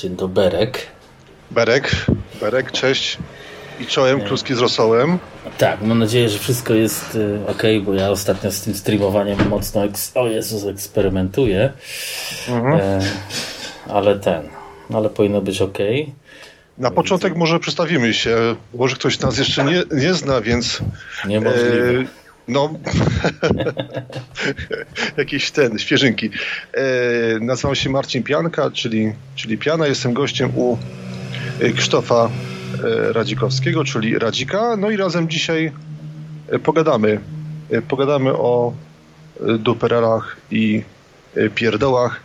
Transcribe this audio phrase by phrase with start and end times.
[0.00, 0.86] Dzień doberek.
[1.50, 2.06] Berek,
[2.40, 3.18] Berek, cześć.
[3.80, 5.18] I czołem, kluski z rosołem.
[5.58, 9.84] Tak, mam nadzieję, że wszystko jest y, ok, bo ja ostatnio z tym streamowaniem mocno,
[9.84, 11.72] eks- o Jezus, eksperymentuję.
[12.48, 13.00] E,
[13.88, 14.42] ale ten,
[14.94, 15.78] ale powinno być ok.
[16.78, 18.36] Na początek może przedstawimy się.
[18.74, 20.78] Może ktoś nas jeszcze nie, nie zna, więc.
[21.26, 22.00] Niemożliwe.
[22.00, 22.04] E,
[22.50, 22.74] no.
[25.16, 26.30] Jakieś ten, świeżynki.
[26.74, 26.82] E,
[27.40, 29.86] nazywam się Marcin Pianka, czyli, czyli Piana.
[29.86, 30.78] Jestem gościem u
[31.60, 32.30] e, Krzysztofa
[32.84, 34.76] e, Radzikowskiego, czyli Radzika.
[34.76, 35.72] No i razem dzisiaj
[36.48, 37.20] e, pogadamy.
[37.88, 38.72] Pogadamy o
[39.58, 40.82] duperelach i
[41.54, 42.20] pierdołach,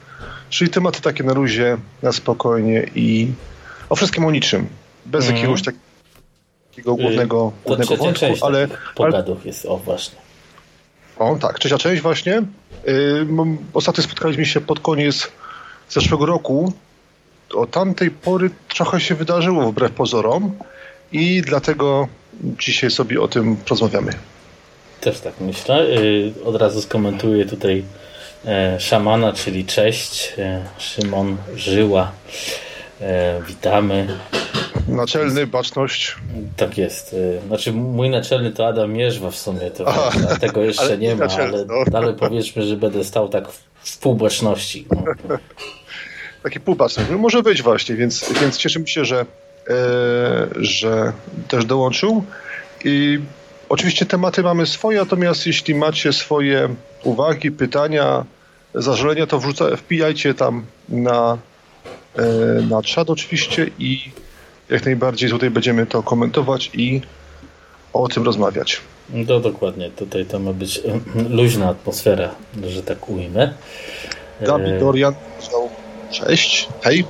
[0.49, 3.27] czyli tematy takie na luzie, na spokojnie i
[3.89, 4.67] o wszystkim o niczym.
[5.05, 5.35] Bez Mhm.
[5.38, 5.75] jakiegoś tak-
[6.75, 10.20] takiego głównego, To głównego wątku, część ale, pogadów jest, o właśnie.
[11.20, 12.41] o, tak, trzecia część właśnie.
[13.25, 15.31] Mam- ostatnio spotkaliśmy się pod koniec
[15.89, 16.73] zeszłego roku.
[17.53, 20.52] Od tamtej pory trochę się wydarzyło wbrew pozorom
[21.11, 22.08] i dlatego
[22.59, 24.11] dzisiaj sobie o tym porozmawiamy.
[25.02, 25.81] Też tak myślę.
[25.85, 27.83] Y, Od razu skomentuję tutaj
[28.45, 30.33] e, szamana, czyli cześć.
[30.38, 32.11] e, Szymon Żyła.
[33.02, 34.19] E, Witamy.
[34.88, 36.16] Naczelny, baczność.
[36.58, 37.14] Tak jest.
[37.14, 40.11] y, Znaczy mój naczelny to Adam Mierzwa w sumie, to Aha.
[40.31, 41.97] a tego jeszcze Ale nie ma, ale, no.
[41.97, 44.86] ale powiedzmy, że będę stał tak w, w półbaczności.
[44.91, 45.03] No.
[46.44, 47.09] Taki półbaczność.
[47.11, 49.25] No, może być właśnie, więc, więc cieszymy się, że, e,
[50.56, 51.13] że
[51.47, 52.23] też dołączył.
[52.86, 53.19] I
[53.69, 56.69] oczywiście tematy mamy swoje, natomiast jeśli macie swoje
[57.03, 58.25] uwagi, pytania,
[58.75, 61.38] zażalenia, to wrzuca, wpijajcie tam na,
[62.16, 62.22] e,
[62.69, 64.11] na czat oczywiście i
[64.69, 67.02] jak najbardziej tutaj będziemy to komentować i
[67.94, 68.81] o tym rozmawiać.
[69.09, 70.81] no dokładnie, tutaj to ma być
[71.30, 72.35] luźna atmosfera,
[72.67, 73.53] że tak ujmę.
[74.41, 75.69] E, Gabi Dorian powiedział
[76.11, 77.05] cześć, hej.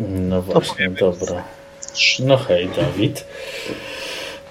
[0.00, 1.44] No właśnie, dobra.
[2.18, 3.24] No hej, Dawid.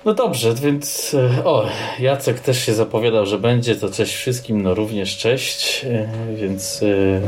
[0.05, 1.67] No dobrze, więc e, o,
[1.99, 7.21] Jacek też się zapowiadał, że będzie, to cześć wszystkim, no również cześć, e, więc e,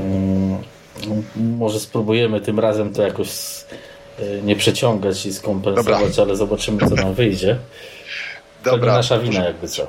[1.35, 3.96] może spróbujemy tym razem to jakoś e,
[4.43, 6.23] nie przeciągać i skompensować, Dobra.
[6.23, 7.57] ale zobaczymy co nam wyjdzie.
[8.63, 8.93] To nie Dobra.
[8.93, 9.87] nasza wina jakby co.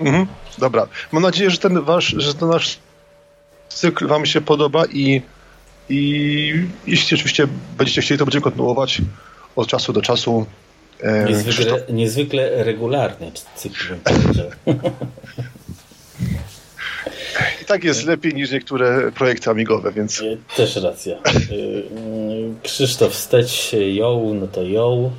[0.00, 0.26] Mhm.
[0.58, 0.86] Dobra.
[1.12, 2.78] Mam nadzieję, że ten wasz, że ten nasz
[3.68, 5.22] cykl wam się podoba i,
[5.88, 7.46] i jeśli oczywiście
[7.78, 9.00] będziecie chcieli, to będziemy kontynuować
[9.56, 10.46] od czasu do czasu.
[11.00, 13.94] E, Niezwykle, Krzysztof- niezwykle regularnie cykl
[17.68, 20.22] tak jest lepiej niż niektóre projekty amigowe, więc
[20.56, 21.14] Też racja.
[21.16, 25.10] E, mm, Krzysztof Steć, ją, no to ją.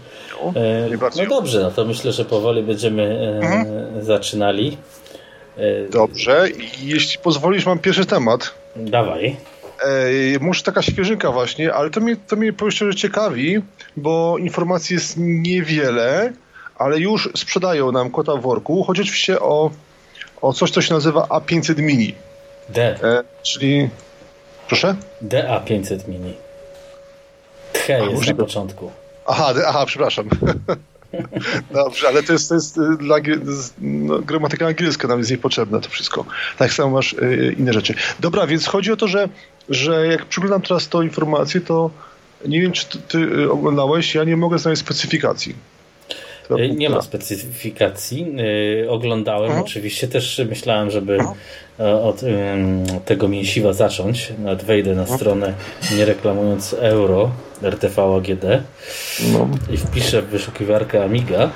[0.56, 0.90] E.
[1.18, 3.66] No dobrze, no to myślę, że powoli będziemy e, Mhm.
[4.06, 4.78] zaczynali.
[5.58, 6.50] E, dobrze.
[6.50, 8.54] I jeśli pozwolisz, mam pierwszy temat.
[8.76, 9.36] Dawaj.
[9.84, 13.62] E, może taka świeżynka właśnie, ale to mnie, to mnie powiem szczerze ciekawi,
[13.98, 16.34] bo informacji jest niewiele,
[16.76, 18.84] ale już sprzedają nam kota w worku.
[18.84, 19.72] Chodzi oczywiście o,
[20.42, 22.16] o coś, co się nazywa A500 Mini.
[22.70, 22.82] D.
[23.04, 23.90] E, czyli...
[24.68, 24.96] Proszę?
[25.28, 26.34] DA500 Mini.
[27.74, 28.44] Tche jest na możliwe.
[28.44, 28.92] początku.
[29.26, 30.30] Aha, aha przepraszam.
[31.72, 33.18] Dobrze, ale to jest, to jest y, dla
[33.82, 36.26] no, gramatyka angielska nam jest niepotrzebna to wszystko.
[36.58, 37.94] Tak samo masz y, inne rzeczy.
[38.20, 39.30] Dobra, więc chodzi o to, że,
[39.70, 41.90] że jak przyglądam teraz tą informację, to
[42.46, 45.56] nie wiem, czy ty, ty y, oglądałeś, ja nie mogę znaleźć specyfikacji.
[46.50, 48.36] E, Nie ma specyfikacji.
[48.86, 49.64] E, Oglądałem Mhm.
[49.64, 51.18] oczywiście, też myślałem, żeby
[51.80, 52.22] e, od
[53.06, 54.34] tego mięsiwa zacząć.
[54.40, 55.54] Nawet wejdę na stronę
[55.98, 57.32] nie reklamując euro
[57.64, 58.44] RTV AGD
[59.34, 59.50] No.
[59.74, 61.50] i wpiszę w wyszukiwarkę Amiga.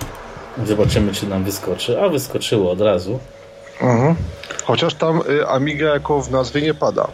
[0.65, 2.01] Zobaczymy, czy nam wyskoczy.
[2.01, 3.19] A wyskoczyło od razu.
[3.81, 4.15] Mhm.
[4.63, 7.07] Chociaż tam y, Amiga jako w nazwie nie pada.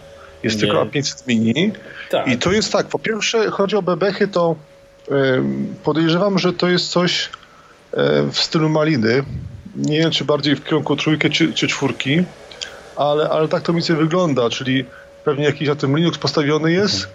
[0.44, 0.62] Jest Nie.
[0.62, 1.72] tylko A500 Mini.
[2.12, 2.28] Tak.
[2.28, 4.56] I to jest tak, po pierwsze chodzi o bebechy, to
[5.84, 7.30] podejrzewam, że to jest coś
[8.32, 9.24] w stylu maliny.
[9.76, 12.24] Nie wiem, czy bardziej w kierunku trójki czy, czy czwórki,
[12.96, 14.86] ale, ale tak to mi sobie wygląda, czyli
[15.24, 17.08] pewnie jakiś na tym Linux postawiony jest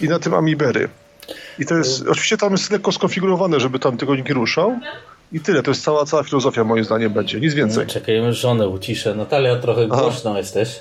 [0.00, 0.88] i na tym Amibery.
[1.58, 4.78] I to jest, oczywiście tam jest lekko skonfigurowane, żeby tam nikt nie ruszał.
[5.32, 7.86] I tyle, to jest cała, cała filozofia moim zdaniem będzie, nic więcej.
[7.86, 9.14] Czekaj, już żonę uciszę.
[9.14, 10.02] Natalia, trochę Aha.
[10.02, 10.80] głośno jesteś.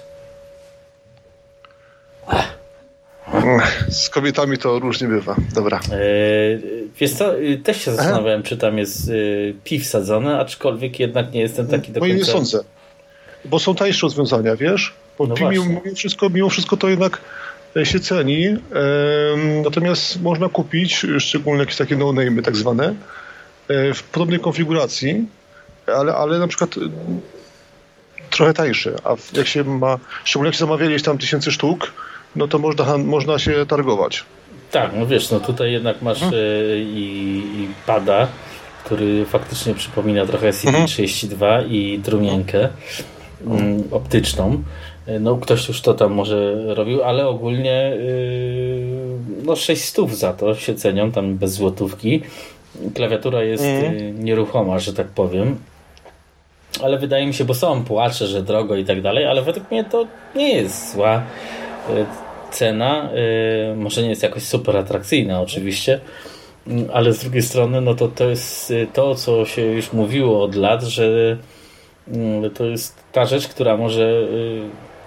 [3.89, 5.35] Z kobietami to różnie bywa.
[5.55, 5.79] Dobra.
[5.91, 5.99] E,
[6.99, 9.13] wiesz co, e, też się zastanawiałem, czy tam jest e,
[9.63, 12.25] pi wsadzone, aczkolwiek jednak nie jestem taki do No i końca...
[12.25, 12.63] nie sądzę.
[13.45, 14.93] Bo są tańsze rozwiązania, wiesz?
[15.17, 17.21] Bo No pi- mimo, wszystko, mimo wszystko to jednak
[17.77, 18.57] e, się ceni.
[19.63, 22.95] Natomiast można kupić, szczególnie jakieś takie no-name tak zwane,
[23.67, 25.25] e, w podobnej konfiguracji,
[25.87, 26.75] ale, ale na przykład
[28.29, 28.95] trochę tańsze.
[29.03, 31.93] A jak się ma, szczególnie jak się zamawialiście tam tysięcy sztuk,
[32.35, 34.23] no to można, można się targować.
[34.71, 36.39] Tak, no wiesz, no tutaj jednak masz hmm.
[36.77, 38.27] i, i pada,
[38.85, 41.71] który faktycznie przypomina trochę CD32 hmm.
[41.71, 42.69] i trumienkę
[43.45, 43.83] hmm.
[43.91, 44.63] optyczną.
[45.19, 50.55] No ktoś już to tam może robił, ale ogólnie yy, no 6 stów za to
[50.55, 52.21] się cenią, tam bez złotówki.
[52.95, 54.23] Klawiatura jest mm.
[54.23, 55.57] nieruchoma, że tak powiem.
[56.83, 59.83] Ale wydaje mi się, bo są płacze, że drogo i tak dalej, ale według mnie
[59.83, 61.23] to nie jest zła
[62.51, 63.09] cena.
[63.71, 65.99] Y, może nie jest jakoś super atrakcyjna oczywiście,
[66.67, 70.55] mm, ale z drugiej strony no to, to jest to, co się już mówiło od
[70.55, 71.37] lat, że
[72.07, 74.27] mm, to jest ta rzecz, która może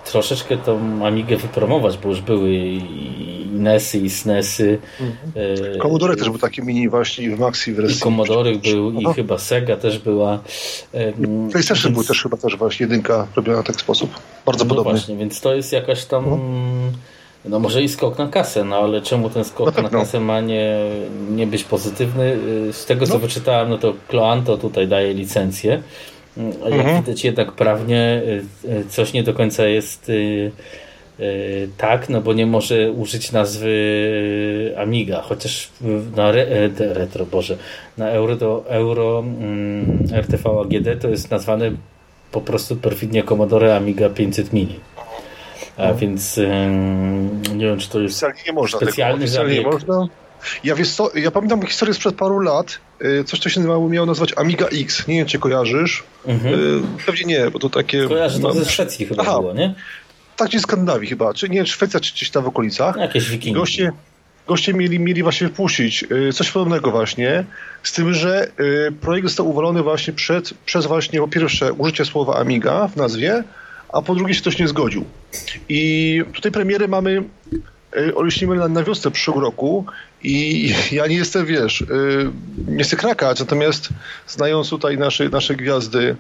[0.05, 4.79] troszeczkę tą Amigę wypromować, bo już były i NESy i SNESy.
[5.01, 5.79] Mhm.
[5.79, 7.97] Commodore też był taki mini właśnie w Maxi wersji.
[7.97, 9.11] I Commodore był Aha.
[9.11, 10.39] i chyba Sega też była.
[11.51, 11.95] PlayStation więc...
[11.95, 14.11] był też chyba też właśnie jedynka robiona w taki sposób.
[14.47, 14.93] Bardzo no podobny.
[14.93, 16.39] właśnie, więc to jest jakaś tam no.
[17.45, 20.41] no może i skok na kasę, no ale czemu ten skok na, na kasę ma
[20.41, 20.77] nie,
[21.31, 22.39] nie być pozytywny?
[22.73, 23.19] Z tego co no.
[23.19, 25.83] wyczytałem, no to Cloanto tutaj daje licencję
[26.37, 27.03] jak mhm.
[27.03, 28.23] widać jednak prawnie
[28.65, 30.53] y, y, coś nie do końca jest y,
[31.77, 35.69] tak, no bo nie może użyć nazwy Amiga, chociaż
[36.17, 37.57] na re, retro, Boże,
[37.99, 41.73] na Euro, Euro mm, RTV AGD to jest nazwane
[42.33, 44.81] po prostu perfidnie Commodore Amiga 500 Mini.
[45.77, 45.99] A mhm.
[45.99, 46.37] więc
[47.55, 50.09] nie wiem, czy to jest nie można specjalny tego, nie można.
[50.65, 52.79] Ja, wiesz co, ja pamiętam historię sprzed paru lat,
[53.27, 55.09] coś, co się nazywało, miało nazwać Amiga X.
[55.09, 56.05] Nie wiem, czy kojarzysz.
[56.27, 56.87] Mhm.
[57.07, 58.09] Pewnie nie, bo to takie...
[58.09, 59.75] Kojarzę, to ze Szwecji chyba Aha, było, nie?
[60.37, 62.97] Tak, gdzieś Skandynawii chyba, czy nie, Szwecja, czy gdzieś tam w okolicach.
[62.97, 63.61] Jakieś wikingi.
[63.61, 63.93] Goście,
[64.47, 67.45] goście mieli, mieli właśnie wypuścić y, coś podobnego właśnie,
[67.83, 68.49] z tym, że
[69.01, 73.45] projekt został uwalony właśnie przed, przez właśnie po pierwsze użycie słowa Amiga w nazwie,
[73.93, 75.05] a po drugie się ktoś nie zgodził.
[75.69, 77.25] I tutaj premiery mamy
[78.15, 79.85] olśnimy na, na wiosnę przyszłego roku
[80.23, 81.87] i ja nie jestem, wiesz, y,
[82.69, 83.89] nie chcę krakać, natomiast
[84.29, 86.17] znając tutaj nasze, nasze gwiazdy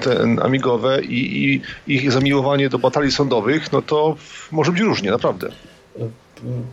[0.00, 1.54] ten amigowe i,
[1.86, 4.16] i ich zamiłowanie do batalii sądowych, no to
[4.52, 5.48] może być różnie, naprawdę.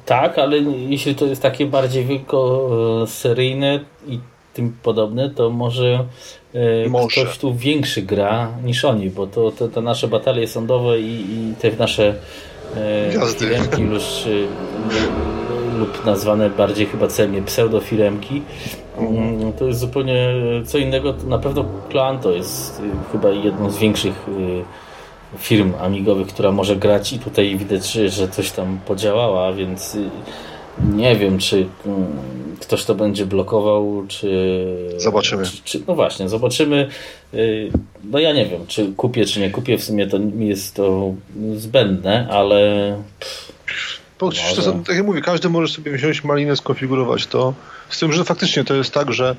[0.06, 0.58] Tak, ale
[0.90, 4.20] jeśli to jest takie bardziej wielkoseryjne i
[4.54, 6.06] tym podobne, to może,
[6.54, 7.22] e, może.
[7.22, 11.56] ktoś tu większy gra niż oni, bo to, to te nasze batalie sądowe i, i
[11.62, 12.16] te nasze
[12.76, 13.14] e,
[13.80, 14.30] już e,
[15.80, 18.42] lub nazwane bardziej chyba celnie pseudofiremki.
[19.00, 20.30] Mm, to jest zupełnie
[20.66, 21.14] co innego.
[21.28, 24.64] Na pewno Clanto jest y, chyba jedną z większych y,
[25.38, 29.98] firm amigowych, która może grać i tutaj widać, że coś tam podziałała, więc
[30.94, 32.08] nie wiem, czy mm,
[32.60, 34.66] ktoś to będzie blokował, czy...
[34.98, 35.46] Zobaczymy.
[35.46, 36.88] Czy, czy, no właśnie, zobaczymy.
[38.04, 39.78] No ja nie wiem, czy kupię, czy nie kupię.
[39.78, 41.14] W sumie to mi jest to
[41.56, 42.96] zbędne, ale...
[43.20, 43.49] Pff
[44.20, 47.54] bo to, tak jak mówię, każdy może sobie wziąć malinę, skonfigurować to.
[47.90, 49.36] Z tym, że faktycznie to jest tak, że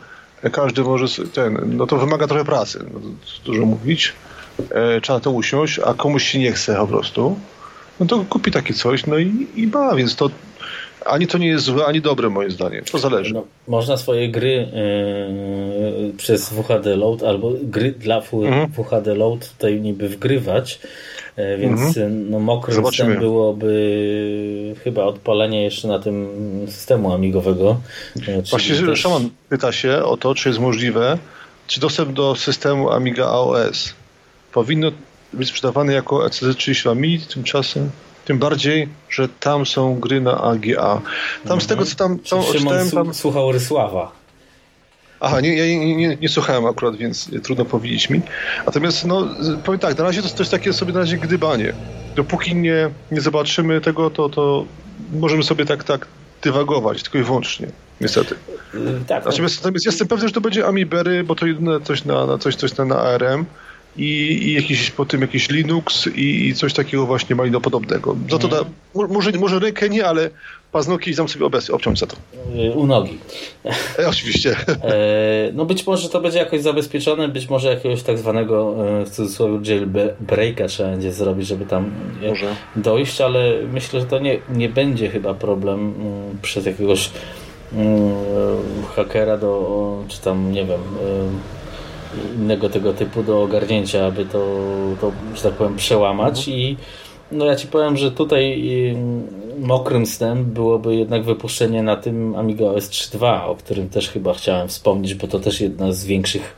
[0.53, 3.01] każdy może ten, no to wymaga trochę pracy, no
[3.45, 4.13] dużo mówić.
[4.71, 7.39] E, trzeba to usiąść, a komuś się nie chce po prostu.
[8.01, 10.31] No to kupi takie coś, no i, i ma, więc to
[11.07, 12.85] ani to nie jest złe, ani dobre moim zdaniem.
[12.85, 13.35] To zależy.
[13.35, 14.69] No, można swoje gry
[16.09, 18.73] yy, przez WHD Load albo gry dla mhm.
[18.73, 20.79] WHD Load tutaj niby wgrywać
[21.37, 22.31] więc mhm.
[22.31, 26.29] no, mokrym snem byłoby chyba odpalenie jeszcze na tym
[26.67, 27.81] systemu amigowego.
[28.29, 29.01] E, Właśnie też...
[29.01, 31.19] Szaman pyta się o to, czy jest możliwe,
[31.67, 33.95] czy dostęp do systemu Amiga AOS
[34.53, 34.91] powinno
[35.33, 37.91] być sprzedawany jako ECZ32 Mini tymczasem?
[38.25, 40.77] Tym bardziej, że tam są gry na AGA.
[40.77, 41.03] Tam
[41.43, 41.61] mhm.
[41.61, 42.91] z tego, co tam, tam odczytałem...
[42.91, 43.15] Tam...
[43.15, 44.20] słuchał Rysława.
[45.21, 48.21] Aha, nie, ja nie, nie, nie, słuchałem akurat, więc trudno powiedzieć mi.
[48.67, 49.29] Natomiast, no,
[49.65, 51.73] powiem tak, na razie to jest takie sobie na razie gdybanie.
[52.17, 54.65] Dopóki nie, nie zobaczymy tego, to, to
[55.13, 56.07] możemy sobie tak, tak
[56.43, 57.67] dywagować, tylko i wyłącznie,
[58.01, 58.35] niestety.
[59.07, 62.39] Tak, natomiast, natomiast jestem pewny, że to będzie Amibery, bo to jedyne coś na, na
[62.39, 63.47] coś, coś na, na ARM
[63.97, 64.03] i,
[64.43, 68.17] i jakiś po tym jakiś Linux i, i coś takiego właśnie malinopodobnego.
[68.31, 70.31] Za to da, może, może rękę nie, ale
[70.73, 72.17] paznokcie i dam sobie obecnie obciąć za to.
[72.75, 73.19] U nogi.
[73.99, 74.57] E, oczywiście.
[74.83, 79.11] E, no być może to będzie jakoś zabezpieczone, być może jakiegoś tak zwanego e, w
[79.11, 81.91] cudzysłowie jailbreaka trzeba będzie zrobić, żeby tam
[82.29, 82.57] może.
[82.77, 85.95] dojść, ale myślę, że to nie, nie będzie chyba problem
[86.43, 87.11] przez jakiegoś
[88.97, 90.81] hakera do, czy tam nie wiem
[92.37, 94.57] innego tego typu do ogarnięcia, aby to,
[95.01, 96.57] to że tak powiem, przełamać mhm.
[96.57, 96.77] i
[97.33, 98.63] no ja ci powiem, że tutaj
[99.59, 104.69] mokrym snem byłoby jednak wypuszczenie na tym Amiga OS 3.2, o którym też chyba chciałem
[104.69, 106.57] wspomnieć, bo to też jedna z większych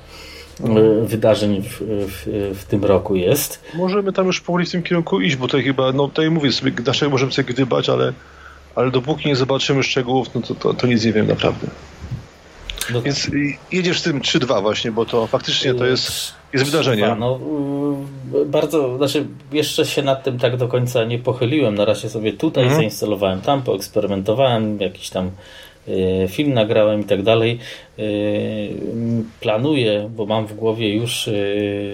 [0.61, 1.07] mhm.
[1.07, 3.61] wydarzeń w, w, w, tym roku jest.
[3.75, 6.73] Możemy tam już powoli w tym kierunku iść, bo tutaj chyba, no tutaj mówię sobie,
[6.87, 8.13] nasze możemy sobie gdybać, ale
[8.75, 11.67] ale dopóki nie zobaczymy szczegółów, no to, to, to nic nie wiem naprawdę.
[12.91, 13.31] No, Więc
[13.73, 17.17] jedziesz z tym 3-2 właśnie, bo to faktycznie to jest, jest wydarzenie.
[17.19, 17.41] No,
[18.35, 21.75] y, bardzo, znaczy jeszcze się nad tym tak do końca nie pochyliłem.
[21.75, 22.81] Na razie sobie tutaj mhm.
[22.81, 25.31] zainstalowałem, tam poeksperymentowałem, jakiś tam
[25.89, 27.59] y, film nagrałem i tak dalej.
[27.99, 28.69] Y,
[29.41, 31.31] planuję, bo mam w głowie już,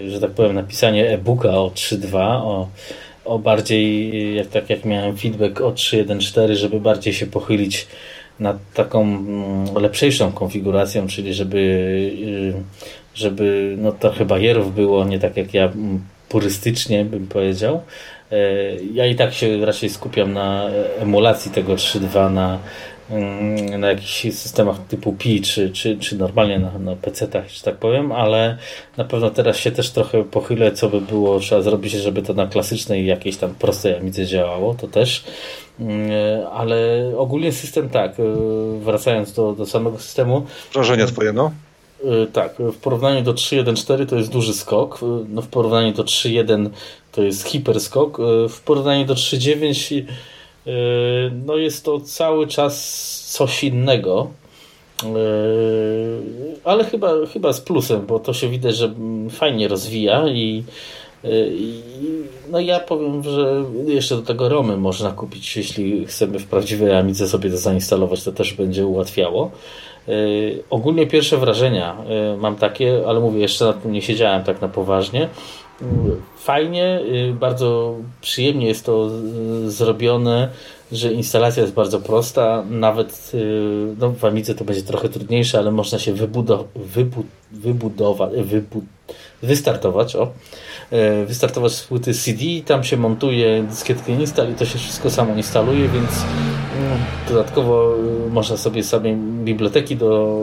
[0.09, 2.69] że tak powiem, napisanie e-booka o 3.2, o,
[3.25, 7.87] o bardziej, jak, tak jak miałem feedback o 3.1.4, żeby bardziej się pochylić
[8.41, 12.63] nad taką mm, lepszejszą konfiguracją, czyli żeby, y,
[13.15, 17.83] żeby no, trochę bajerów było, nie tak jak ja mm, purystycznie bym powiedział.
[18.33, 18.37] E,
[18.93, 20.67] ja i tak się raczej skupiam na
[20.99, 22.59] emulacji tego 3.2 na,
[23.79, 28.13] na jakichś systemach typu Pi, czy, czy, czy normalnie na, na PC-tach, że tak powiem,
[28.13, 28.59] ale
[28.97, 32.47] na pewno teraz się też trochę pochylę, co by było trzeba zrobić, żeby to na
[32.47, 35.25] klasycznej jakiejś tam prostej Amidze działało, to też
[35.81, 36.11] Mm,
[36.53, 36.77] ale
[37.17, 38.23] ogólnie system tak, e,
[38.81, 40.47] wracając do, do samego systemu.
[40.73, 41.53] Wrażenia twoje, no?
[42.05, 46.71] E, tak, w porównaniu do 3.1.4 to jest duży skok, no w porównaniu do 3.1
[47.13, 50.03] to jest hiperskok, w porównaniu do 3.9
[51.47, 52.75] no jest to cały czas
[53.33, 54.31] coś innego,
[56.65, 58.95] ale chyba, chyba z plusem, bo to się widać, że
[59.31, 60.65] fajnie rozwija i
[61.25, 61.81] i,
[62.51, 67.29] no ja powiem, że jeszcze do tego Romy można kupić, jeśli chcemy w prawdziwej Amidze
[67.29, 69.51] sobie to zainstalować, to też będzie ułatwiało.
[70.71, 71.97] Ogólnie pierwsze wrażenia
[72.39, 75.29] mam takie, ale mówię, jeszcze nad tym nie siedziałem tak na poważnie.
[76.37, 77.01] Fajnie,
[77.41, 79.11] bardzo przyjemnie jest to
[79.67, 80.49] zrobione,
[80.93, 83.33] że instalacja jest bardzo prosta, nawet
[83.99, 86.67] no, w Amidze to będzie trochę trudniejsze, ale można się wybudować,
[87.53, 88.33] wybudować,
[89.43, 90.33] wystartować, o,
[90.91, 95.35] E, wystartować z płyty CD, tam się montuje dyskietkę install i to się wszystko samo
[95.35, 97.95] instaluje, więc mm, dodatkowo
[98.27, 100.39] e, można sobie sobie biblioteki do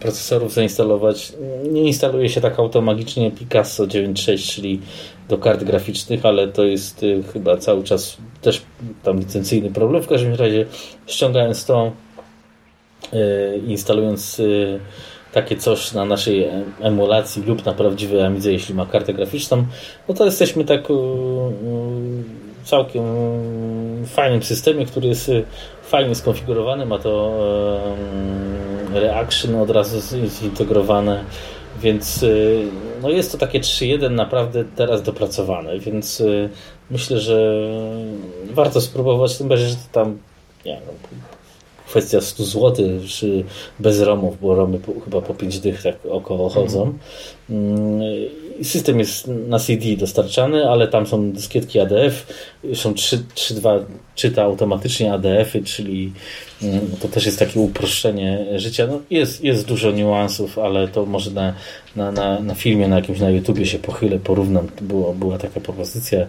[0.00, 1.32] procesorów zainstalować.
[1.72, 4.80] Nie instaluje się tak automagicznie Picasso 9.6, czyli
[5.28, 8.62] do kart graficznych, ale to jest e, chyba cały czas też
[9.02, 10.02] tam licencyjny problem.
[10.02, 10.66] W każdym razie
[11.06, 11.92] ściągając to,
[13.66, 14.40] instalując
[15.34, 16.48] takie coś na naszej
[16.80, 19.66] emulacji lub na prawdziwej Amidze, jeśli ma kartę graficzną,
[20.08, 20.88] no to jesteśmy tak
[22.64, 23.04] całkiem
[24.06, 25.30] fajnym systemie, który jest
[25.82, 27.38] fajnie skonfigurowany, ma to
[28.92, 31.24] reaction od razu zintegrowane,
[31.80, 32.66] więc y,
[33.02, 36.48] no jest to takie 3.1 naprawdę teraz dopracowane, więc y,
[36.90, 37.62] myślę, że
[38.50, 40.18] warto spróbować, tym bardziej, że tam
[40.64, 40.92] nie, no,
[41.86, 43.44] kwestia 100 zł, czy
[43.78, 46.92] bez romów, bo romy po, chyba po 5 dych tak około chodzą.
[47.50, 48.00] Mm.
[48.62, 52.26] System jest na CD dostarczany, ale tam są dyskietki ADF,
[52.74, 56.12] są 3.2 czyta automatycznie ADF-y, czyli
[56.62, 58.86] mm, to też jest takie uproszczenie życia.
[58.86, 61.54] No jest, jest dużo niuansów, ale to może na,
[61.96, 64.68] na, na, na filmie, na jakimś na YouTubie się pochylę, porównam.
[64.80, 66.26] Było, była taka propozycja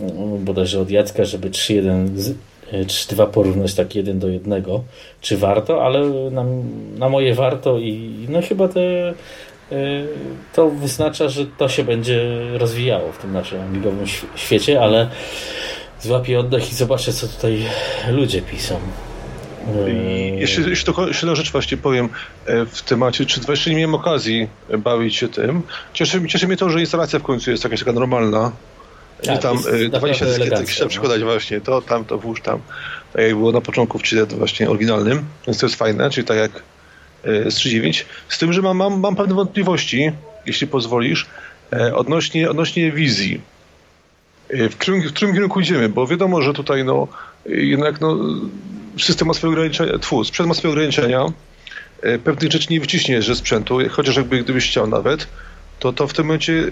[0.00, 2.34] mm, bodajże od Jacka, żeby 3.1
[2.72, 4.84] 3-2 porównać tak jeden do jednego,
[5.20, 6.00] czy warto, ale
[6.30, 6.44] na,
[6.98, 9.14] na moje warto i no chyba te, e,
[10.54, 12.22] to wyznacza, że to się będzie
[12.58, 15.08] rozwijało w tym naszym amigowym świecie, ale
[16.00, 17.62] złapię oddech i zobaczę, co tutaj
[18.10, 18.76] ludzie piszą.
[20.36, 22.08] Jeszcze, jeszcze tylko jedną rzecz właśnie powiem
[22.46, 24.48] e, w temacie, czy jeszcze nie miałem okazji
[24.78, 25.62] bawić się tym.
[25.92, 28.52] Cieszy, cieszy mnie to, że instalacja w końcu jest jakaś taka normalna,
[29.22, 29.58] tak, nie tam
[29.90, 32.60] 20 dyskietek trzeba przykładać właśnie, to tam, to włóż tam.
[33.12, 36.36] Tak jak było na początku w 3D właśnie oryginalnym, więc to jest fajne, czyli tak
[36.36, 36.62] jak
[37.24, 38.04] z 3.9.
[38.28, 40.12] Z tym, że mam, mam, mam pewne wątpliwości,
[40.46, 41.26] jeśli pozwolisz,
[41.72, 43.40] e, odnośnie, odnośnie wizji.
[44.48, 47.08] E, w którym, w którym kierunku idziemy, bo wiadomo, że tutaj no,
[47.46, 48.16] jednak no,
[48.98, 51.26] system ma swoje ograniczenia, twór, sprzęt ma swoje ograniczenia,
[52.02, 55.26] e, pewnych rzeczy nie wyciśniesz ze sprzętu, chociaż jakby gdybyś chciał nawet,
[55.78, 56.70] to, to w tym momencie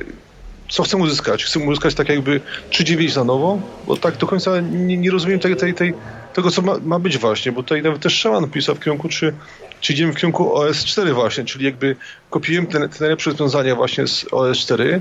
[0.68, 1.44] co chcę uzyskać?
[1.44, 5.56] Chcę uzyskać tak jakby 3.9 na nowo, bo tak do końca nie, nie rozumiem tej,
[5.56, 5.94] tej, tej,
[6.34, 9.34] tego, co ma, ma, być właśnie, bo tutaj nawet też Szeman pisał w kierunku, czy,
[9.80, 11.96] czy idziemy w kierunku OS4 właśnie, czyli jakby
[12.30, 15.00] kopiujemy te, te najlepsze rozwiązania właśnie z OS4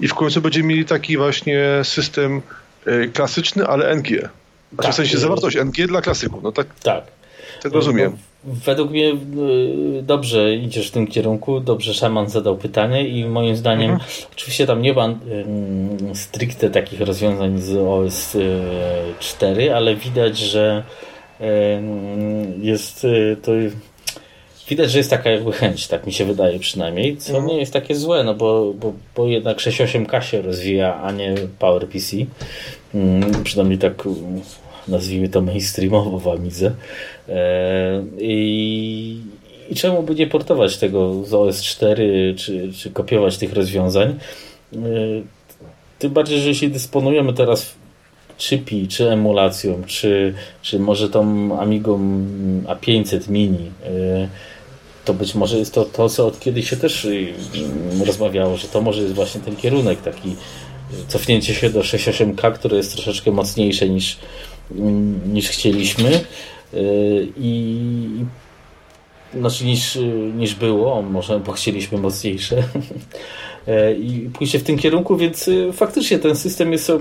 [0.00, 2.42] i w końcu będziemy mieli taki właśnie system
[2.86, 4.08] y, klasyczny, ale NG.
[4.08, 4.30] Znaczy
[4.76, 6.42] tak, w sensie zawartość NG dla klasyków.
[6.42, 7.04] No tak, tak.
[7.62, 8.16] tak rozumiem.
[8.46, 13.90] Według mnie y, dobrze idziesz w tym kierunku, dobrze Szaman zadał pytanie i moim zdaniem
[13.90, 14.10] mhm.
[14.32, 15.14] oczywiście tam nie ma
[16.14, 18.36] stricte takich rozwiązań z OS
[19.18, 20.84] 4, y, ale widać, że
[22.62, 23.52] jest y, to
[24.68, 27.46] widać, że jest taka jakby chęć, tak mi się wydaje przynajmniej, co mhm.
[27.46, 32.16] nie jest takie złe, no bo, bo, bo jednak 6.8K się rozwija, a nie PowerPC.
[33.44, 34.08] Przynajmniej tak
[34.88, 36.74] nazwijmy to mainstreamowo w Amidze.
[38.18, 39.20] I,
[39.70, 41.96] I czemu by nie portować tego z OS4,
[42.36, 44.18] czy, czy kopiować tych rozwiązań?
[45.98, 47.74] Tym bardziej, że jeśli dysponujemy teraz
[48.38, 51.98] chipi, czy emulacją, czy, czy może tą Amigą
[52.66, 53.70] A500 Mini,
[55.04, 57.08] to być może jest to, to co od kiedyś się też
[58.06, 60.36] rozmawiało, że to może jest właśnie ten kierunek taki
[61.08, 64.18] cofnięcie się do 6.8K, które jest troszeczkę mocniejsze niż,
[65.26, 66.20] niż chcieliśmy.
[67.36, 68.08] I
[69.38, 69.98] znaczy niż,
[70.36, 72.62] niż było, może bo chcieliśmy mocniejsze.
[73.98, 76.92] I pójście w tym kierunku, więc faktycznie ten system jest,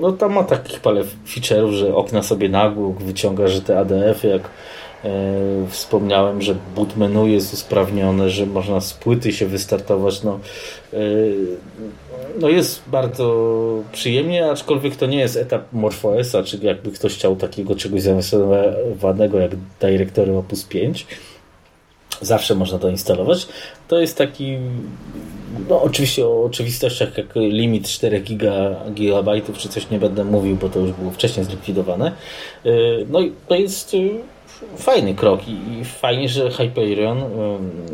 [0.00, 4.42] no tam ma takich parę feature'ów, że okna sobie nagłóg wyciąga, że te ADF jak
[4.42, 4.50] E,
[5.68, 10.22] wspomniałem, że boot menu jest usprawnione, że można z płyty się wystartować.
[10.22, 10.40] No,
[10.92, 10.98] e,
[12.40, 13.58] no jest bardzo
[13.92, 19.50] przyjemnie, aczkolwiek to nie jest etap MorphOSa, czyli jakby ktoś chciał takiego czegoś zaawansowanego jak
[19.80, 21.06] Directory Opus 5.
[22.20, 23.48] Zawsze można to instalować.
[23.88, 24.56] To jest taki
[25.68, 30.68] no oczywiście o oczywistościach jak limit 4 giga, gigabajtów czy coś nie będę mówił, bo
[30.68, 32.12] to już było wcześniej zlikwidowane.
[32.64, 32.70] E,
[33.08, 33.96] no i to jest
[34.78, 37.18] fajny krok i, fajnie, że Hyperion,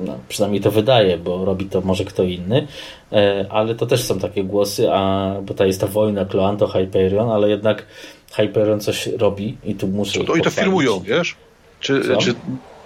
[0.07, 2.67] no, przynajmniej to wydaje, bo robi to może kto inny,
[3.13, 7.49] e, ale to też są takie głosy, a, bo to jest ta wojna Kloanto-Hyperion, ale
[7.49, 7.87] jednak
[8.33, 11.37] Hyperion coś robi i tu muszę to Oni to firmują, wiesz?
[11.81, 12.35] Czy, czy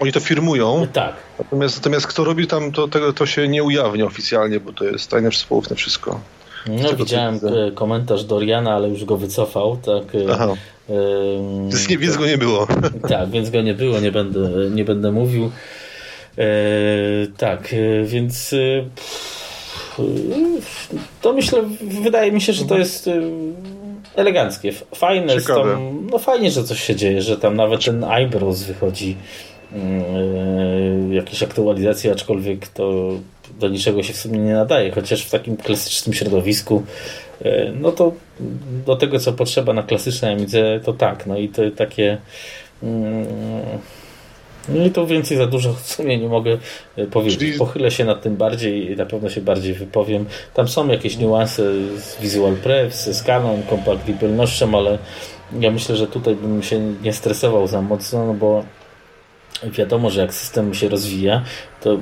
[0.01, 0.87] oni to firmują?
[0.93, 1.15] Tak.
[1.39, 5.11] Natomiast, natomiast kto robi tam, to, tego, to się nie ujawnia oficjalnie, bo to jest
[5.11, 6.21] tajne współufne wszystko.
[6.67, 7.41] No, widziałem
[7.75, 9.77] komentarz Doriana, ale już go wycofał.
[9.77, 10.55] Tak, e, Aha.
[11.69, 12.67] Więc, nie, więc go nie było.
[13.09, 15.51] Tak, więc go nie było, nie będę, nie będę mówił.
[16.39, 16.47] E,
[17.37, 18.85] tak, e, więc e,
[21.23, 23.11] to myślę, wydaje mi się, że to jest
[24.17, 25.41] eleganckie, fajne.
[25.41, 29.17] Tam, no fajnie, że coś się dzieje, że tam nawet ten Eyebrows wychodzi
[31.11, 33.11] jakieś aktualizacje, aczkolwiek to
[33.61, 36.83] do niczego się w sumie nie nadaje, chociaż w takim klasycznym środowisku
[37.81, 38.13] no to
[38.87, 41.27] do tego, co potrzeba na klasycznej Amidze, to tak.
[41.27, 42.19] No i to takie...
[42.83, 43.27] Mm,
[44.69, 46.59] no i tu więcej za dużo w sumie nie mogę
[46.97, 47.39] e, powiedzieć.
[47.39, 47.59] Czyli...
[47.59, 50.27] Pochylę się nad tym bardziej i na pewno się bardziej wypowiem.
[50.55, 51.63] Tam są jakieś niuanse
[51.99, 54.99] z Visual Prev, ze skaną, kompatybilnością, ale
[55.61, 58.65] ja myślę, że tutaj bym się nie stresował za mocno, no bo
[59.65, 61.43] wiadomo, że jak system się rozwija,
[61.81, 61.99] to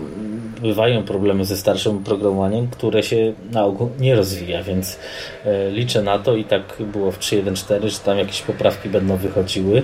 [0.63, 4.99] bywają problemy ze starszym programowaniem, które się na ogół nie rozwija, więc
[5.45, 9.83] e, liczę na to i tak było w 3.1.4, że tam jakieś poprawki będą wychodziły.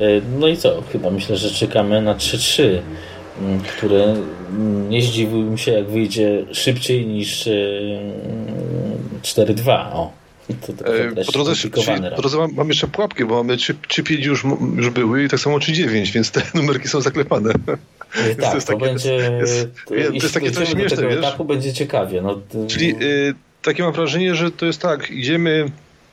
[0.00, 0.04] E,
[0.38, 0.82] no i co?
[0.92, 2.78] Chyba myślę, że czekamy na 3.3,
[3.76, 4.14] które
[4.88, 7.48] nie zdziwiłbym się, jak wyjdzie szybciej niż
[9.22, 9.70] 4.2.
[9.70, 10.19] E, o.
[10.84, 11.52] E, po drodze,
[12.16, 14.44] po drodze mam, mam, jeszcze pułapkę, bo mamy 3-5 już,
[14.76, 17.52] już były i tak samo 3-9, więc te numerki są zaklepane.
[17.52, 19.14] tak, to, jest to takie, będzie.
[19.14, 21.18] Jest, to, jest takie coś śmieszne, wiesz?
[21.18, 22.22] etapu będzie ciekawie.
[22.22, 25.66] No, Czyli y, takie mam wrażenie, że to jest tak, idziemy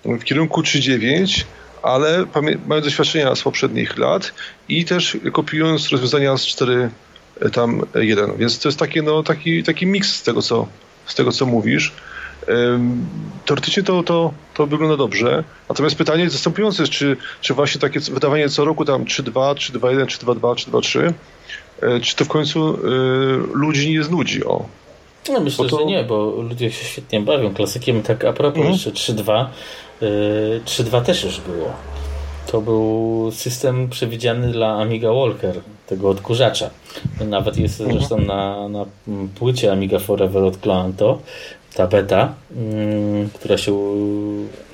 [0.05, 1.43] w kierunku 3-9,
[1.83, 2.25] ale
[2.67, 4.33] mają doświadczenia z poprzednich lat
[4.69, 6.89] i też kopiując rozwiązania z 4
[7.41, 8.37] e, tam 1.
[8.37, 10.67] Więc to jest taki, no, taki, taki miks z tego, co,
[11.05, 11.93] z tego, co mówisz.
[13.45, 15.43] Teoretycznie to, to, to wygląda dobrze.
[15.69, 20.39] Natomiast pytanie zastępujące jest, czy, czy właśnie takie wydawanie co roku tam 3-2, 3-2-1, 3-2-2,
[20.39, 21.13] 3-2-3,
[22.01, 22.77] czy to w końcu y,
[23.53, 24.45] ludzi nie znudzi?
[24.45, 24.65] O.
[25.29, 25.79] No myślę, to...
[25.79, 27.53] że nie, bo ludzie się świetnie bawią.
[27.53, 28.73] Klasykiem tak a propos mhm.
[28.73, 29.45] jeszcze 3-2,
[30.01, 31.73] y, 3-2 też już było.
[32.51, 36.69] To był system przewidziany dla Amiga Walker, tego odkurzacza.
[37.25, 37.99] Nawet jest mhm.
[37.99, 38.85] zresztą na, na
[39.35, 41.19] płycie Amiga Forever od Clanto
[41.77, 43.71] ta beta, mm, która się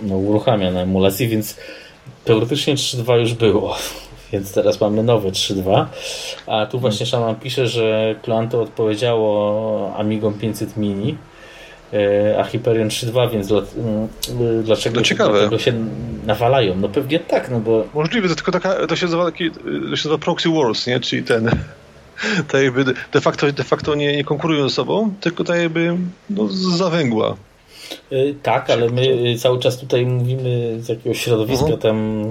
[0.01, 1.57] no, uruchamia na emulacji, więc
[2.25, 3.75] teoretycznie 3.2 już było.
[4.33, 5.85] Więc teraz mamy nowe 3.2.
[6.47, 11.17] A tu właśnie Szaman pisze, że Clanto odpowiedziało Amigą 500 Mini,
[11.93, 14.07] e, a Hyperion 3.2, więc dla, mm,
[14.63, 15.31] dlaczego, no ciekawe.
[15.31, 15.73] dlaczego się
[16.25, 16.75] nawalają?
[16.75, 17.83] No pewnie tak, no bo...
[17.93, 20.99] Możliwe, to tylko taka, to się nazywa, taki, to się nazywa Proxy Wars, nie?
[20.99, 21.51] Czyli ten
[22.47, 25.97] tak jakby de facto, de facto nie, nie konkurują ze sobą, tylko tak jakby
[26.29, 26.47] no,
[26.77, 27.35] zawęgła.
[28.11, 31.81] Y, tak, ale my cały czas tutaj mówimy z jakiegoś środowiska mhm.
[31.81, 32.25] tam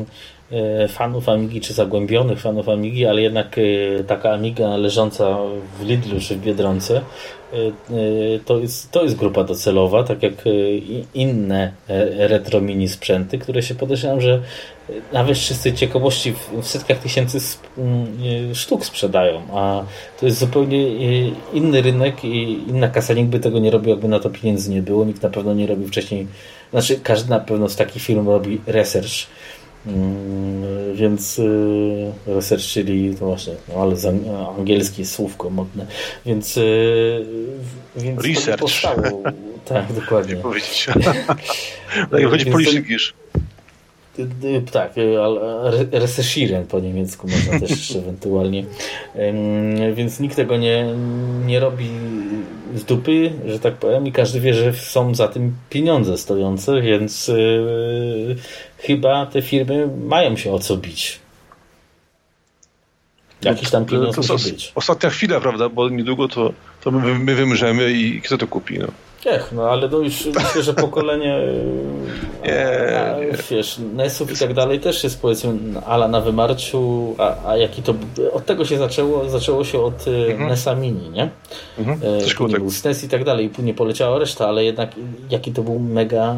[0.88, 5.38] fanów Amigi, czy zagłębionych fanów Amigi, ale jednak y, taka Amiga leżąca
[5.78, 7.00] w Lidlu czy w Biedronce
[8.44, 10.32] to jest, to jest grupa docelowa, tak jak
[11.14, 14.42] inne e, retro mini sprzęty, które się podejrzewam, że
[15.12, 17.38] nawet wszyscy ciekawości w setkach tysięcy
[18.54, 19.84] sztuk sprzedają, a
[20.20, 20.86] to jest zupełnie
[21.52, 23.14] inny rynek i inna kasa.
[23.14, 25.04] Nikt by tego nie robił, jakby na to pieniędzy nie było.
[25.04, 26.26] Nikt na pewno nie robił wcześniej,
[26.70, 29.26] znaczy każdy na pewno z takich firm robi research
[29.86, 33.96] Mm, więc y, research, czyli to właśnie, no ale
[34.58, 35.86] angielskie słówko modne,
[36.26, 37.24] więc, y,
[37.96, 38.60] więc research.
[38.60, 39.22] powstało.
[39.64, 40.36] Tak, dokładnie.
[40.36, 40.86] powiedzieć.
[42.10, 43.14] tak, chodzi policzykisz.
[44.72, 44.92] Tak,
[45.92, 48.64] Researchieren po niemiecku można też ewentualnie.
[49.94, 50.94] Więc nikt tego nie,
[51.46, 51.90] nie robi
[52.74, 57.28] z dupy, że tak powiem, i każdy wie, że są za tym pieniądze stojące, więc
[57.28, 58.36] yy,
[58.78, 61.20] chyba te firmy mają się o co bić.
[63.42, 64.72] Jakiś tam pieniądz to, to, musi być.
[64.74, 68.86] Ostatnia chwila, prawda, bo niedługo to, to my, my wymrzemy i kto to kupi, no.
[69.26, 71.38] Ech, no ale to już myślę, że pokolenie
[72.44, 73.26] nie, a, nie.
[73.50, 75.52] wiesz, NES-ów i tak dalej też jest powiedzmy
[75.86, 77.94] ala na wymarciu, a, a jaki to
[78.32, 80.48] od tego się zaczęło, zaczęło się od mhm.
[80.48, 81.30] NES-a Mini, nie?
[82.60, 84.90] Był SNES i tak dalej i później poleciała reszta, ale jednak
[85.30, 86.36] jaki to był mega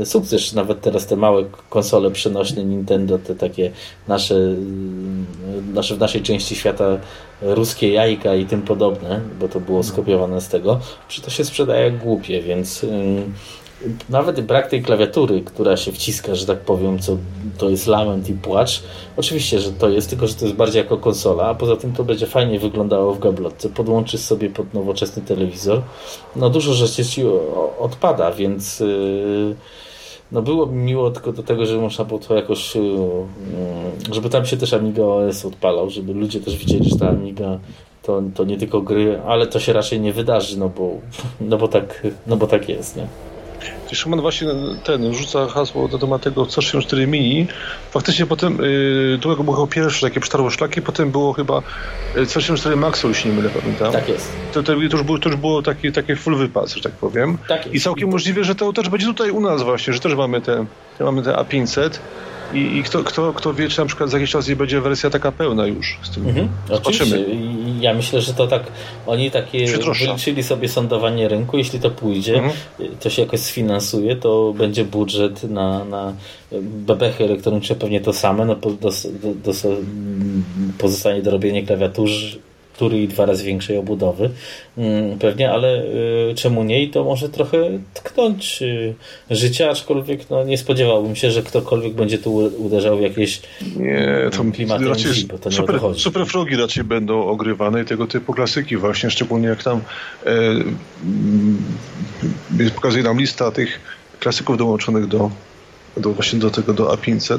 [0.00, 3.70] e, sukces, nawet teraz te małe konsole przenośne Nintendo, te takie
[4.08, 6.84] nasze, e, nasze w naszej części świata
[7.42, 11.84] ruskie jajka i tym podobne, bo to było skopiowane z tego, że to się sprzedaje
[11.84, 12.86] jak głupie, więc
[14.08, 17.16] nawet brak tej klawiatury, która się wciska, że tak powiem, co
[17.58, 18.82] to jest lament i płacz.
[19.16, 22.04] Oczywiście, że to jest, tylko że to jest bardziej jako konsola, a poza tym to
[22.04, 23.68] będzie fajnie wyglądało w gablotce.
[23.68, 25.82] Podłączysz sobie pod nowoczesny telewizor.
[26.36, 27.22] No dużo rzeczy ci
[27.78, 29.56] odpada, więc yy,
[30.32, 32.82] no byłoby miło tylko do tego, żeby można było to jakoś, yy,
[34.12, 37.58] żeby tam się też Amiga OS odpalał, żeby ludzie też widzieli, że ta Amiga
[38.02, 40.90] to, to nie tylko gry, ale to się raczej nie wydarzy, no bo,
[41.40, 43.06] no bo, tak, no bo tak jest, nie?
[43.92, 44.48] Szuman właśnie
[44.84, 47.46] ten rzuca hasło do temat tego C64 Mini.
[47.90, 51.62] Faktycznie potem yy, to było pierwsze takie przetarło szlaki, potem było chyba
[52.16, 53.92] y, C64 Maxo, jeśli nie mylę, pamiętam.
[53.92, 54.32] Tak jest.
[54.52, 57.38] To, to, to, już, było, to już było taki, taki full wypas, że tak powiem.
[57.48, 57.74] Tak.
[57.74, 60.66] I całkiem możliwe, że to też będzie tutaj u nas właśnie, że też mamy te,
[61.00, 61.90] mamy te A500
[62.54, 65.10] i, i kto, kto, kto wie, czy na przykład za jakiś czas nie będzie wersja
[65.10, 66.28] taka pełna już z tym.
[66.28, 66.48] Mhm.
[66.84, 67.24] Oczywiście.
[67.80, 68.62] Ja myślę, że to tak,
[69.06, 69.66] oni takie
[70.00, 72.54] wyliczyli sobie sądowanie rynku, jeśli to pójdzie, mhm.
[73.00, 76.12] to się jakoś sfinansuje, to będzie budżet na, na
[76.62, 78.90] bebechy elektroniczne pewnie to same, no, do, do,
[79.34, 79.52] do,
[80.78, 81.62] pozostanie do robienia
[82.72, 84.30] struktury i dwa razy większej obudowy
[84.78, 85.84] mm, pewnie, ale
[86.30, 86.82] y, czemu nie?
[86.82, 87.58] I to może trochę
[87.94, 88.94] tknąć y,
[89.30, 93.40] życia, aczkolwiek no, nie spodziewałbym się, że ktokolwiek będzie tu uderzał w jakieś
[93.76, 98.06] nie, tam klimaty raczej bo to nie super, super frogi raczej będą ogrywane i tego
[98.06, 99.80] typu klasyki właśnie, szczególnie jak tam
[100.26, 101.62] e, mm,
[102.74, 103.80] pokazuje nam lista tych
[104.20, 105.30] klasyków dołączonych do,
[105.96, 107.38] do właśnie do tego do A500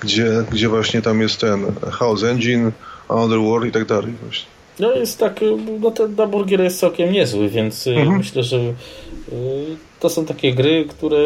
[0.00, 2.72] gdzie, gdzie właśnie tam jest ten House Engine,
[3.08, 4.55] Underworld i tak dalej właśnie.
[4.80, 5.40] No jest tak,
[5.80, 8.18] no ten burger jest całkiem niezły, więc y, mhm.
[8.18, 8.74] myślę, że y,
[10.00, 11.18] to są takie gry, które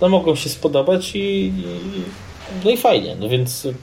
[0.00, 1.52] no, mogą się spodobać i,
[2.64, 3.74] no i fajnie, no więc y,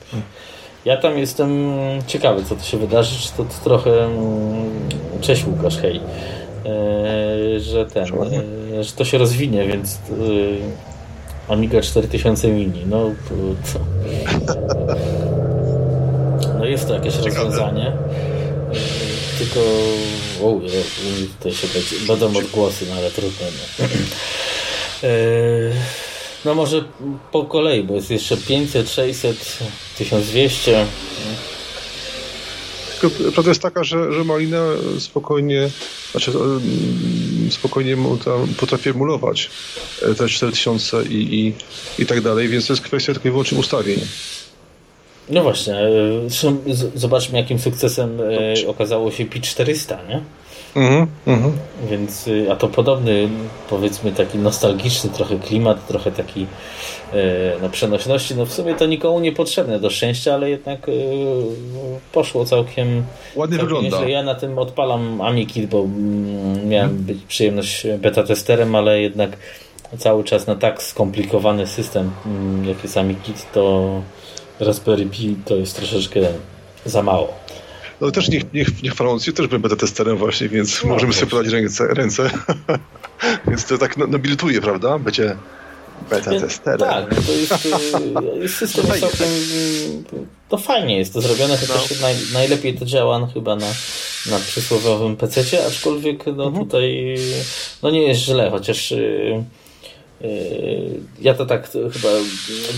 [0.84, 1.68] ja tam jestem
[2.06, 4.08] ciekawy, co to się wydarzy, czy to, to trochę
[5.20, 6.00] cześć Łukasz, hej
[7.58, 8.06] że ten,
[8.80, 9.98] że to się rozwinie, więc
[11.48, 13.34] Amiga 4000 Mini, no to,
[14.83, 14.83] no
[16.84, 17.92] jest to jakieś rozwiązanie.
[19.38, 19.60] Tylko
[20.42, 20.60] o,
[21.38, 21.66] tutaj się
[22.06, 23.46] będą odgłosy, no ale trudno.
[23.78, 23.86] No.
[26.44, 26.84] no może
[27.32, 29.58] po kolei, bo jest jeszcze 500, 600,
[29.98, 30.86] 1200.
[33.00, 34.64] Tylko prawda jest taka, że, że Malina
[34.98, 35.70] spokojnie,
[36.10, 36.32] znaczy
[37.50, 37.96] spokojnie
[38.56, 39.50] potrafi emulować
[40.18, 41.54] te 4000 i, i,
[42.02, 44.00] i tak dalej, więc to jest kwestia tylko i wyłącznie ustawień.
[45.28, 45.90] No właśnie, e,
[46.26, 46.56] zresztą
[46.94, 48.20] zobaczmy jakim sukcesem
[48.64, 50.20] e, okazało się Pi 400, nie?
[50.76, 51.52] Mhm, mhm.
[51.90, 53.28] Więc, y, a to podobny,
[53.70, 56.46] powiedzmy taki nostalgiczny trochę klimat, trochę taki
[57.62, 60.90] no, przenośności, no w sumie to nikomu nie potrzebne do szczęścia, ale jednak
[62.12, 63.04] poszło całkiem
[63.36, 63.98] ładnie całkiem wygląda.
[63.98, 64.12] Nieźle.
[64.12, 67.06] Ja na tym odpalam AmiKit, bo mm, miałem mhm.
[67.06, 69.36] być przyjemność beta testerem, ale jednak
[69.98, 73.90] cały czas na tak skomplikowany system, mm, jak jest AmiKit, to
[74.60, 76.20] Raspberry Pi to jest troszeczkę
[76.86, 77.34] za mało.
[78.00, 81.52] No też niech, niech, niech Francji też będę testerem właśnie, więc no, możemy sobie podać
[81.52, 81.86] ręce.
[81.86, 82.30] ręce.
[83.48, 84.98] więc to tak no, nobilituje, prawda?
[84.98, 85.36] Będzie
[86.10, 86.88] beta testerem.
[86.88, 87.68] Tak, no to jest,
[88.42, 89.28] jest system to całkiem...
[90.48, 91.96] To fajnie jest to zrobione, chociaż no.
[92.00, 93.66] naj, najlepiej to działa no, chyba na,
[94.30, 96.64] na przysłowiowym PC-cie, aczkolwiek no mhm.
[96.64, 97.16] tutaj
[97.82, 99.44] no nie jest źle, chociaż y,
[101.20, 102.08] ja to tak chyba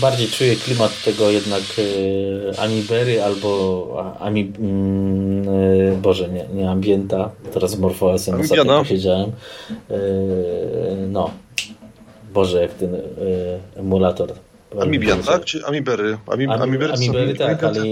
[0.01, 4.53] bardziej czuję klimat tego jednak e, Amibery albo Ami...
[4.59, 9.31] Mm, e, Boże, nie, nie Ambienta, teraz Morphosem ostatnio posiedziałem.
[9.89, 9.97] E,
[11.07, 11.31] no.
[12.33, 12.97] Boże, jak ten
[13.75, 14.33] emulator
[14.81, 15.45] Amibian, tak?
[15.45, 16.17] Czy Amibery?
[16.27, 17.83] Ami, Amibery, Amibery tak, ale...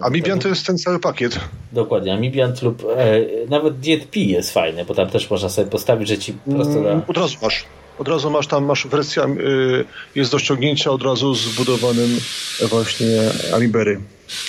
[0.00, 1.40] Amibian to jest ten cały pakiet.
[1.72, 6.18] Dokładnie, Amibian lub e, nawet DietP jest fajny, bo tam też można sobie postawić, że
[6.18, 7.00] ci prosto da...
[7.08, 7.64] Od razu masz.
[7.98, 12.20] Od razu masz tam, masz wersja, y, jest do ściągnięcia od razu z wbudowanym
[12.60, 13.06] właśnie
[13.54, 14.00] Amibery.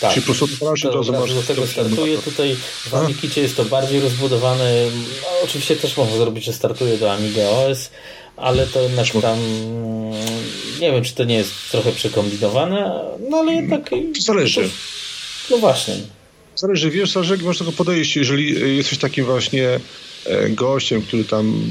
[0.02, 0.14] Tak.
[0.14, 1.34] Czyli po prostu to, od razu masz...
[1.34, 2.18] Do tego startuje.
[2.18, 2.56] Tutaj
[2.90, 4.86] w Amikicie jest to bardziej rozbudowane.
[5.22, 7.90] No, oczywiście też można zrobić, że startuje do Amiga OS,
[8.38, 9.40] ale to jednak tam
[10.80, 13.90] nie wiem, czy to nie jest trochę przekombinowane, no ale jednak...
[14.20, 14.70] Zależy.
[15.50, 15.96] No właśnie.
[16.56, 18.20] Zależy, wiesz, zależy jak masz tego podejście.
[18.20, 19.80] Jeżeli jesteś takim właśnie e,
[20.50, 21.62] gościem, który tam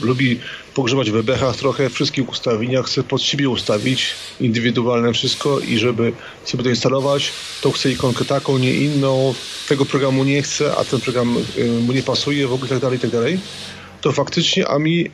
[0.00, 0.40] lubi
[0.74, 6.12] pogrzebać w bebechach trochę, w wszystkich ustawieniach, chce pod siebie ustawić indywidualne wszystko i żeby
[6.44, 9.34] sobie to instalować, to chce ikonkę taką, nie inną,
[9.68, 12.98] tego programu nie chce, a ten program e, mu nie pasuje, w ogóle tak dalej,
[12.98, 13.38] tak dalej,
[14.00, 15.10] to faktycznie AMI e,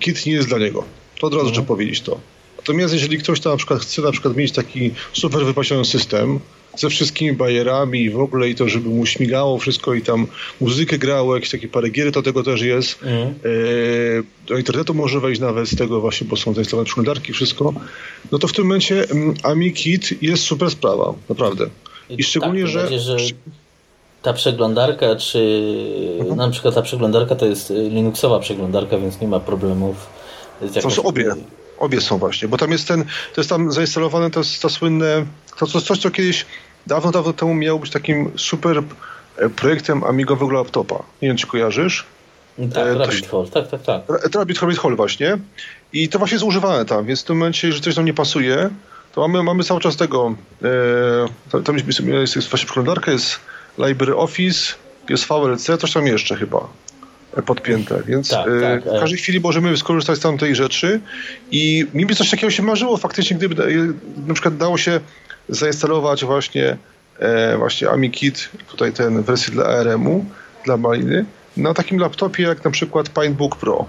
[0.00, 0.84] kit nie jest dla niego.
[1.20, 1.54] To od razu mhm.
[1.54, 2.20] trzeba powiedzieć to.
[2.56, 6.40] Natomiast jeżeli ktoś tam na przykład chce na przykład mieć taki super wypasiony system
[6.76, 10.26] ze wszystkimi bajerami i w ogóle i to, żeby mu śmigało wszystko i tam
[10.60, 12.98] muzykę grało, jakieś takie parę gier, to tego też jest.
[13.02, 13.34] Mm.
[14.46, 17.72] do internetu może wejść nawet z tego właśnie, bo są zainstalowane przeglądarki, wszystko.
[18.32, 21.66] No to w tym momencie mm, AmiKit jest super sprawa, naprawdę.
[22.10, 22.98] I szczególnie, tak, że...
[22.98, 23.16] że
[24.22, 25.62] ta przeglądarka, czy
[26.20, 26.36] mhm.
[26.36, 30.06] na przykład ta przeglądarka to jest Linuxowa przeglądarka, więc nie ma problemów.
[30.82, 31.34] To są obie.
[31.78, 35.26] Obie są właśnie, bo tam jest ten, to jest tam zainstalowane to, to słynne,
[35.58, 36.46] to, to coś, co kiedyś
[36.86, 38.82] dawno, dawno temu miało być takim super
[39.36, 40.94] e, projektem amigowego laptopa.
[41.22, 42.06] Nie wiem, czy kojarzysz?
[42.74, 44.02] Tak, e, Rabbit Hole, tak, tak, tak.
[44.34, 45.38] Rabbit, Rabbit Hole właśnie.
[45.92, 48.70] I to właśnie jest używane tam, więc w tym momencie, jeżeli coś nam nie pasuje,
[49.14, 50.34] to mamy, mamy cały czas tego,
[51.52, 53.40] e, tam jest, jest właśnie przeglądarka, jest
[53.78, 54.74] Library Office,
[55.08, 56.68] jest VLC, coś tam jeszcze chyba
[57.42, 59.00] podpięte, więc tak, y, tak, w e.
[59.00, 61.00] każdej chwili możemy skorzystać z tamtej rzeczy
[61.50, 63.92] i mi by coś takiego się marzyło faktycznie, gdyby y,
[64.26, 65.00] na przykład dało się
[65.48, 66.76] zainstalować właśnie
[67.18, 70.24] e, właśnie AmiKit, tutaj ten wersję dla ARM-u,
[70.64, 71.24] dla Maliny,
[71.56, 73.84] na takim laptopie jak na przykład PineBook Pro.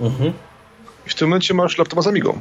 [0.00, 0.32] Mhm.
[1.06, 2.40] I w tym momencie masz laptopa z Amigą.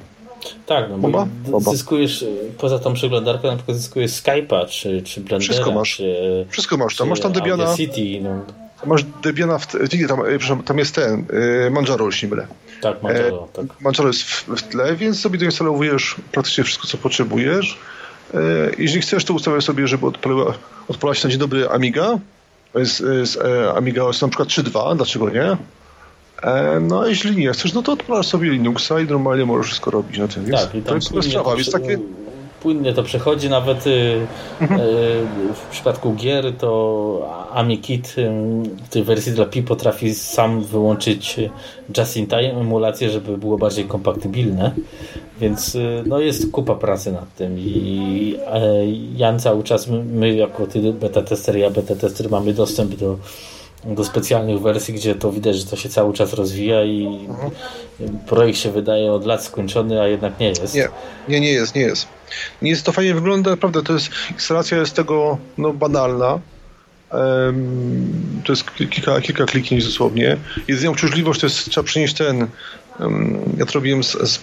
[0.66, 1.72] Tak, no bo Boba?
[1.72, 2.26] zyskujesz
[2.58, 5.40] poza tą przeglądarką na przykład zyskujesz Skype'a czy, czy Blendera.
[5.40, 5.96] Wszystko masz.
[5.96, 7.10] Czy, Wszystko masz tam.
[7.10, 7.78] Masz tam Debiana.
[7.78, 8.46] City, no.
[8.86, 9.68] Masz Debiana, w,
[10.08, 10.20] tam,
[10.60, 11.26] e, tam jest ten,
[11.68, 12.48] y, Manjaro, jeśli mylę.
[12.82, 13.82] Tak, Manjaro, e, tak.
[13.82, 17.78] Manjaro jest w, w, tle, więc sobie doinstalowujesz praktycznie wszystko, co potrzebujesz.
[18.34, 18.38] E,
[18.78, 20.08] jeżeli chcesz, to ustawiasz sobie, żeby
[20.88, 22.20] odpalała się na dzień dobry Amiga.
[22.76, 22.98] Z,
[23.30, 25.58] z e, Amiga OS na przykład 3.2, dlaczego nie?
[26.44, 29.92] E, no a jeśli nie chcesz, no to odpalasz sobie Linuxa i normalnie możesz wszystko
[29.92, 30.46] robić na tym.
[30.46, 32.00] Więc tak, i to jest sprawa, więc takie
[32.62, 34.26] płynnie to przechodzi, nawet y, y,
[35.54, 38.32] w przypadku gier to AmiKit y,
[38.86, 41.40] w tej wersji dla Pi potrafi sam wyłączyć
[41.98, 44.72] just-in-time emulację, żeby było bardziej kompatybilne,
[45.42, 48.38] więc no jest kupa pracy nad tym i
[49.18, 53.18] Jan cały czas, my jako beta tester, ja beta tester mamy dostęp do
[53.86, 57.52] do specjalnych wersji, gdzie to widać, że to się cały czas rozwija i mhm.
[58.28, 60.76] projekt się wydaje od lat skończony, a jednak nie jest.
[60.76, 60.88] Nie,
[61.28, 62.08] nie, nie jest, nie jest.
[62.62, 66.40] Nie jest to fajnie wygląda, naprawdę, to jest, instalacja jest tego no, banalna.
[67.14, 70.38] Um, to jest kilka, kilka kliknięć dosłownie.
[70.68, 72.48] Jedyną uciążliwość to jest, trzeba przynieść ten,
[73.00, 74.40] um, ja to robiłem z, z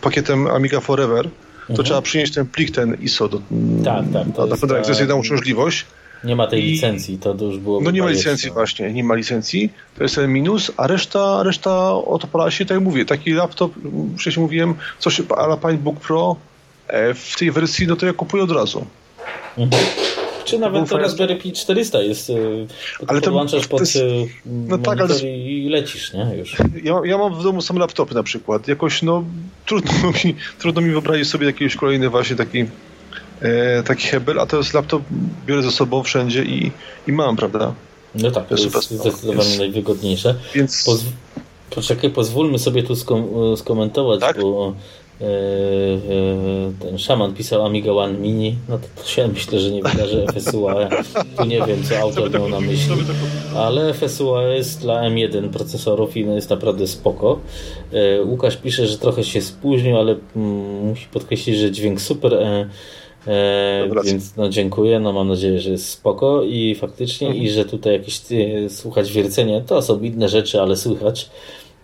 [0.00, 1.84] pakietem Amiga Forever, to mhm.
[1.84, 3.38] trzeba przynieść ten plik, ten ISO do,
[3.84, 4.66] tak, tak, to, jest, ta...
[4.66, 5.86] to jest jedna uciążliwość.
[6.24, 6.70] Nie ma tej I...
[6.70, 7.80] licencji, to już było.
[7.80, 9.72] No nie ma licencji właśnie, nie ma licencji.
[9.96, 13.72] To jest ten minus, a reszta, reszta odpala się, tak jak mówię, taki laptop,
[14.18, 16.36] wcześniej mówiłem, coś ala PineBook Pro
[16.88, 18.86] e, w tej wersji, no to ja kupuję od razu.
[19.58, 19.82] Mhm.
[20.44, 22.34] Czy nawet to Raspberry Pi 400 jest, e,
[23.06, 24.00] ale to podłączasz pod jest, e,
[24.46, 26.36] no tak, ale i lecisz, nie?
[26.38, 26.56] Już.
[26.84, 28.68] Ja, ja mam w domu sam laptopy na przykład.
[28.68, 29.24] Jakoś no
[29.66, 29.92] trudno
[30.24, 32.64] mi, trudno mi wyobrazić sobie jakiś kolejny właśnie taki
[33.40, 35.02] e, taki hebel, a to jest laptop,
[35.46, 36.72] biorę ze sobą wszędzie i,
[37.06, 37.74] i mam, prawda?
[38.14, 40.34] No tak, to jest, to jest zdecydowanie więc, najwygodniejsze.
[40.54, 40.84] Więc...
[40.84, 41.04] Poz...
[41.70, 44.40] Poczekaj, pozwólmy sobie tu skom skomentować, tak?
[44.40, 44.74] bo
[45.20, 45.28] e, e,
[46.80, 50.74] ten szaman pisał Amiga One Mini, no to, to się myślę, że nie wydarzy FSUA.
[51.38, 52.96] Tu nie wiem, co autor miał na myśli.
[53.56, 57.38] Ale FSUA jest dla M1 procesorów i no jest naprawdę spoko.
[57.92, 62.34] E, Łukasz pisze, że trochę się spóźnił, ale mm, musi podkreślić, że dźwięk super.
[62.34, 62.68] E,
[64.04, 67.46] więc no dziękuję, no mam nadzieję, że jest spoko i faktycznie mhm.
[67.46, 71.30] i że tutaj jakieś e, słuchać wiercenia, to są inne rzeczy, ale słychać.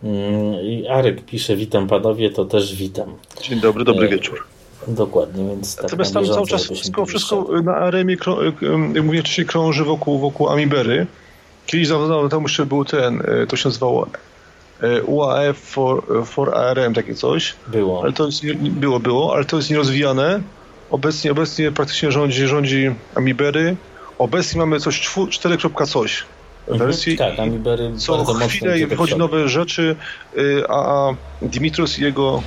[0.03, 3.15] Mm, I Arek pisze, witam panowie, to też witam.
[3.43, 4.45] Dzień dobry, dobry e, wieczór.
[4.89, 8.17] Dokładnie, więc tak Natomiast tam cały czas wszystko, wszystko na aremie,
[8.95, 11.07] jak mówię wcześniej, krąży wokół, wokół Amibery.
[11.67, 14.07] Kiedyś dawno temu jeszcze był ten, to się nazywało
[15.07, 17.55] UAF for, for ARM, takie coś.
[17.69, 18.03] Było.
[18.03, 20.41] Ale to jest, było, było, ale to jest nierozwijane.
[20.95, 23.77] Obecnie, obecnie praktycznie rządzi, rządzi Amibery.
[24.19, 25.57] Obecnie mamy coś 4,
[25.89, 26.25] coś
[26.69, 26.79] mhm.
[26.79, 27.17] wersji.
[27.17, 29.97] Tak, Amibery co chwilę wychodzi nowe rzeczy,
[30.39, 31.11] y, a
[31.43, 32.43] Dimitros i jego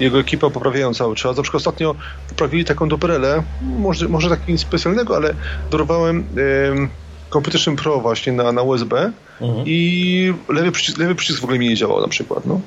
[0.00, 1.36] jego ekipa poprawiają cały czas.
[1.36, 1.94] Na przykład ostatnio
[2.28, 5.34] poprawili taką dobrelę, może, może tak nic specjalnego, ale
[5.70, 6.26] dorwałem
[6.68, 6.88] um,
[7.30, 9.64] Competition Pro właśnie na, na USB mhm.
[9.66, 12.46] i lewy przycisk, lewy przycisk w ogóle mi nie działał na przykład.
[12.46, 12.60] No.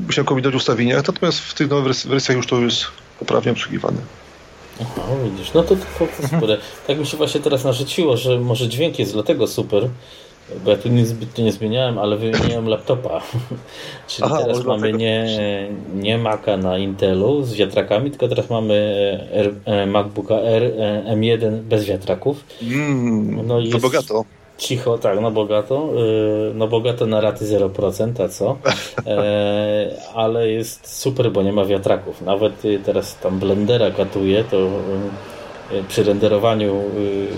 [0.00, 2.86] Musiałem kombinować ustawienia, natomiast w tych nowych wersjach już to jest
[3.24, 3.96] poprawnie obsługiwane.
[4.80, 6.58] Aha, widzisz, no to, to, to super.
[6.86, 9.88] Tak mi się właśnie teraz narzuciło, że może dźwięk jest dlatego super,
[10.64, 13.20] bo ja tu nic zbytnio nie zmieniałem, ale wymieniłem laptopa.
[14.08, 15.28] Czyli Aha, teraz mamy nie,
[15.94, 18.74] nie Maca na Intelu z wiatrakami, tylko teraz mamy
[19.32, 22.44] R, e, MacBooka R e, M1 bez wiatraków.
[22.62, 24.24] Mm, no to bogato.
[24.62, 25.92] Cicho, tak, no bogato.
[26.50, 28.58] E, no bogato na raty 0%, a co?
[30.14, 32.22] ale jest super, bo nie ma wiatraków.
[32.22, 34.56] Nawet teraz tam Blendera katuje, to
[35.88, 37.28] przy renderowaniu y,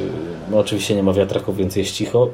[0.51, 2.31] no oczywiście nie ma wiatraków, więc jest cicho.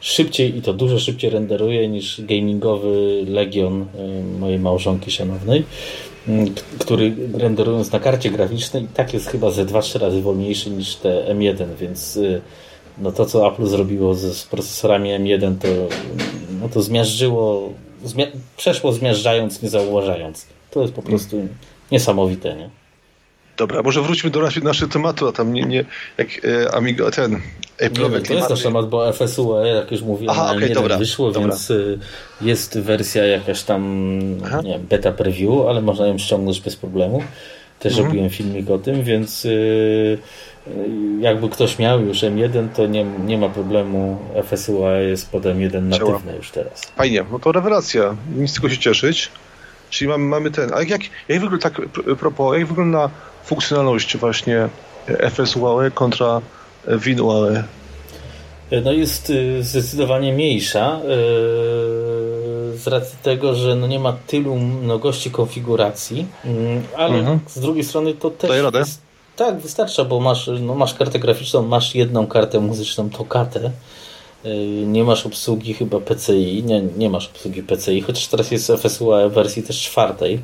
[0.00, 5.64] Szybciej i to dużo szybciej renderuje niż gamingowy Legion y, mojej małżonki szanownej,
[6.28, 6.32] y,
[6.78, 11.34] który renderując na karcie graficznej i tak jest chyba ze 2-3 razy wolniejszy niż te
[11.34, 12.18] M1, więc
[12.98, 15.68] no to co Apple zrobiło z, z procesorami M1 to,
[16.60, 17.72] no to zmiażdżyło,
[18.04, 18.26] zmia
[18.56, 20.46] przeszło zmiażdżając, nie zauważając.
[20.70, 21.48] To jest po prostu
[21.90, 22.70] niesamowite, nie?
[23.56, 25.84] Dobra, może wróćmy do naszego tematu, a tam nie, nie
[26.18, 27.40] jak e, Amigo, ten
[27.80, 31.30] Apple'owe nie, To jest nasz temat, bo FSUE, jak już mówiłem, Aha, okay, dobra, wyszło,
[31.30, 31.48] dobra.
[31.48, 31.98] więc y,
[32.40, 34.08] jest wersja jakaś tam
[34.64, 37.22] nie wiem, beta preview, ale można ją ściągnąć bez problemu.
[37.78, 38.08] Też mhm.
[38.08, 40.18] robiłem filmik o tym, więc y,
[41.20, 44.18] jakby ktoś miał już M1, to nie, nie ma problemu.
[44.44, 46.80] FSUE jest pod M1 natywne już teraz.
[46.96, 48.16] Fajnie, no to rewelacja.
[48.36, 49.30] Nic tylko się cieszyć.
[49.90, 50.74] Czyli mamy, mamy ten.
[50.74, 51.80] A jak, jak wygląda tak
[52.18, 53.10] propos, jak wygląda
[53.44, 54.68] funkcjonalność właśnie
[55.30, 56.40] FSUAE kontra
[56.86, 57.64] WinUAE?
[58.84, 61.06] No jest y, zdecydowanie mniejsza y,
[62.78, 67.40] z racji tego, że no nie ma tylu mnogości konfiguracji, mm, ale mhm.
[67.46, 68.62] z drugiej strony to też...
[68.62, 68.84] Radę?
[69.40, 73.70] Tak, wystarcza, bo masz, no masz kartę graficzną, masz jedną kartę muzyczną, to katę.
[74.44, 79.28] Y, nie masz obsługi chyba PCI, nie, nie masz obsługi PCI, chociaż teraz jest FSUAE
[79.28, 80.40] w wersji też czwartej,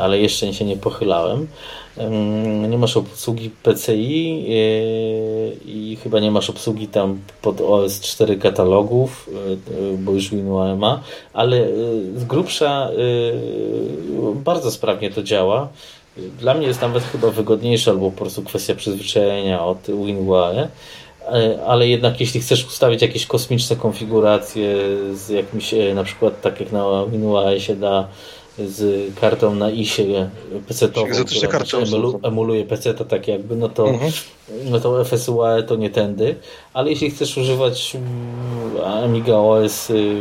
[0.00, 1.48] ale jeszcze się nie pochylałem
[2.68, 4.44] nie masz obsługi PCI
[5.66, 9.30] i chyba nie masz obsługi tam pod OS 4 katalogów,
[9.98, 11.68] bo już WinUAE ma, ale
[12.16, 12.90] z grubsza
[14.34, 15.68] bardzo sprawnie to działa.
[16.16, 20.68] Dla mnie jest nawet chyba wygodniejsze, albo po prostu kwestia przyzwyczajenia od WinUAE,
[21.66, 24.76] ale jednak jeśli chcesz ustawić jakieś kosmiczne konfiguracje
[25.14, 28.08] z jakimś, na przykład tak jak na WinUAE się da
[28.58, 30.30] z kartą na ISie
[30.68, 34.12] PC-tową, która emulu, emuluje PC, to tak jakby, no to, mhm.
[34.64, 36.36] no to FSUAE to nie tędy,
[36.72, 40.16] ale jeśli chcesz używać mm, Amiga OS y,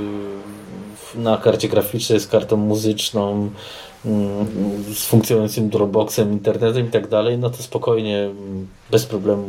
[1.16, 3.50] na karcie graficznej z kartą muzyczną,
[4.94, 8.30] z funkcjonującym Dropboxem, internetem i tak dalej, no to spokojnie,
[8.92, 9.48] bez problemu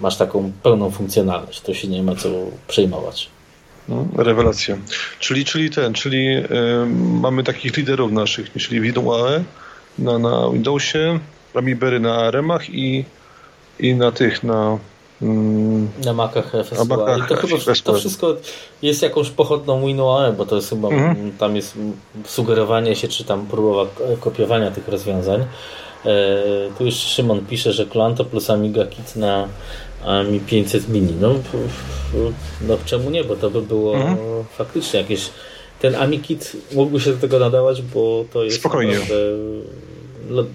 [0.00, 1.60] masz taką pełną funkcjonalność.
[1.60, 2.28] To się nie ma co
[2.68, 3.28] przejmować.
[3.88, 4.76] No, rewelacja.
[5.20, 6.28] Czyli, czyli ten, czyli
[7.20, 9.44] mamy takich liderów naszych, czyli WinUAE
[9.98, 11.18] na, na Windowsie,
[11.54, 13.04] Ramibery na ARM-ach i,
[13.80, 14.78] i na tych, na
[16.04, 17.18] na Macach FSUAE.
[17.18, 18.36] I to chyba to wszystko
[18.82, 21.32] jest jakąś pochodną WinUAE, bo to jest chyba, mhm.
[21.38, 21.78] tam jest
[22.26, 23.86] sugerowanie się, czy tam próba
[24.20, 25.44] kopiowania tych rozwiązań.
[26.04, 26.42] E,
[26.78, 29.48] tu jeszcze Szymon pisze, że Klanto plus Amiga Kit na
[30.30, 31.14] mi 500 mini.
[31.20, 31.34] No,
[32.60, 34.18] no czemu nie, bo to by było mhm.
[34.58, 35.30] faktycznie jakieś.
[35.80, 38.98] Ten Amikit mógłby się do tego nadawać, bo to jest Spokojnie.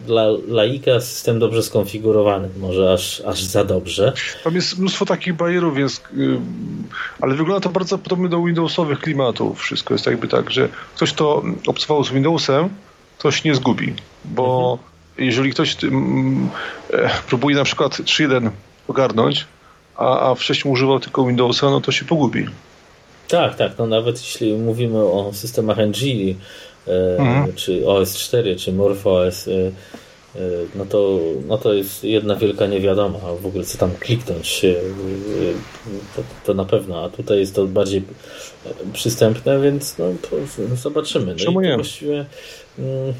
[0.06, 4.14] Dla laika system dobrze skonfigurowany, może aż, aż za dobrze.
[4.44, 6.40] Tam jest mnóstwo takich barierów, więc, yy,
[7.22, 9.60] ale wygląda to bardzo podobnie do Windowsowych klimatów.
[9.60, 12.70] Wszystko jest jakby tak, że ktoś to obcował z Windowsem,
[13.18, 13.94] ktoś nie zgubi,
[14.26, 15.28] bo mhm.
[15.28, 15.90] jeżeli ktoś yy,
[17.28, 18.50] próbuje na przykład 3.1
[18.88, 19.46] ogarnąć,
[19.96, 22.46] a, a wcześniej używał tylko Windowsa, no to się pogubi.
[23.28, 23.72] Tak, tak.
[23.78, 26.36] No nawet jeśli mówimy o systemach NG, e,
[27.18, 27.54] mhm.
[27.56, 30.40] czy OS4, czy MorphOS, e, e,
[30.76, 33.20] no, to, no to jest jedna wielka niewiadoma.
[33.42, 34.74] W ogóle co tam kliknąć, e,
[36.16, 37.04] to, to, na pewno.
[37.04, 38.04] A tutaj jest to bardziej
[38.94, 40.06] przystępne, więc no,
[40.76, 41.26] zobaczymy.
[41.26, 41.76] No Czemu nie?
[41.76, 42.26] Właściwie,
[42.80, 43.14] mm,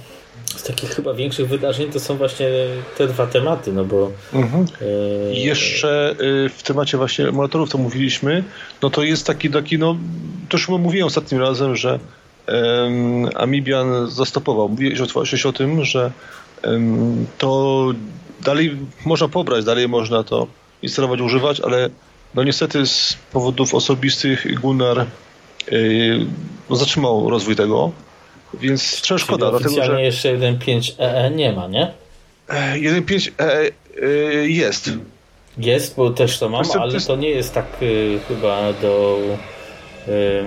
[0.46, 2.50] z takich chyba większych wydarzeń to są właśnie
[2.98, 4.12] te dwa tematy, no bo...
[4.34, 4.66] Mhm.
[4.82, 5.34] E...
[5.34, 8.44] Jeszcze y, w temacie właśnie emulatorów to mówiliśmy,
[8.82, 9.98] no to jest taki, taki no,
[10.50, 12.00] to już mówiłem ostatnim razem, że
[12.48, 14.70] um, Amibian zastopował.
[14.70, 16.12] Mówiłeś o tym, że
[16.64, 17.92] um, to
[18.46, 20.48] dalej można pobrać, dalej można to
[20.82, 21.90] instalować, używać, ale
[22.36, 25.06] no niestety z powodów osobistych Gunnar
[25.72, 26.26] yy,
[26.70, 27.92] zatrzymał rozwój tego
[28.54, 29.52] więc trochę szkoda.
[29.52, 31.92] Dlatego, że jeszcze 1.5 EE nie ma, nie?
[32.50, 33.72] 1.5 EE
[34.04, 34.90] y, jest.
[35.58, 39.20] Jest, bo też to mam, ale to nie jest tak y, chyba do...
[40.08, 40.46] Y,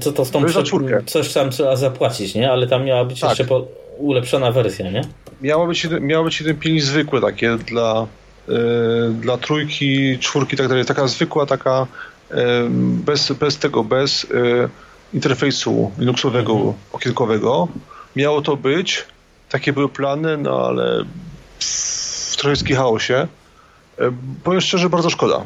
[0.00, 0.62] co to z tą prze...
[1.06, 2.52] Coś tam trzeba zapłacić, nie?
[2.52, 3.30] Ale tam miała być tak.
[3.30, 3.66] jeszcze po...
[3.98, 5.02] ulepszona wersja, nie?
[5.42, 8.06] Miało być, miało być 1.5 zwykłe takie dla,
[9.20, 10.84] dla trójki, czwórki i tak dalej.
[10.84, 11.86] Taka zwykła, taka
[12.78, 14.26] bez, bez tego, bez
[15.14, 16.74] interfejsu Linuxowego mhm.
[16.92, 17.68] okienkowego.
[18.16, 19.04] Miało to być,
[19.48, 21.04] takie były plany, no ale
[21.58, 23.14] w trochę chaosie.
[23.98, 24.12] E,
[24.44, 25.44] powiem szczerze, bardzo szkoda.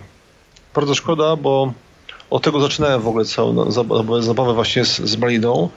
[0.74, 1.72] Bardzo szkoda, bo
[2.31, 3.70] od tego zaczynałem w ogóle całą
[4.20, 5.68] zabawę właśnie z, z Maliną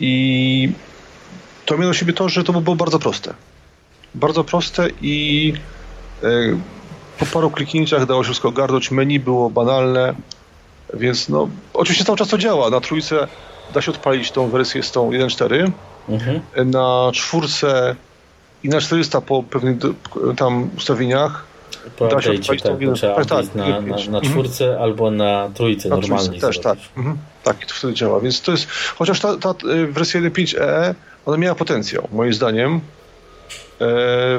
[0.00, 0.72] i
[1.66, 3.34] to miało siebie to, że to było bardzo proste.
[4.14, 5.52] Bardzo proste i
[6.22, 6.28] e,
[7.18, 8.90] po paru kliknięciach dało się wszystko ogarnąć.
[8.90, 10.14] Menu było banalne,
[10.94, 12.70] więc no, oczywiście cały czas to działa.
[12.70, 13.28] Na trójce
[13.74, 15.70] da się odpalić tą wersję z tą 1.4.
[16.08, 16.40] Mhm.
[16.70, 17.96] Na czwórce
[18.64, 19.76] i na 400 po pewnych
[20.36, 21.44] tam ustawieniach
[21.96, 22.78] po odpalić tak, tą
[23.14, 24.82] tak, tak, na, na, na czwórce mhm.
[24.82, 26.40] albo na trójce na normalnie.
[26.40, 26.78] Też, tak.
[26.96, 27.18] Mhm.
[27.42, 28.20] Tak, to wtedy działa.
[28.20, 30.94] Więc to jest, chociaż ta, ta y, wersja 1.5 EE,
[31.26, 32.80] ona miała potencjał, moim zdaniem, e,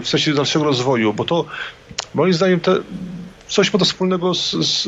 [0.02, 1.46] w sensie dalszego rozwoju, bo to
[2.14, 2.76] moim zdaniem te,
[3.48, 4.84] coś ma to wspólnego z, z,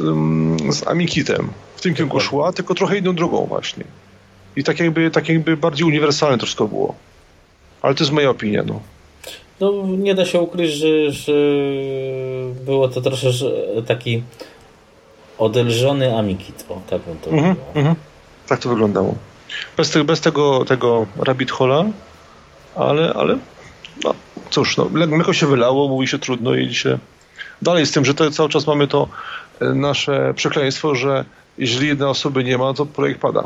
[0.76, 1.50] z Amikitem.
[1.76, 3.84] W tym kierunku szła, tylko trochę inną drogą właśnie.
[4.56, 6.96] I tak jakby, tak jakby bardziej uniwersalne wszystko było.
[7.82, 8.82] Ale to jest moja opinia, no.
[9.62, 11.34] No, nie da się ukryć, że, że
[12.66, 13.48] było to troszeczkę
[13.88, 14.24] taki
[15.38, 16.66] odelżony Amikit.
[16.70, 17.96] O, tak bym to mm -hmm,
[18.48, 19.16] Tak to wyglądało.
[19.78, 21.86] Bez, te, bez tego, tego rabbit hola,
[22.76, 23.38] ale, ale
[24.04, 24.14] no,
[24.50, 27.00] cóż, no, mleko się wylało, mówi się trudno i się
[27.62, 29.08] dalej z tym, że to cały czas mamy to
[29.62, 31.26] e, nasze przekleństwo, że
[31.58, 33.44] jeżeli jednej osoby nie ma, to projekt pada.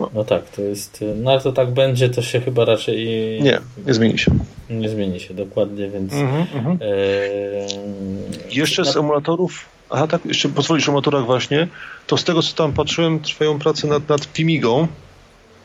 [0.00, 0.10] No.
[0.14, 0.24] no.
[0.24, 1.02] tak, to jest.
[1.02, 3.06] E, no ale to tak będzie, to się chyba raczej.
[3.42, 4.32] Nie, nie zmieni się.
[4.70, 6.12] Nie zmieni się, dokładnie, więc.
[6.12, 8.54] Mm -hmm, e...
[8.54, 9.64] Jeszcze z emulatorów.
[9.90, 11.68] Aha, tak, jeszcze pozwolisz o emulatorach właśnie.
[12.06, 14.86] To z tego, co tam patrzyłem, trwają prace nad, nad Pimigą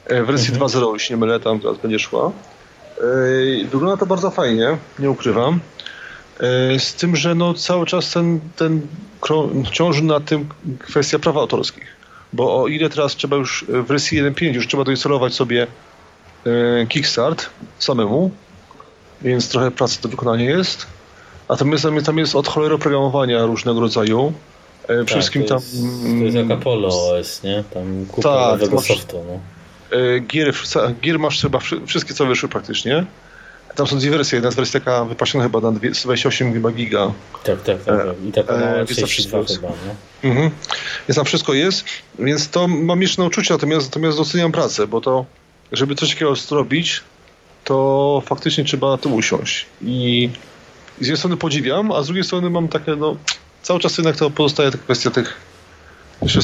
[0.09, 0.79] w wersji mm -hmm.
[0.79, 2.31] 2.0, jeśli nie mylę, tam teraz będzie szła.
[3.71, 5.59] Wygląda to bardzo fajnie, nie ukrywam.
[6.39, 8.81] E, z tym, że no cały czas ten, ten
[9.71, 10.49] ciąży na tym
[10.79, 11.98] kwestia praw autorskich.
[12.33, 15.67] Bo o ile teraz trzeba już w wersji 1.5 już trzeba doinstalować sobie
[16.45, 17.49] e, Kickstart
[17.79, 18.31] samemu,
[19.21, 20.87] więc trochę pracy do wykonania jest.
[21.49, 24.33] Natomiast tam, tam jest od cholery oprogramowania różnego rodzaju.
[24.83, 26.19] E, tak, Wszystkim to jest, tam.
[26.19, 27.63] To jest jak Apollo OS, nie?
[27.73, 29.23] Tam kupa tak, nowego softu.
[29.27, 29.39] No.
[30.27, 30.53] Gier,
[31.01, 33.05] gier masz chyba wszystkie, co wyszły praktycznie.
[33.75, 34.35] Tam są dwie wersje.
[34.35, 37.11] Jedna z wersji taka wypasiona chyba na 28 chyba giga.
[37.43, 37.97] Tak, tak, tak.
[38.05, 38.15] tak.
[38.29, 39.95] I taka e, 32 chyba, no.
[40.29, 40.51] Mhm.
[41.07, 41.85] Więc tam wszystko jest,
[42.19, 45.25] więc to mam jeszcze na uczucie, natomiast, natomiast doceniam pracę, bo to,
[45.71, 47.01] żeby coś takiego zrobić,
[47.63, 49.65] to faktycznie trzeba na to usiąść.
[49.81, 50.29] I
[50.97, 53.15] z jednej strony podziwiam, a z drugiej strony mam takie, no,
[53.63, 55.37] cały czas jednak to pozostaje ta kwestia tych,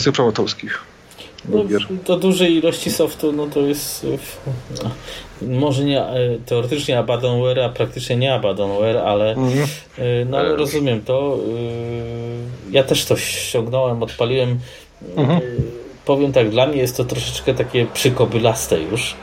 [0.03, 0.94] tych praw autorskich.
[1.49, 1.63] No,
[2.05, 4.05] do dużej ilości softu, no to jest
[4.83, 4.91] no,
[5.41, 9.67] może nie e, teoretycznie abandonware, a praktycznie nie abandonware, ale, mhm.
[9.97, 10.55] E, no, ale e.
[10.55, 11.39] rozumiem to.
[12.71, 14.59] Ja też to ściągnąłem, odpaliłem.
[15.15, 15.41] Mhm.
[16.05, 19.15] Powiem tak, dla mnie jest to troszeczkę takie przykobylaste już.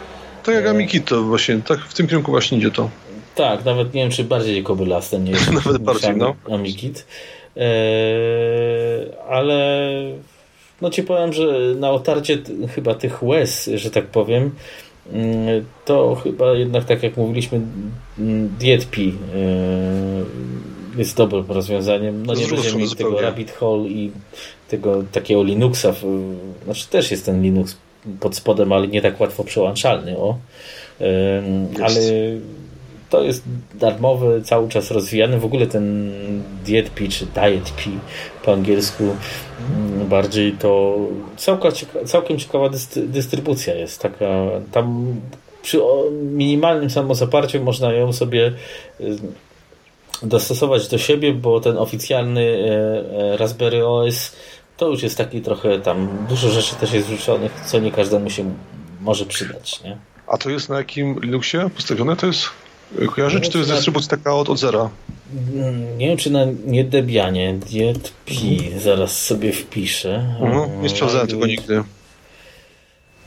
[0.42, 2.90] To jak Amikit to właśnie, tak w tym kierunku właśnie idzie to.
[3.34, 6.34] Tak, nawet nie wiem, czy bardziej kobylaste niż, nawet bardziej, no.
[6.50, 7.06] Amikit.
[9.28, 9.92] ale
[10.82, 12.38] no ci powiem, że na otarcie
[12.74, 14.50] chyba tych łez, że tak powiem,
[15.12, 17.60] mm, to chyba jednak tak jak mówiliśmy
[18.18, 19.42] mm, e,
[20.98, 22.26] jest dobrym rozwiązaniem.
[22.26, 24.10] No nie będziemy mieć tego Rabbit Hole i
[24.68, 25.94] tego takiego Linuxa,
[26.64, 27.76] znaczy też jest ten Linux
[28.20, 30.38] pod spodem, ale nie tak łatwo przełączalny, o.
[31.82, 32.00] Ale
[33.12, 33.42] to jest
[33.74, 35.38] darmowy, cały czas rozwijany.
[35.38, 36.12] W ogóle ten
[36.64, 37.82] DietP czy DietP
[38.44, 40.96] po angielsku mm, bardziej to
[42.06, 44.02] całkiem, ciekawa dystrybucja jest.
[44.02, 44.26] Taka,
[44.72, 45.14] tam
[45.62, 45.80] przy
[46.12, 48.52] minimalnym samozaparciu można ją sobie
[49.00, 49.16] y,
[50.22, 54.36] dostosować do siebie, bo ten oficjalny e, e, Raspberry OS
[54.76, 58.54] to już jest taki trochę tam, dużo rzeczy też jest wrzuconych, co nie każdemu się
[59.00, 59.98] może przydać, nie?
[60.26, 62.16] A to jest na jakim Linuxie postawione?
[62.16, 62.61] To jest
[63.14, 64.90] kojarzy, czy to jest dystrybucja taka od, od zera?
[65.54, 68.80] Mm, nie wiem, czy na nie Debianie, DietP, mhm.
[68.80, 70.36] zaraz sobie wpiszę.
[70.40, 71.82] Mhm, nie sprawdzałem tego nigdy.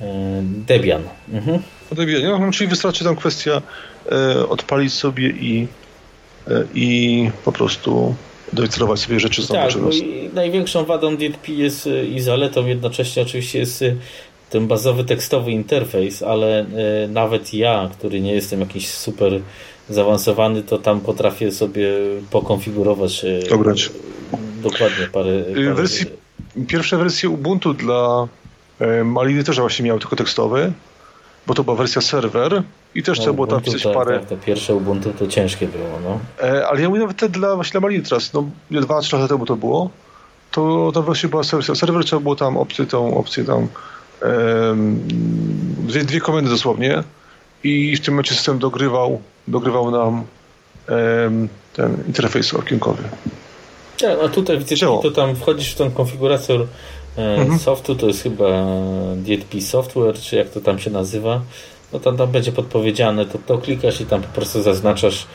[0.01, 1.03] E, Debian.
[1.33, 1.59] Mhm.
[1.91, 3.61] Debian, no, czyli wystarczy tam kwestia
[4.11, 5.67] e, odpalić sobie i,
[6.47, 8.15] e, i po prostu
[8.53, 9.89] doinstalować sobie rzeczy z Tak, no
[10.33, 13.95] największą wadą DietP jest e, i zaletą jednocześnie oczywiście jest e,
[14.49, 16.65] ten bazowy tekstowy interfejs, ale e,
[17.07, 19.39] nawet ja, który nie jestem jakiś super
[19.89, 21.89] zaawansowany, to tam potrafię sobie
[22.31, 23.91] pokonfigurować Dobrać.
[24.63, 25.73] dokładnie parę, parę...
[25.73, 26.05] Wersji,
[26.67, 28.27] pierwsze wersje Ubuntu dla
[29.03, 30.71] Maliny też właśnie miały tylko tekstowe,
[31.47, 32.63] bo to była wersja serwer
[32.95, 34.19] i też no, trzeba było tam pisać tak, parę...
[34.19, 36.19] Tak, te pierwsze Ubuntu to ciężkie było, no.
[36.47, 39.45] E, ale ja mówię nawet te dla właśnie Maliny teraz, no dwa, trzy lata temu
[39.45, 39.89] to było,
[40.51, 43.67] to to właśnie była wersja serwer, trzeba było tam opcję, tą opcję tam
[45.87, 47.03] dwie, dwie komendy dosłownie
[47.63, 50.23] i w tym momencie system dogrywał, dogrywał nam
[51.73, 53.03] ten interfejs okienkowy.
[53.99, 56.67] Tak, a tutaj widzisz, to tam wchodzisz w ten konfigurator
[57.17, 57.59] e, mhm.
[57.59, 58.65] softu, to jest chyba
[59.15, 61.41] DTP Software, czy jak to tam się nazywa,
[61.93, 65.27] no tam, tam będzie podpowiedziane, to, to klikasz i tam po prostu zaznaczasz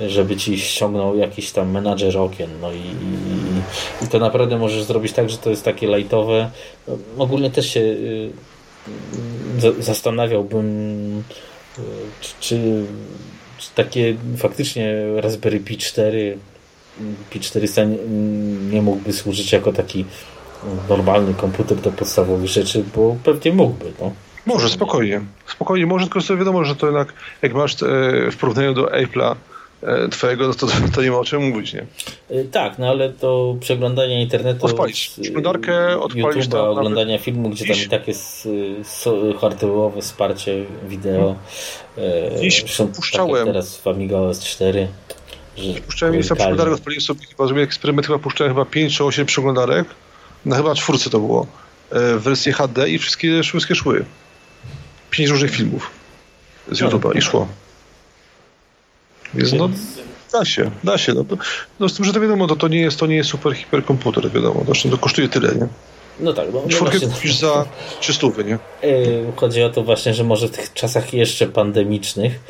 [0.00, 2.50] żeby ci ściągnął jakiś tam menadżer okien.
[2.60, 6.50] No i, i, i, to naprawdę możesz zrobić tak, że to jest takie lightowe.
[6.88, 8.32] No, ogólnie też się y,
[9.78, 10.68] zastanawiałbym,
[11.78, 11.82] y,
[12.40, 12.84] czy,
[13.58, 16.38] czy, takie faktycznie Raspberry Pi 4
[17.30, 17.96] Pi 400 nie,
[18.70, 20.04] nie mógłby służyć jako taki
[20.88, 23.92] normalny komputer do podstawowych rzeczy, bo pewnie mógłby.
[24.00, 24.12] No.
[24.46, 25.20] Może, spokojnie.
[25.46, 27.12] Spokojnie, może, tylko sobie wiadomo, że to jednak,
[27.42, 27.76] jak masz e,
[28.30, 29.34] w porównaniu do Apple'a
[30.10, 31.86] twojego, no to, to nie ma o czym mówić, nie?
[32.30, 34.66] E, tak, no ale to przeglądanie internetu...
[34.66, 38.48] Odpalić przeglądarkę, odpalić YouTube'a, oglądania filmu, gdzie tam i tak jest
[39.40, 41.36] hardware'owe wsparcie wideo.
[41.98, 42.64] E, Dziś
[42.96, 43.46] puszczałem...
[43.46, 44.88] teraz w Amiga OS 4.
[45.86, 49.86] Puszczałem miejsca przeglądarek, odpaliłem sobie chyba, zrobiłem eksperyment, chyba puszczałem chyba 5 czy 8 przeglądarek,
[50.44, 51.46] na chyba czwórce to było,
[51.90, 54.04] w wersji HD i wszystkie, wszystkie szły.
[55.10, 55.90] Pięć różnych filmów
[56.70, 57.48] z no, YouTube'a i szło.
[59.34, 59.68] Więc no,
[60.32, 61.14] da się, da się.
[61.14, 61.24] No,
[61.80, 64.30] no z tym, że to wiadomo, to, to, nie, jest, to nie jest super hiperkomputer,
[64.30, 64.62] wiadomo.
[64.66, 65.68] Zresztą to kosztuje tyle, nie?
[66.20, 66.46] No tak.
[66.52, 67.66] No, Czwórkę no kupisz za
[68.00, 68.58] 300, nie?
[68.82, 72.40] Yy, chodzi o to właśnie, że może w tych czasach jeszcze pandemicznych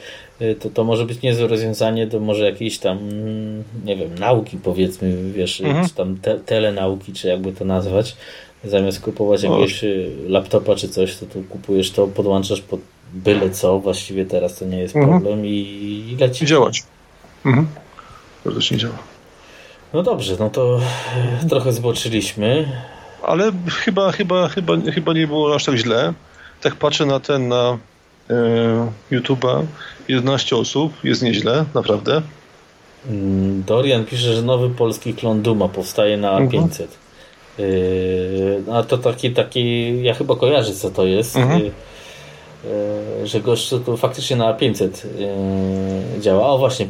[0.40, 4.56] yy, to, to może być niezłe rozwiązanie do może jakiejś tam, mm, nie wiem, nauki
[4.56, 5.88] powiedzmy, wiesz, mhm.
[5.88, 8.16] czy tam te, telenauki, czy jakby to nazwać.
[8.64, 12.80] Zamiast kupować jakiegoś y, laptopa czy coś, to tu kupujesz to, podłączasz pod
[13.12, 15.12] byle co, właściwie teraz to nie jest mhm.
[15.12, 15.50] problem i,
[16.10, 16.46] i leci.
[16.46, 16.82] Działać.
[17.46, 17.66] Mhm.
[18.70, 18.98] nie działa.
[19.92, 20.80] No dobrze, no to
[21.42, 22.68] e, trochę zboczyliśmy.
[23.22, 26.12] Ale chyba, chyba, chyba, chyba nie było aż tak źle.
[26.60, 27.78] Tak patrzę na ten, na
[28.30, 29.64] e, YouTube'a,
[30.08, 32.22] 11 osób, jest nieźle, naprawdę.
[33.10, 36.62] Mm, Dorian pisze, że nowy polski klon Duma powstaje na A500.
[36.62, 36.88] Mhm.
[38.72, 41.36] A to taki, taki, ja chyba kojarzę co to jest.
[41.36, 41.64] Mhm.
[41.64, 41.70] Yy,
[42.64, 43.40] E, że
[43.80, 45.02] tu faktycznie na 500
[46.16, 46.48] e, działa.
[46.48, 46.86] O właśnie,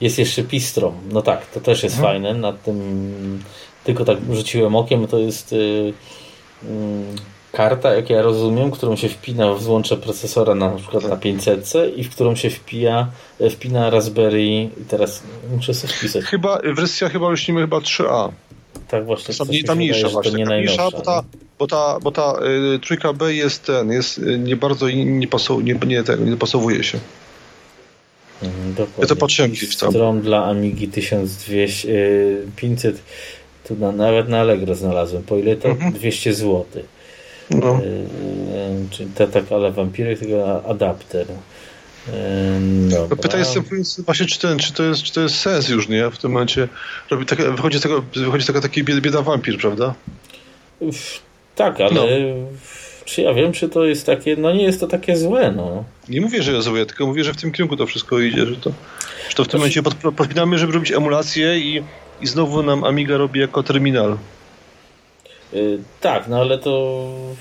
[0.00, 0.94] jest jeszcze Pistrom.
[1.10, 2.14] No tak, to też jest mhm.
[2.14, 2.40] fajne.
[2.40, 3.42] Nad tym
[3.84, 5.54] tylko tak rzuciłem okiem, to jest
[7.52, 12.04] karta, jak ja rozumiem, którą się wpina w złącze procesora na, przykład na 500 i
[12.04, 13.08] w którą się wpija,
[13.50, 15.22] wpina Raspberry i teraz
[15.56, 16.24] muszę sobie wpisać.
[16.24, 18.30] Chyba wersja chyba nie chyba 3A.
[18.92, 19.34] Tak właśnie.
[19.34, 21.24] Tam, ta mniejsza właśnie, nie ta mniejsza, bo ta,
[21.58, 22.38] bo ta, bo ta
[22.74, 26.36] y, trójka B jest ten, jest y, nie bardzo nie, pasow, nie, nie, ten, nie
[26.36, 26.98] pasowuje się.
[28.42, 29.02] Mhm, dokładnie.
[29.02, 29.90] Ja to patrzyłem gdzieś tam.
[29.90, 33.02] Stron dla Amigi 1200, y, 500,
[33.64, 35.68] tu na, nawet na Allegro znalazłem, po ile to?
[35.68, 35.92] Mhm.
[35.92, 36.64] 200 zł.
[37.50, 37.80] No.
[37.80, 41.26] Y, y, czyli to tak, ale wampirek, tylko adapter.
[42.90, 43.16] Dobra.
[43.16, 46.10] Pytanie jest właśnie, czy, ten, czy, to jest, czy to jest sens już, nie?
[46.10, 46.68] W tym momencie
[47.10, 49.94] robi tak, wychodzi z tego, wychodzi z tego taki bieda, bieda wampir, prawda?
[51.54, 52.06] Tak, ale no.
[53.04, 55.84] czy ja wiem, czy to jest takie, no nie jest to takie złe, no.
[56.08, 58.56] Nie mówię, że jest złe, tylko mówię, że w tym kierunku to wszystko idzie, że
[58.56, 58.72] to,
[59.28, 61.82] że to w tym momencie pod, podpinamy, żeby robić emulację i,
[62.20, 64.18] i znowu nam Amiga robi jako terminal.
[65.52, 67.34] Yy, tak, no ale to no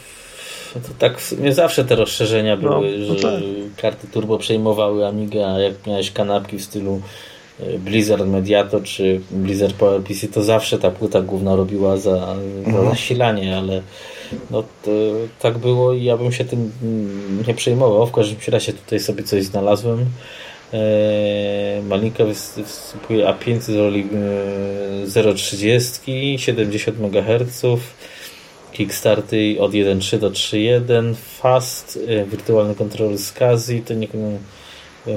[0.80, 3.42] to tak w sumie zawsze te rozszerzenia no, były, no, że tak.
[3.78, 7.02] karty turbo przejmowały Amiga, a jak miałeś kanapki w stylu
[7.60, 12.76] e, Blizzard Mediator czy Blizzard PowerPC, to zawsze ta płyta główna robiła za, mhm.
[12.76, 13.82] za zasilanie, ale
[14.52, 14.92] no to,
[15.40, 16.72] tak było i ja bym się tym
[17.48, 18.08] nie przejmował.
[18.08, 20.06] W każdym razie tutaj sobie coś znalazłem.
[20.74, 24.08] Eee, Malinka występuje A5 z roli
[25.06, 27.62] 0,30 70 MHz
[28.72, 34.08] Kickstarty od 1.3 do 3.1, Fast, wirtualny kontroler z Kazi, to nie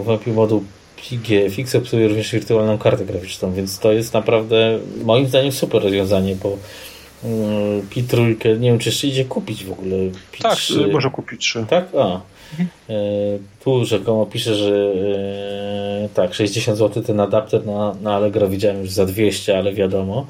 [0.05, 0.65] wątpi moduł
[0.97, 6.59] PGFX obsługuje również wirtualną kartę graficzną, więc to jest naprawdę moim zdaniem super rozwiązanie, bo
[7.91, 9.97] Pi trójkę, nie wiem czy jeszcze idzie kupić w ogóle.
[10.33, 10.89] Pi tak, 3.
[10.93, 11.67] może kupić trzy.
[11.71, 11.85] Tak?
[11.99, 12.21] A.
[12.51, 12.69] Mhm.
[13.65, 14.93] tu rzekomo pisze, że
[16.05, 20.27] e, tak, 60 zł ten adapter na, na Allegro widziałem już za 200, ale wiadomo.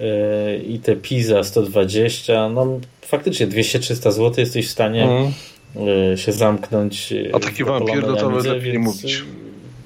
[0.00, 6.16] E, I te Pi za 120, no faktycznie 200-300 zł jesteś w stanie mhm.
[6.16, 7.14] się zamknąć.
[7.32, 9.22] A taki wampir, no to lepiej nie mówić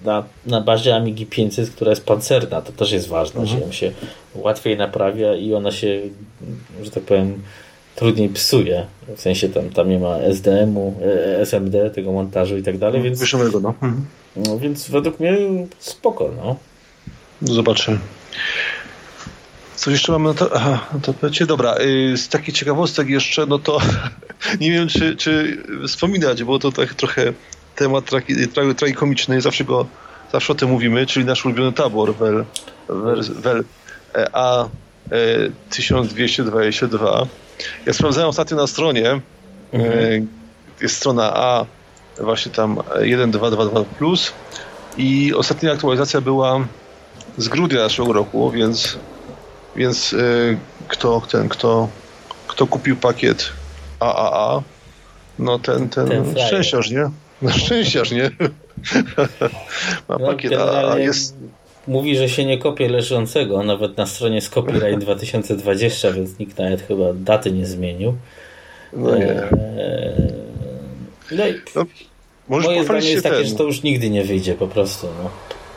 [0.05, 3.59] na, na bazie Amigi 500, która jest pancerna, to też jest ważne, mhm.
[3.59, 3.93] że ją się
[4.35, 6.01] łatwiej naprawia i ona się,
[6.83, 7.43] że tak powiem,
[7.97, 8.87] trudniej psuje.
[9.17, 13.19] W sensie tam, tam nie ma SDM-u, e, SMD, tego montażu i tak dalej, więc...
[13.19, 13.69] Wyższego, no.
[13.69, 14.07] Mhm.
[14.37, 14.59] no.
[14.59, 15.37] Więc według mnie
[15.79, 16.57] spoko, no.
[17.43, 17.99] Zobaczymy.
[19.85, 21.47] Co jeszcze mamy na, to, aha, na tapecie?
[21.47, 23.79] Dobra, y, z takich ciekawostek jeszcze, no to
[24.61, 27.33] nie wiem, czy, czy wspominać, bo to tak trochę
[27.77, 28.05] temat
[28.77, 29.87] tragikomiczny, zawsze go,
[30.33, 32.45] zawsze o tym mówimy, czyli nasz ulubiony tabor WEL,
[33.29, 33.65] WEL
[34.33, 34.69] A
[35.71, 37.27] 1222.
[37.87, 39.21] Ja sprawdzałem ostatnio na stronie,
[39.73, 40.29] mhm.
[40.81, 41.67] jest strona A,
[42.21, 44.33] właśnie tam 1222 plus
[44.97, 46.67] i ostatnia aktualizacja była
[47.39, 48.99] z grudnia naszego roku, więc,
[49.77, 50.15] więc
[50.89, 51.89] kto, ten, kto,
[52.49, 53.53] kto kupił pakiet
[54.01, 54.63] AAA,
[55.39, 57.11] no ten, ten, ten szczęściarz, nie?
[57.43, 58.31] Na szczęście aż nie.
[60.09, 61.37] Ma no, pakiet, a jest...
[61.87, 66.83] Mówi, że się nie kopie leżącego, nawet na stronie z Copyright 2020, więc nikt nawet
[66.83, 68.15] chyba daty nie zmienił.
[68.93, 69.43] No nie.
[69.43, 70.45] Eee,
[71.75, 71.85] no
[72.49, 75.07] no, moje zdanie jest takie, że to już nigdy nie wyjdzie po prostu.
[75.23, 75.31] No.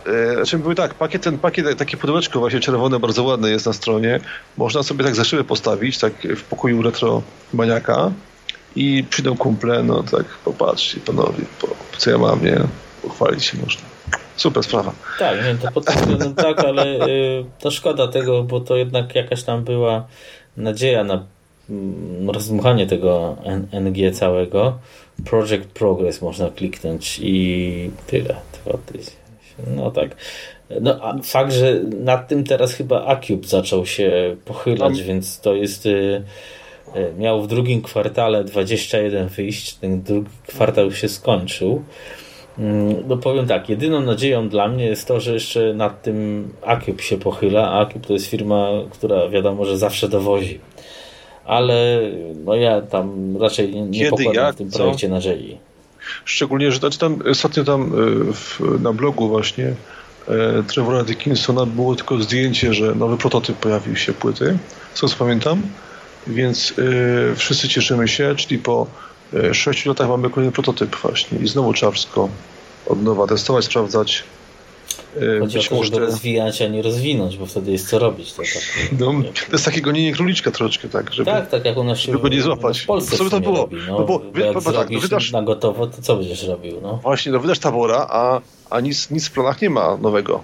[0.07, 3.73] Eee, znaczy były tak, pakiet, ten pakiet, takie pudełeczko właśnie czerwone, bardzo ładne jest na
[3.73, 4.19] stronie.
[4.57, 7.21] Można sobie tak za postawić, tak w pokoju retro
[7.53, 8.11] maniaka
[8.75, 12.59] i przyjdą kumple, no tak, popatrzcie panowie, po, co ja mam, nie?
[13.01, 13.81] Pochwalić się można.
[14.35, 14.91] Super sprawa.
[15.19, 15.85] Tak, nie, to pod
[16.35, 20.07] tak, ale y, to szkoda tego, bo to jednak jakaś tam była
[20.57, 21.23] nadzieja na
[21.69, 23.37] mm, rozdmuchanie tego
[23.71, 24.79] NG całego.
[25.25, 28.35] Project Progress można kliknąć i tyle.
[29.75, 30.15] No tak.
[30.81, 35.85] No, a fakt, że nad tym teraz chyba Acube zaczął się pochylać, więc to jest
[35.85, 36.23] y,
[36.95, 41.83] E, miał w drugim kwartale 21 wyjść, ten drugi kwartał się skończył.
[42.59, 47.01] Mm, no powiem tak, jedyną nadzieją dla mnie jest to, że jeszcze nad tym Acube
[47.01, 47.71] się pochyla.
[47.71, 50.59] Acube to jest firma, która wiadomo, że zawsze dowozi.
[51.45, 52.01] Ale
[52.45, 55.13] no ja tam raczej nie, nie pokładam jak, w tym projekcie co?
[55.13, 55.57] nadziei.
[56.25, 57.85] Szczególnie, że znaczy tam, ostatnio tam e,
[58.33, 59.73] w, na blogu właśnie
[60.27, 64.57] e, Trevora Dickinsona było tylko zdjęcie, że nowy prototyp pojawił się płyty,
[64.93, 65.61] co pamiętam.
[66.27, 68.87] Więc y, wszyscy cieszymy się, czyli po
[69.33, 71.91] y, 6 latach mamy kolejny prototyp właśnie i znowu trzeba
[72.85, 74.23] od nowa testować, sprawdzać.
[75.39, 78.33] Chodzi o to, żeby rozwijać, a nie rozwinąć, bo wtedy jest co robić.
[78.33, 81.13] To, tak, no, to jest takie gonienie króliczka troszeczkę, tak?
[81.13, 82.79] Żeby, tak, tak jak u nas się żeby go nie złapać.
[82.79, 83.57] W Polsce co to było?
[83.57, 86.43] Robi, no, no bo, bo jak bo tak, no wydasz, na gotowo, to co będziesz
[86.43, 86.81] robił?
[86.81, 86.99] No?
[87.03, 90.43] Właśnie, no wydasz tabora, a, a nic, nic w planach nie ma nowego.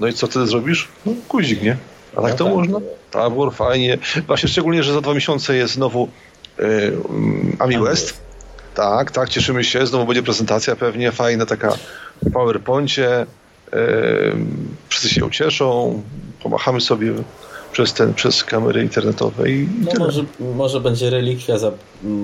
[0.00, 0.88] No i co wtedy zrobisz?
[1.06, 1.76] No guzik, nie?
[2.16, 2.54] A tak no to tak.
[2.54, 2.80] można?
[3.10, 3.98] Tabor, fajnie.
[4.26, 6.08] Właśnie szczególnie, że za dwa miesiące jest znowu
[6.60, 6.96] y,
[7.58, 8.20] Ami West.
[8.74, 9.86] Tak, tak, cieszymy się.
[9.86, 11.76] Znowu będzie prezentacja pewnie fajna, taka
[12.22, 13.26] w PowerPoincie.
[14.88, 16.02] Wszyscy się ucieszą,
[16.42, 17.12] pomachamy sobie
[17.74, 21.72] przez, ten, przez kamery internetowe i no może, może będzie relikwia za,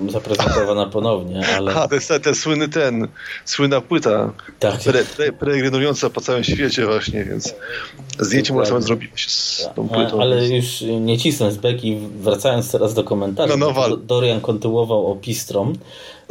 [0.08, 1.74] zaprezentowana ponownie, ale...
[1.74, 3.08] A, to jest ten, ten słynny ten,
[3.44, 4.80] słynna płyta tak.
[5.38, 7.54] peregrynująca po całym świecie właśnie, więc
[8.18, 10.20] zdjęcie można sobie zrobić z tą płytą.
[10.20, 15.72] Ale już nie cisnąć z beki, wracając teraz do komentarzy, no, no, Dorian kontynuował opistrom,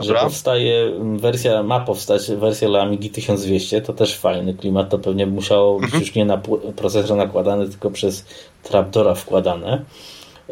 [0.04, 5.26] że powstaje wersja, ma powstać wersja dla Amigi 1200, to też fajny klimat, to pewnie
[5.26, 6.04] musiało być mhm.
[6.04, 6.42] już nie na
[6.76, 8.26] procesor nakładane, tylko przez
[8.64, 9.86] trapdora wkładane.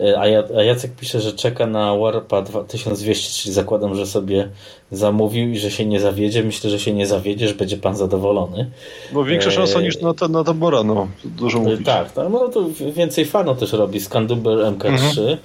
[0.01, 0.19] E,
[0.57, 4.49] a Jacek pisze, że czeka na Warpa 1200, czyli zakładam, że sobie
[4.91, 6.43] zamówił i że się nie zawiedzie.
[6.43, 8.69] Myślę, że się nie zawiedzie, że będzie pan zadowolony.
[9.13, 9.83] Bo większa szansa e...
[9.83, 11.07] niż na, na Tabora, no.
[11.25, 11.85] Dużo mówić.
[11.85, 13.99] Tak, tak, no to więcej fanów też robi.
[13.99, 14.93] Scanduber MK3.
[14.93, 15.37] Mhm.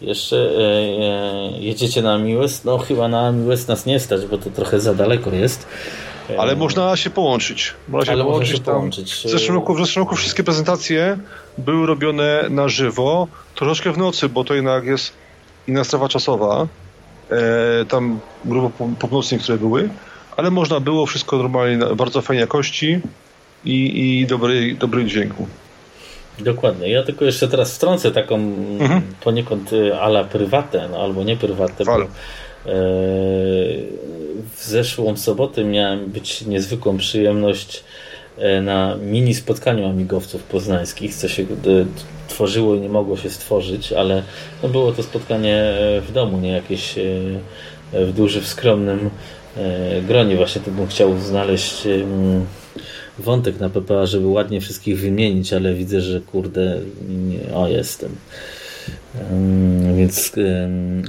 [0.00, 2.64] Jeszcze e, e, jedziecie na Miłes?
[2.64, 5.66] No chyba na Miłes nas nie stać, bo to trochę za daleko jest.
[6.38, 7.74] Ale można się połączyć.
[7.88, 8.50] Można się Ale połączyć.
[8.50, 9.14] Można się połączyć.
[9.14, 11.18] W, zeszłym roku, w zeszłym roku wszystkie prezentacje
[11.58, 15.12] były robione na żywo, troszeczkę w nocy, bo to jednak jest
[15.68, 16.66] inna strefa czasowa.
[17.30, 19.88] E, tam grubo północnej, które były,
[20.36, 23.00] ale można było wszystko normalnie, bardzo fajnej jakości
[23.64, 25.46] i, i dobrej, dobrej dźwięku.
[26.38, 26.90] Dokładnie.
[26.90, 28.34] Ja tylko jeszcze teraz wtrącę taką
[28.80, 29.02] mhm.
[29.24, 32.06] poniekąd y, ala prywatę, no, albo nie prywatę, bo, e,
[34.56, 37.84] w zeszłą sobotę miałem być niezwykłą przyjemność
[38.38, 41.46] e, na mini spotkaniu amigowców poznańskich, co się e,
[42.28, 44.22] tworzyło i nie mogło się stworzyć, ale
[44.62, 45.72] no było to spotkanie
[46.08, 46.94] w domu, nie jakieś
[47.92, 49.10] w dużym, skromnym
[50.06, 50.36] gronie.
[50.36, 51.74] Właśnie to bym chciał znaleźć
[53.18, 56.78] wątek na PPA, żeby ładnie wszystkich wymienić, ale widzę, że kurde,
[57.08, 58.16] nie, o jestem.
[59.96, 60.32] Więc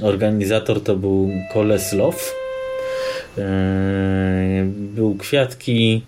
[0.02, 2.14] organizator to był Koleslow.
[2.14, 2.43] Um,
[4.74, 6.02] był Kwiatki,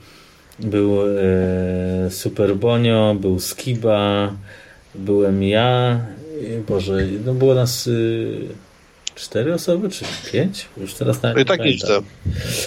[0.58, 4.32] był e, Super Bonio, był Skiba,
[4.94, 6.00] byłem ja.
[6.68, 7.88] Boże, no było nas
[9.14, 10.66] cztery osoby, czy pięć?
[10.76, 11.74] Już teraz nawet I tak nie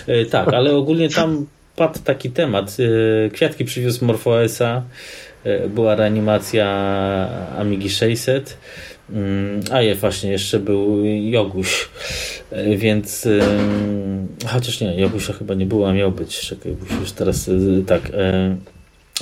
[0.07, 1.45] e, Tak, ale ogólnie tam
[1.75, 2.77] padł taki temat.
[3.33, 4.83] Kwiatki przywiózł MorphOSa,
[5.45, 6.67] y, była reanimacja
[7.57, 8.57] Amigi 600,
[9.09, 11.89] mm, a je właśnie jeszcze był Joguś,
[12.77, 13.27] więc
[14.47, 16.39] chociaż nie, Jogusia chyba nie było, a miał być.
[16.39, 17.49] Czekaj, już teraz
[17.87, 18.11] tak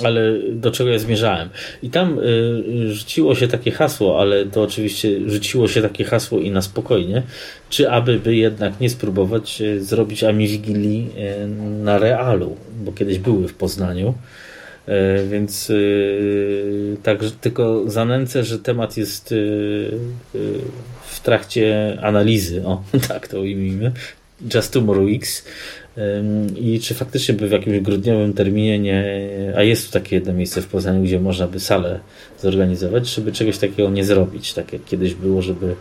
[0.04, 1.48] ale do czego ja zmierzałem.
[1.82, 2.20] I tam
[2.86, 7.22] rzuciło się takie hasło, ale to oczywiście rzuciło się takie hasło i na spokojnie,
[7.70, 11.08] czy aby by jednak nie spróbować zrobić Ami Wigilii
[11.44, 11.46] y,
[11.84, 14.14] na realu, bo kiedyś były w Poznaniu.
[14.88, 19.90] Y, więc y, tak tylko zanęcę, że temat jest y,
[21.06, 23.92] w trakcie analizy, o tak to ujmijmy,
[24.54, 25.44] Just Tomorrow X
[26.56, 29.04] i czy faktycznie by w jakimś grudniowym terminie nie,
[29.56, 32.00] a jest tu takie jedno miejsce w Poznaniu, gdzie można by salę
[32.40, 35.74] zorganizować, żeby czegoś takiego nie zrobić, tak jak kiedyś było, żeby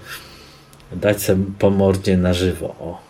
[0.95, 2.67] dać sobie po mordzie na żywo.
[2.67, 3.06] O.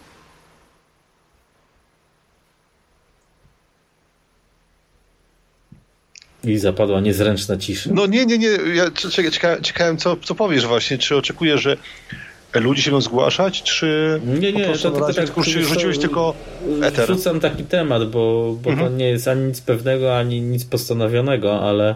[6.47, 7.89] I zapadła niezręczna cisza.
[7.93, 8.49] No nie, nie, nie.
[8.75, 8.91] Ja
[9.31, 10.97] ciekałem, ciekałem co, co powiesz właśnie.
[10.97, 11.77] Czy oczekujesz, że
[12.53, 16.33] Ludzie się będą zgłaszać, czy nie, nie, to, to, tak, rzuciłeś tylko
[16.81, 17.07] eter?
[17.07, 18.89] Rzucam taki temat, bo, bo mhm.
[18.89, 21.95] to nie jest ani nic pewnego, ani nic postanowionego, ale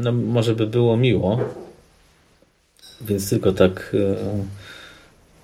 [0.00, 1.40] no, może by było miło.
[3.00, 4.16] Więc tylko tak e,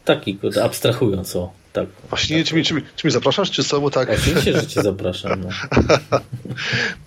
[0.04, 1.86] taki abstrahując o tak.
[2.08, 2.46] Właśnie, tak.
[2.46, 3.80] Czy, mi, czy, mi, czy mi zapraszasz, czy co?
[3.80, 4.10] Bo tak.
[4.10, 5.40] Oczywiście, że cię zapraszam.
[5.40, 6.18] No,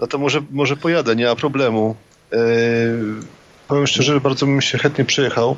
[0.01, 1.95] no to może, może pojadę, nie ma problemu.
[2.32, 2.38] Yy,
[3.68, 5.55] powiem szczerze, że bardzo bym się chętnie przyjechał.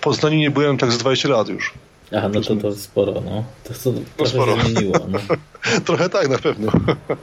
[0.00, 1.72] Poznaniu nie byłem tak z 20 lat już.
[2.16, 3.44] Aha, no to, to sporo, no.
[3.64, 4.56] To, to no sporo.
[4.60, 5.18] zmieniło, no.
[5.86, 6.72] trochę tak, na pewno.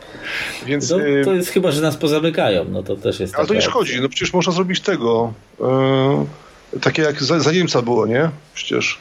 [0.68, 3.54] Więc, to, y, to, jest chyba, że nas pozamykają, no to też jest Ale to
[3.54, 5.34] nie szkodzi, no przecież można zrobić tego.
[5.60, 8.30] Yy, takie jak za, za Niemca było, nie?
[8.54, 9.00] Przecież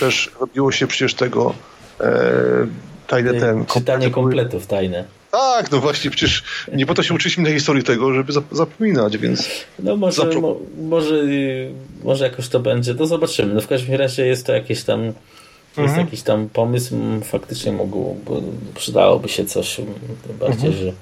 [0.00, 1.54] też robiło się przecież tego
[2.00, 2.06] yy,
[3.06, 3.66] tajne ten...
[3.66, 5.04] Czytanie kompletów tajne.
[5.30, 9.48] Tak, no właśnie, przecież nie po to się uczyliśmy na historii tego, żeby zapominać, więc...
[9.78, 11.14] No może, mo, może,
[12.04, 13.54] może jakoś to będzie, to zobaczymy.
[13.54, 15.12] No w każdym razie jest to jakieś tam
[15.76, 16.06] jest mhm.
[16.06, 18.16] jakiś tam pomysł, faktycznie mogło,
[18.74, 19.76] przydałoby się coś,
[20.26, 20.86] tym bardziej, mhm.
[20.86, 20.92] że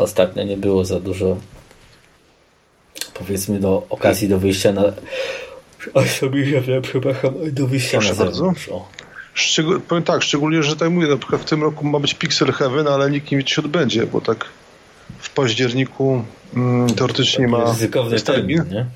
[0.00, 1.36] ostatnio nie było za dużo
[3.14, 4.82] powiedzmy do okazji do wyjścia na
[5.94, 8.68] Oj, sobie przepraszam, do wyjścia Proszę na zewnątrz.
[8.68, 9.80] Bardzo.
[9.88, 12.88] Powiem tak, szczególnie, że tak mówię, na przykład w tym roku ma być Pixel Heaven,
[12.88, 14.44] ale nikt nie się odbędzie, bo tak
[15.18, 16.24] w październiku
[16.56, 18.56] mm, teoretycznie ma ryzykowny termin.
[18.56, 18.86] termin nie?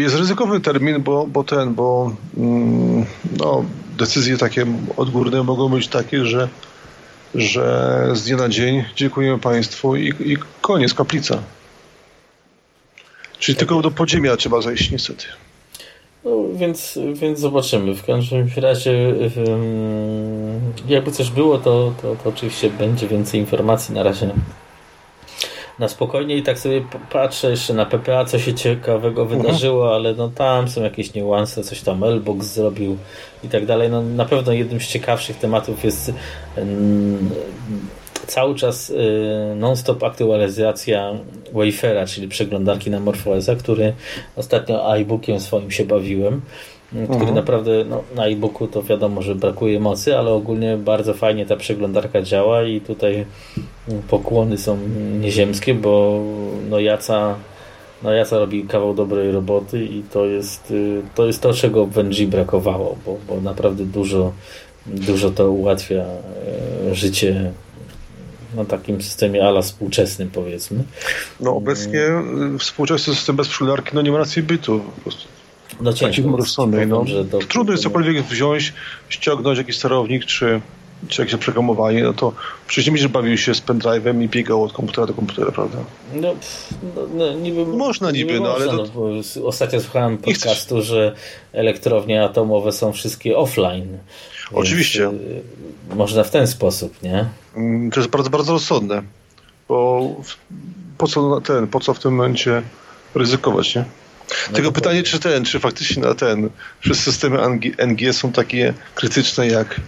[0.00, 3.06] Jest ryzykowny termin, bo, bo ten, bo mm,
[3.38, 3.64] no,
[3.98, 6.48] decyzje takie odgórne mogą być takie, że,
[7.34, 11.42] że z dnia na dzień dziękujemy Państwu i, i koniec, kaplica.
[13.38, 13.58] Czyli tak.
[13.58, 15.24] tylko do podziemia trzeba zejść niestety.
[16.24, 17.94] No, więc, więc zobaczymy.
[17.94, 19.14] W każdym razie,
[20.88, 23.94] jakby coś było, to, to, to oczywiście będzie więcej informacji.
[23.94, 24.30] Na razie
[25.80, 29.40] na spokojnie i tak sobie patrzę jeszcze na PPA, co się ciekawego mhm.
[29.40, 32.96] wydarzyło, ale no tam są jakieś niuanse, coś tam Elbox zrobił
[33.44, 33.90] i tak dalej.
[33.90, 36.12] No na pewno jednym z ciekawszych tematów jest
[38.26, 38.94] cały czas y,
[39.56, 41.12] non-stop aktualizacja
[41.52, 43.92] Wayfera, czyli przeglądarki na MorphOSa, który
[44.36, 46.40] ostatnio iBookiem swoim się bawiłem
[46.90, 47.34] który mhm.
[47.34, 52.22] naprawdę no, na e-booku to wiadomo, że brakuje mocy, ale ogólnie bardzo fajnie ta przeglądarka
[52.22, 53.26] działa i tutaj
[54.08, 54.78] pokłony są
[55.20, 56.20] nieziemskie, bo
[56.70, 57.34] no Jaca,
[58.02, 61.98] no Jaca robi kawał dobrej roboty i to jest y, to, jest to czego w
[61.98, 64.32] NG brakowało, bo, bo naprawdę dużo,
[64.86, 66.04] dużo to ułatwia
[66.92, 67.52] życie
[68.54, 70.84] na takim systemie ala współczesnym powiedzmy.
[71.40, 72.00] No obecnie
[72.54, 75.28] y, współczesny system bez przeglądarki no nie ma racji bytu po prostu.
[75.80, 76.36] No ciężko.
[76.36, 77.04] Rozsądnej, no.
[77.48, 78.72] Trudno jest cokolwiek wziąć,
[79.08, 80.60] ściągnąć jakiś sterownik, czy
[81.08, 82.32] czy jakieś oprogramowanie, no to
[82.66, 85.78] przecież będziesz bawił się z pendrive'em i biegał od komputera do komputera, prawda?
[86.14, 86.34] No,
[86.96, 88.82] no, no niby można, niby, niby no można, ale...
[88.82, 89.10] No, bo
[89.48, 91.14] ostatnio słuchałem podcastu, że
[91.52, 93.98] elektrownie atomowe są wszystkie offline.
[94.52, 95.08] Oczywiście.
[95.08, 97.28] Y, można w ten sposób, nie?
[97.56, 99.02] Mm, to jest bardzo, bardzo rozsądne,
[99.68, 100.08] bo
[100.98, 102.62] po co ten, po co w tym momencie
[103.14, 103.84] ryzykować, nie?
[104.48, 107.38] No Tylko pytanie, czy ten, czy faktycznie na ten, czy systemy
[107.78, 109.80] NG są takie krytyczne jak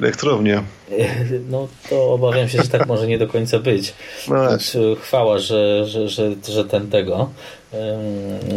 [0.00, 0.62] elektrownie.
[1.50, 3.94] No to obawiam się, że tak może nie do końca być.
[4.28, 7.30] No Więc chwała, że, że, że, że ten tego,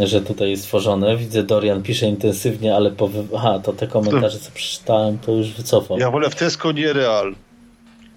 [0.04, 1.16] że tutaj jest stworzone.
[1.16, 3.10] Widzę, Dorian pisze intensywnie, ale po...
[3.36, 5.98] Aha, to te komentarze, co przeczytałem, to już wycofał.
[5.98, 7.34] Ja wolę w Tesco, nie Real.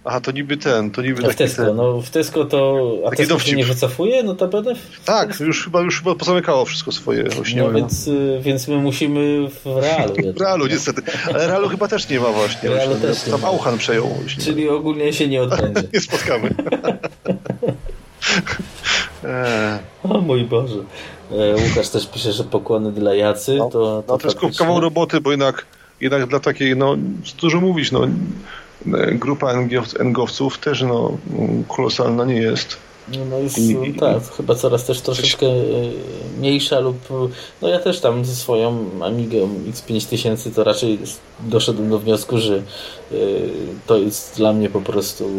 [0.05, 1.75] Aha, to niby ten, to niby w Tesco, ten...
[1.75, 4.73] no w Tesco to, a taki Tesco się nie wycofuje, no to będę...
[5.05, 7.23] Tak, już chyba, już chyba pozamykało wszystko swoje
[7.55, 10.13] No, więc, y, więc my musimy w Realu.
[10.33, 11.01] w Realu, niestety.
[11.33, 12.69] Ale Realu chyba też nie ma właśnie.
[12.69, 14.07] Realu też tam Auchan przejął.
[14.07, 14.43] Właśnie.
[14.43, 15.83] Czyli ogólnie się nie odbędzie.
[15.93, 16.55] nie spotkamy.
[20.03, 20.79] o mój Boże.
[21.31, 23.55] E, Łukasz też pisze, że pokłony dla Jacy.
[23.55, 25.65] No, to, to, no, to jest kawał roboty, bo jednak,
[26.01, 26.95] jednak dla takiej, no
[27.41, 28.07] dużo mówić, no
[29.13, 29.53] grupa
[29.99, 31.17] NGowców też no,
[31.67, 32.77] kolosalna nie jest.
[33.07, 35.59] No, no jest, I, tak, chyba coraz też troszeczkę e,
[36.39, 36.97] mniejsza lub
[37.61, 40.99] no ja też tam ze swoją Amigą X5000 to raczej
[41.39, 43.15] doszedłem do wniosku, że e,
[43.87, 45.29] to jest dla mnie po prostu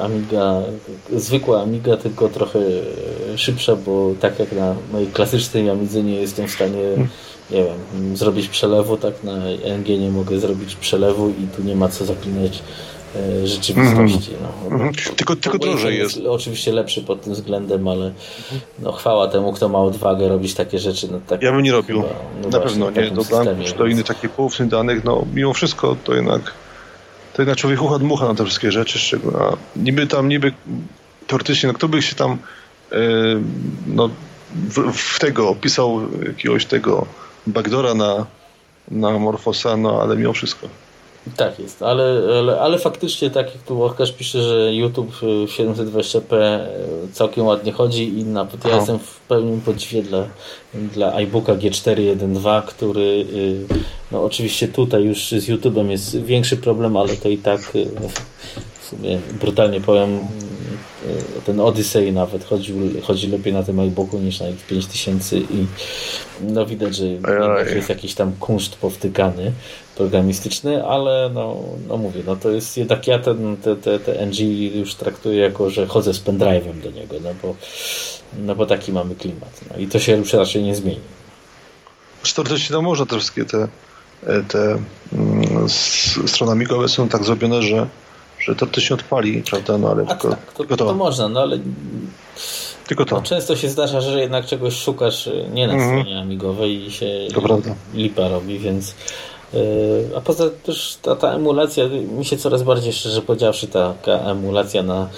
[0.00, 0.62] Amiga,
[1.12, 2.58] zwykła Amiga, tylko trochę
[3.36, 7.08] szybsza, bo tak jak na mojej klasycznej Amidze nie jestem w stanie hmm
[7.52, 9.36] nie wiem, zrobić przelewu, tak na
[9.78, 12.62] NG nie mogę zrobić przelewu i tu nie ma co zaklinać
[13.16, 14.30] e, rzeczywistości.
[14.42, 14.76] No.
[14.76, 15.14] Mm -hmm.
[15.14, 16.16] Tylko, tylko drożej jest.
[16.16, 16.28] jest.
[16.28, 18.12] Oczywiście lepszy pod tym względem, ale
[18.78, 21.08] no, chwała temu, kto ma odwagę robić takie rzeczy.
[21.12, 22.02] No, tak, ja bym nie robił.
[22.02, 23.64] Chyba, no Na pewno nie.
[23.64, 26.52] Czy do innych takich poufnych danych, no mimo wszystko to jednak
[27.32, 29.38] to jednak człowiek ucha dmucha na te wszystkie rzeczy, szczególnie.
[29.38, 30.52] A niby tam, niby
[31.26, 32.38] teoretycznie, no kto by się tam
[32.92, 32.98] yy,
[33.86, 34.10] no,
[34.54, 37.06] w, w, tego opisał jakiegoś tego
[37.46, 38.26] backdora na,
[38.90, 40.68] na Morfosa, no ale mimo wszystko.
[41.36, 45.12] Tak jest, ale, ale, ale faktycznie tak jak tu Łukasz pisze, że YouTube
[45.46, 46.68] 720p e,
[47.12, 50.24] całkiem ładnie chodzi i nawet ja jestem w pełnym podziwie dla,
[50.74, 53.26] dla iBooka G412, który
[53.70, 53.74] e,
[54.12, 57.60] no oczywiście tutaj już z YouTube'em jest większy problem, ale to i tak
[58.80, 60.18] w sumie brutalnie powiem
[61.46, 65.66] ten Odyssey nawet chodzi, chodzi lepiej na tym iBooku niż na X5000 i
[66.40, 67.06] no widać, że
[67.74, 69.52] jest jakiś tam kunszt powtykany
[69.96, 71.56] programistyczny, ale no,
[71.88, 74.40] no mówię, no to jest jednak ja ten, te, te, te NG
[74.74, 77.54] już traktuję jako, że chodzę z pendrive'em do niego, no bo,
[78.38, 79.60] no bo taki mamy klimat.
[79.70, 81.00] No i to się już raczej nie zmieni.
[82.34, 83.68] Teoretycznie to można te wszystkie te,
[84.48, 84.78] te
[85.12, 85.68] mm,
[86.26, 87.86] strony amigowe są tak zrobione, że
[88.44, 89.78] że to się odpali, prawda?
[89.78, 90.84] No ale tylko, tak, to, tylko to.
[90.84, 91.58] to można, no ale
[92.86, 93.16] tylko to.
[93.16, 95.90] No, często się zdarza, że jednak czegoś szukasz y, nie na mhm.
[95.90, 97.28] stronie amigowej i się
[97.94, 98.94] lipa robi, więc
[99.52, 99.60] yy,
[100.16, 101.84] a poza też ta, ta emulacja,
[102.18, 105.08] mi się coraz bardziej szczerze powiedziawszy taka emulacja na,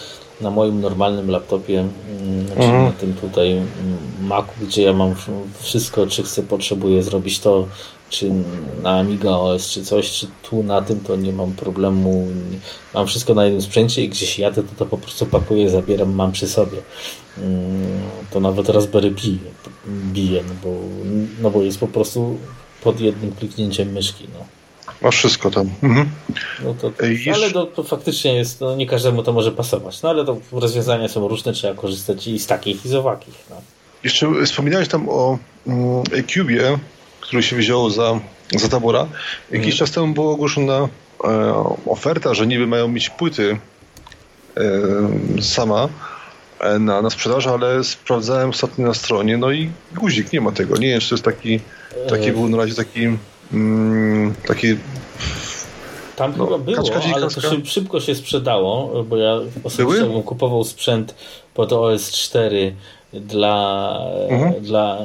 [0.40, 2.84] na moim normalnym laptopie, mm, czyli mhm.
[2.84, 3.64] na tym tutaj mm,
[4.20, 5.14] Macu, gdzie ja mam
[5.60, 7.66] wszystko, czy chcę, potrzebuję zrobić to,
[8.14, 8.30] czy
[8.82, 12.26] na Amiga OS, czy coś, czy tu na tym, to nie mam problemu.
[12.94, 16.32] Mam wszystko na jednym sprzęcie i gdzieś jadę, to to po prostu pakuję, zabieram, mam
[16.32, 16.78] przy sobie.
[17.38, 19.38] Mm, to nawet Raspberry Pi
[20.12, 20.76] bije, no bo,
[21.42, 22.38] no bo jest po prostu
[22.82, 24.28] pod jednym kliknięciem myszki.
[24.38, 24.44] No.
[25.02, 25.70] Masz wszystko tam.
[25.82, 26.10] Mhm.
[26.64, 26.92] No to,
[27.34, 30.02] ale to, to, faktycznie jest, no nie każdemu to może pasować.
[30.02, 33.34] No ale to rozwiązania są różne, trzeba korzystać i z takich, i z owakich.
[33.50, 33.56] No.
[34.04, 36.02] Jeszcze wspominałeś tam o mm,
[36.34, 36.78] Cubie,
[37.24, 38.20] który się wziął za,
[38.56, 39.06] za tabora.
[39.50, 39.78] Jakiś mhm.
[39.78, 40.88] czas temu była ogłoszona
[41.24, 41.54] e,
[41.86, 43.58] oferta, że niby mają mieć płyty
[44.56, 44.62] e,
[45.42, 45.88] sama
[46.60, 50.76] e, na, na sprzedaż, ale sprawdzałem ostatnio na stronie, no i guzik, nie ma tego.
[50.76, 51.60] Nie wiem, czy to jest taki,
[52.08, 53.00] taki był na razie taki
[53.52, 54.76] mm, taki
[56.16, 60.64] tam no, chyba było, kaczka, ale to szybko się sprzedało, bo ja osobiście bym kupował
[60.64, 61.14] sprzęt
[61.54, 62.72] pod OS4
[63.20, 63.98] dla,
[64.28, 64.62] mhm.
[64.62, 65.04] dla e,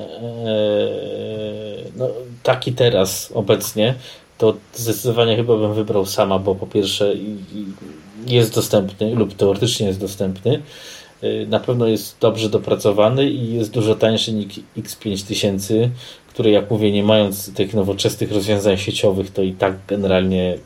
[1.97, 2.07] no,
[2.43, 3.95] taki teraz obecnie,
[4.38, 7.14] to zdecydowanie chyba bym wybrał sama, bo po pierwsze
[8.28, 10.62] jest dostępny lub teoretycznie jest dostępny.
[11.22, 15.89] E, na pewno jest dobrze dopracowany i jest dużo tańszy niż X5000,
[16.28, 20.57] który jak mówię, nie mając tych nowoczesnych rozwiązań sieciowych, to i tak generalnie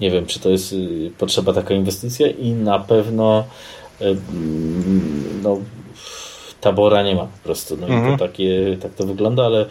[0.00, 3.44] nie wiem, czy to jest y, potrzeba taka inwestycja i na pewno
[4.00, 4.16] y,
[5.42, 5.58] no,
[6.66, 7.76] tabora nie ma po prostu.
[7.76, 8.00] No mhm.
[8.00, 8.30] i to mhm.
[8.30, 9.66] takie, tak to wygląda, ale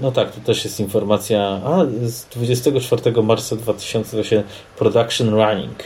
[0.00, 4.42] no tak, tu też jest informacja a, z 24 marca 2008
[4.78, 5.78] Production Running.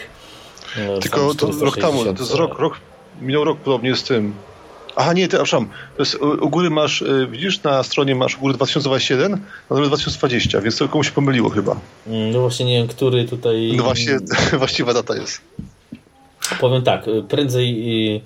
[1.01, 2.77] Tylko to rok temu, to jest rok, rok,
[3.21, 4.35] minął rok podobnie z tym.
[4.97, 8.41] Aha, nie, ty, przepraszam, to jest, u góry masz, y, widzisz, na stronie masz u
[8.41, 9.41] góry 2021,
[9.71, 11.77] natomiast 2020, więc to komuś pomyliło chyba.
[12.07, 13.73] Mm, no właśnie nie wiem, który tutaj...
[13.77, 14.19] No właśnie,
[14.59, 15.41] właściwa data jest.
[16.61, 18.21] Powiem tak, y, prędzej, y,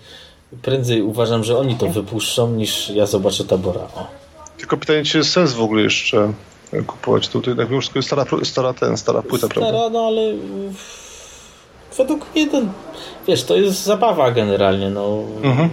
[0.62, 3.80] prędzej uważam, że oni to wypuszczą, niż ja zobaczę Tabora.
[3.80, 4.06] O.
[4.58, 6.32] Tylko pytanie, czy jest sens w ogóle jeszcze
[6.86, 9.90] kupować tutaj, jak już tylko stara, stara ten, stara płyta, stara, prawda?
[9.90, 10.34] no ale
[11.96, 12.68] według mnie ten,
[13.28, 15.18] wiesz, to jest zabawa generalnie, no.
[15.42, 15.70] Mhm.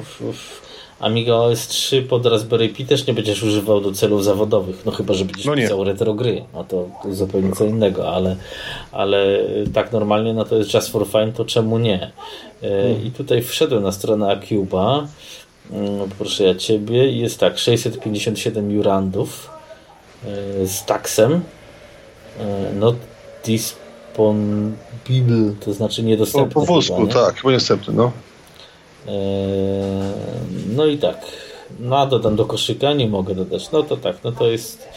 [1.03, 5.13] Amiga OS 3 pod Raspberry Pi też nie będziesz używał do celów zawodowych, no chyba,
[5.13, 8.35] że będziesz no pisał retro gry, no to, to zupełnie co innego, ale,
[8.91, 9.39] ale
[9.73, 12.11] tak normalnie, no to jest just for fun, to czemu nie?
[12.61, 13.05] Hmm.
[13.05, 15.07] I tutaj wszedłem na stronę Acuba,
[15.71, 19.49] mm, proszę ja Ciebie, jest tak, 657 jurandów
[20.25, 21.41] e, z taksem,
[22.39, 22.95] e, not
[23.45, 24.75] disponible,
[25.65, 26.53] to znaczy niedostępny.
[26.53, 28.11] Po, po włosku, chyba, tak, chyba niedostępny, no.
[29.07, 29.13] Eee,
[30.75, 31.17] no i tak.
[31.79, 33.71] No a dodam do koszyka, nie mogę dodać.
[33.71, 34.87] No to tak, no to jest.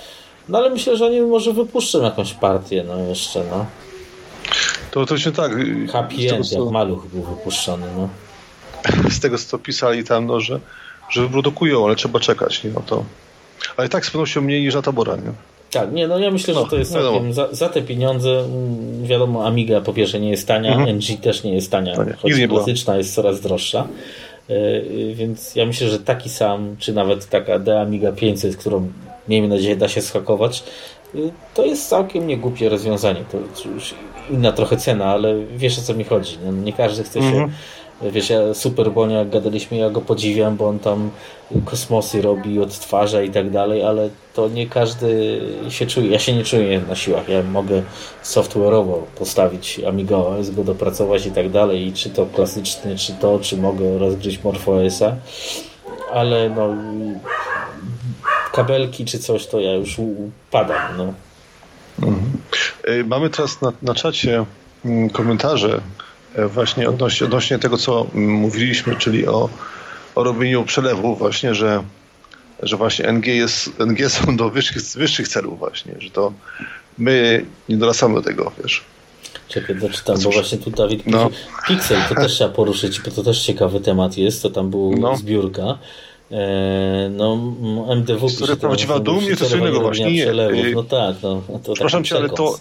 [0.48, 3.66] No ale myślę, że oni może wypuszczą jakąś partię, no jeszcze, no.
[4.90, 5.52] To to się tak.
[5.92, 6.62] Happy end, co...
[6.62, 8.08] jak maluch był wypuszczony, no.
[9.16, 10.60] Z tego co pisali tam, no, że,
[11.10, 12.70] że wyprodukują, ale trzeba czekać, nie?
[12.70, 13.04] No to.
[13.76, 15.32] Ale tak z pewnością mniej niż na tabora, nie?
[15.80, 19.06] Tak, nie, no ja myślę, no, że to jest całkiem za, za, te pieniądze, mm,
[19.06, 20.96] wiadomo, Amiga po pierwsze nie jest tania, mhm.
[20.96, 23.88] NG też nie jest tania, no choć klasyczna jest coraz droższa.
[24.48, 28.92] Yy, więc ja myślę, że taki sam, czy nawet taka D Amiga 500, którą
[29.28, 30.62] miejmy nadzieję da się schakować,
[31.14, 33.24] yy, to jest całkiem niegłupie rozwiązanie.
[33.32, 33.94] To już
[34.30, 36.38] inna trochę cena, ale wiesz o co mi chodzi.
[36.44, 37.50] No, nie każdy chce się mhm.
[38.02, 41.10] Wiesz, ja super Bonia, jak gadaliśmy, ja go podziwiam, bo on tam
[41.64, 46.10] kosmosy robi, odtwarza i tak dalej, ale to nie każdy się czuje.
[46.10, 47.28] Ja się nie czuję na siłach.
[47.28, 47.82] Ja mogę
[48.24, 51.86] software'owo postawić Amiga OS, go dopracować i tak dalej.
[51.86, 55.16] I czy to klasyczny, czy to, czy mogę rozgryźć MorphOS-a,
[56.12, 56.74] ale no
[58.52, 60.96] kabelki czy coś, to ja już upadam.
[60.96, 61.14] No.
[62.02, 62.32] Mhm.
[62.88, 64.44] Y, mamy teraz na, na czacie
[64.84, 65.80] mm, komentarze
[66.48, 69.48] właśnie odnośnie, odnośnie tego, co mówiliśmy, czyli o,
[70.14, 71.82] o robieniu przelewów właśnie, że,
[72.62, 76.32] że właśnie NG, jest, NG są do wyższych, wyższych celów właśnie, że to
[76.98, 78.84] my nie dorastamy do tego, wiesz.
[79.48, 81.30] Czekaj, doczytam, bo właśnie tu Dawid no.
[81.68, 85.16] Pixel, to też trzeba poruszyć, bo to też ciekawy temat jest, to tam był no.
[85.16, 85.78] zbiórka.
[86.30, 87.38] E, no,
[87.96, 90.12] MDW Historia prawdziwa dum jest coś innego właśnie.
[90.12, 90.32] Nie,
[90.74, 92.58] no tak, no, to Przepraszam cię, ale to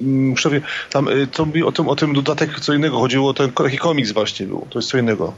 [0.00, 3.78] y, Krzysztofie, tam y, to o tym, o tym dodatek co innego chodziło, ten taki
[3.78, 5.32] komiks właśnie był, to jest co innego.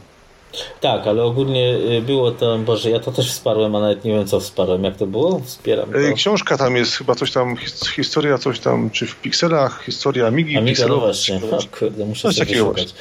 [0.81, 4.27] Tak, ale ogólnie y, było to, Boże, ja to też wsparłem, a nawet nie wiem
[4.27, 5.41] co wsparłem, jak to było?
[5.45, 5.99] Wspieram to.
[5.99, 7.57] Y, książka tam jest, chyba coś tam,
[7.95, 12.57] historia coś tam, czy w pikselach, historia Amigi Amiga, no właśnie, o, kurde, muszę sobie
[12.57, 12.93] szukać.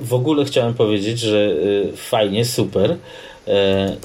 [0.00, 1.56] W ogóle chciałem powiedzieć, że
[1.96, 2.96] fajnie, super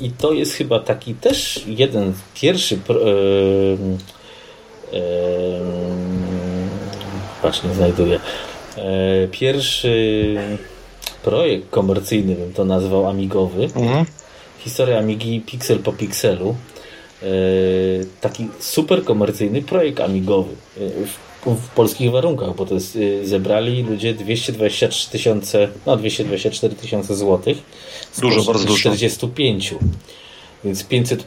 [0.01, 3.01] i to jest chyba taki też jeden pierwszy patrz,
[7.67, 8.19] nie znajduję.
[8.77, 10.35] E, pierwszy
[11.23, 13.63] projekt komercyjny, bym to nazwał, amigowy.
[13.63, 14.05] Mhm.
[14.59, 16.55] Historia Amigi Pixel po Pixelu.
[17.23, 17.25] E,
[18.21, 24.13] taki super komercyjny projekt amigowy e, w, w polskich warunkach, bo to jest, zebrali ludzie
[24.13, 27.57] 223 tysiące, no 224 tysiące złotych.
[28.21, 28.79] Dużo, bardzo dużo.
[28.79, 29.75] 45.
[30.63, 31.17] Więc 500%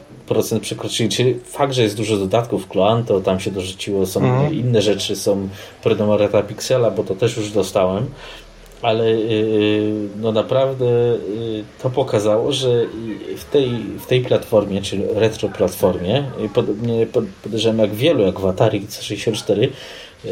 [0.61, 1.09] przekroczyli.
[1.09, 4.53] Czyli fakt, że jest dużo dodatków, Cloanto, tam się dorzuciło, są mhm.
[4.53, 5.49] inne rzeczy, są
[5.83, 8.05] prenumerata Pixela, bo to też już dostałem.
[8.81, 12.85] Ale yy, no naprawdę yy, to pokazało, że
[13.37, 13.69] w tej,
[13.99, 17.07] w tej platformie, czyli retro platformie, podobnie
[17.43, 19.67] podejrzewam jak wielu, jak w Atari C64,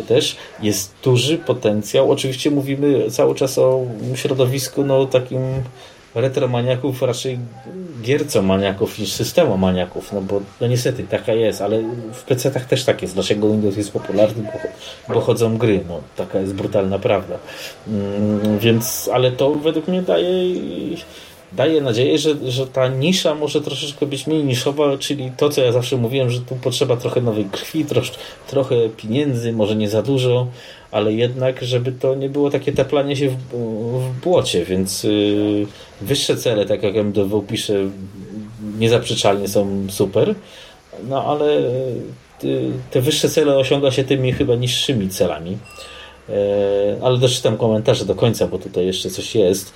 [0.08, 2.12] też jest duży potencjał.
[2.12, 3.86] Oczywiście mówimy cały czas o
[4.16, 5.40] środowisku no, takim
[6.16, 7.40] retromaniaków raczej
[8.02, 11.84] giercomaniaków niż systemomaniaków, no bo no niestety taka jest, ale
[12.14, 13.14] w PC-tach też tak jest.
[13.14, 14.44] Dlaczego Windows jest popularny?
[15.08, 17.38] Bo, bo chodzą gry, no taka jest brutalna prawda.
[17.88, 20.56] Mm, więc, ale to według mnie daje
[21.54, 25.72] daje nadzieję, że, że ta nisza może troszeczkę być mniej niszowa, czyli to, co ja
[25.72, 28.12] zawsze mówiłem, że tu potrzeba trochę nowej krwi, trosz,
[28.48, 30.48] trochę pieniędzy, może nie za dużo,
[30.92, 35.68] ale jednak, żeby to nie było takie taplanie się w, w błocie, więc yy,
[36.02, 37.74] wyższe cele, tak jak MDW pisze,
[38.80, 40.36] niezaprzeczalnie są super,
[41.10, 41.58] no ale
[42.44, 45.58] y, te wyższe cele osiąga się tymi chyba niższymi celami.
[46.30, 49.74] E, ale doczytam komentarze do końca, bo tutaj jeszcze coś jest.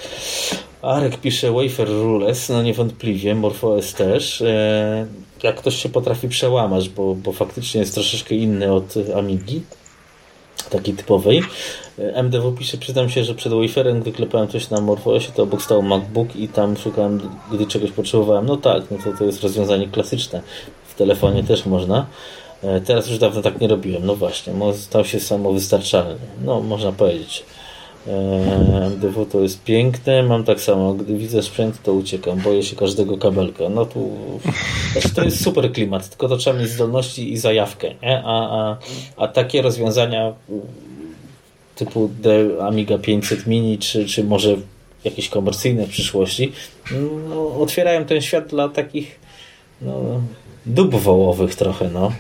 [0.82, 4.42] Arek pisze Wafer Rules, no niewątpliwie, MorphOS też.
[4.42, 5.06] E,
[5.44, 9.62] jak ktoś się potrafi przełamać, bo, bo faktycznie jest troszeczkę inny od Amigi,
[10.70, 11.44] takiej typowej.
[12.00, 15.62] E, MDW pisze, przyznam się, że przed Waferem, gdy klepałem coś na MorphOSie, to obok
[15.62, 18.46] stał MacBook i tam szukałem, gdy czegoś potrzebowałem.
[18.46, 20.42] No tak, no to, to jest rozwiązanie klasyczne.
[20.88, 22.06] W telefonie też można.
[22.64, 24.06] E, teraz już dawno tak nie robiłem.
[24.06, 26.16] No właśnie, stał się samowystarczalny.
[26.46, 27.44] No, można powiedzieć.
[28.92, 33.18] MDW to jest piękne, mam tak samo, gdy widzę sprzęt to uciekam, boję się każdego
[33.18, 33.70] kabelka.
[33.70, 34.10] No tu
[34.92, 38.24] znaczy to jest super klimat, tylko to trzeba mieć zdolności i zajawkę, nie?
[38.26, 38.78] A, a,
[39.18, 40.34] a takie rozwiązania
[41.76, 44.58] typu The Amiga 500 Mini, czy, czy może
[45.04, 46.52] jakieś komercyjne w przyszłości,
[47.30, 49.20] no, otwierają ten świat dla takich
[49.82, 50.22] no,
[50.92, 52.12] wołowych trochę, no.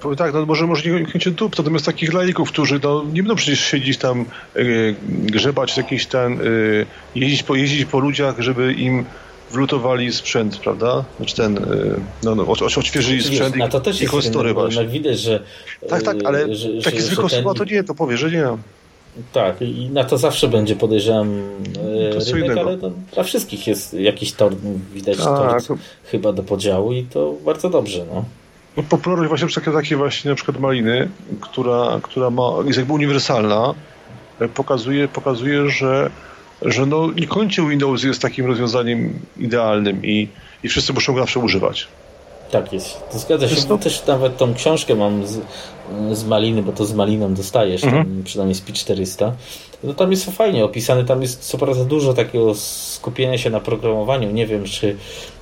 [0.00, 3.60] Powiem tak, no może, może niekoniecznie dób, natomiast takich laików, którzy no, nie będą przecież
[3.60, 9.04] siedzieć tam, yy, grzebać jakiś ten, yy, jeździć, po, jeździć po ludziach, żeby im
[9.50, 11.04] wlutowali sprzęt, prawda?
[11.16, 12.46] Znaczy ten, yy, no, no
[12.76, 14.86] odświeżyli sprzęt i, to też i konstory właśnie.
[14.86, 15.42] widać, że...
[15.88, 17.66] Tak, tak, ale że, taki zwykły osoba ten...
[17.66, 18.46] to nie, to powie, że nie.
[19.32, 21.42] Tak, i na to zawsze będzie, podejrzewam,
[22.12, 24.52] to rynek, ale to dla wszystkich jest jakiś tor,
[24.94, 25.64] widać tak.
[25.66, 28.24] tort chyba do podziału i to bardzo dobrze, no.
[28.78, 31.08] No, popularność właśnie takiej, takiej właśnie na przykład maliny,
[31.40, 33.74] która, która ma, jest jakby uniwersalna,
[34.40, 36.10] e, pokazuje, pokazuje że,
[36.62, 40.28] że no, niekoniecznie Windows jest takim rozwiązaniem idealnym i,
[40.62, 41.88] i wszyscy muszą go zawsze używać.
[42.50, 43.10] Tak jest.
[43.12, 43.56] To zgadza się.
[43.56, 43.78] To...
[43.78, 45.40] Też nawet tą książkę mam z,
[46.12, 48.04] z Maliny, bo to z Maliną dostajesz, mhm.
[48.04, 49.32] tam, przynajmniej z P400.
[49.84, 54.32] No tam jest fajnie opisane, tam jest co prawda dużo takiego skupienia się na programowaniu.
[54.32, 54.96] Nie wiem, czy,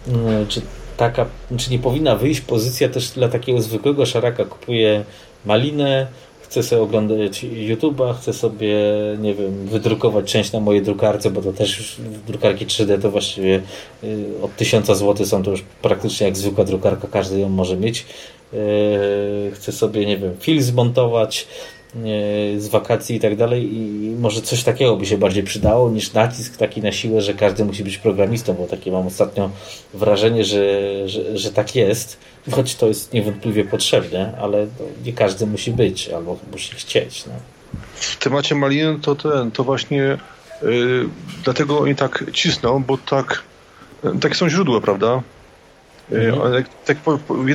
[0.09, 0.63] mm, czy
[0.97, 1.27] taka,
[1.57, 4.45] czy nie powinna wyjść pozycja też dla takiego zwykłego szaraka.
[4.45, 5.05] Kupuje
[5.45, 6.07] malinę,
[6.43, 8.77] chcę sobie oglądać YouTube'a, chcę sobie,
[9.19, 13.63] nie wiem, wydrukować część na mojej drukarce, bo to też już drukarki 3D to właściwie
[14.05, 18.07] y, od 1000 zł są to już praktycznie jak zwykła drukarka, każdy ją może mieć.
[18.55, 21.47] Y, chcę sobie, nie wiem, film zmontować,
[22.59, 26.57] z wakacji i tak dalej i może coś takiego by się bardziej przydało niż nacisk
[26.57, 29.51] taki na siłę, że każdy musi być programistą, bo takie mam ostatnio
[29.95, 30.63] wrażenie, że,
[31.09, 32.19] że, że tak jest,
[32.51, 34.67] choć to jest niewątpliwie potrzebne, ale
[35.05, 37.27] nie każdy musi być albo musi chcieć.
[37.27, 37.33] No.
[37.93, 40.19] W temacie Maliny to ten, to właśnie
[40.63, 41.09] yy,
[41.45, 43.43] dlatego oni tak cisną, bo tak
[44.21, 45.23] takie są źródła, prawda?
[46.13, 46.65] Y, mhm.
[46.85, 46.97] tak,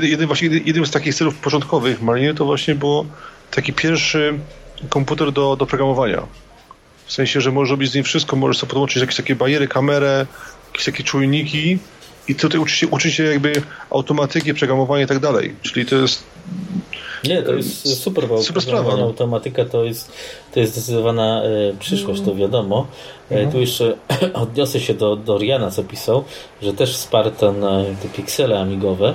[0.01, 3.05] jeden, właśnie, jednym z takich celów początkowych Maliny to właśnie było
[3.51, 4.39] taki pierwszy
[4.89, 6.27] komputer do, do programowania.
[7.05, 10.25] W sensie, że możesz robić z nim wszystko, możesz sobie podłączyć jakieś takie bariery, kamerę,
[10.67, 11.79] jakieś takie czujniki
[12.27, 13.53] i tutaj uczyć się, uczyć się jakby
[13.89, 15.55] automatyki, programowania i tak dalej.
[15.61, 16.23] Czyli to jest
[17.23, 18.97] nie, to jest super, bo super sprawa.
[18.97, 19.03] No.
[19.03, 20.11] automatyka to jest,
[20.53, 21.49] to jest zdecydowana e,
[21.79, 22.87] przyszłość, to wiadomo.
[23.31, 23.51] E, mhm.
[23.51, 23.97] Tu jeszcze
[24.33, 26.23] odniosę się do, do Riana, co pisał,
[26.61, 27.61] że też wsparł ten,
[28.01, 29.13] te piksele amigowe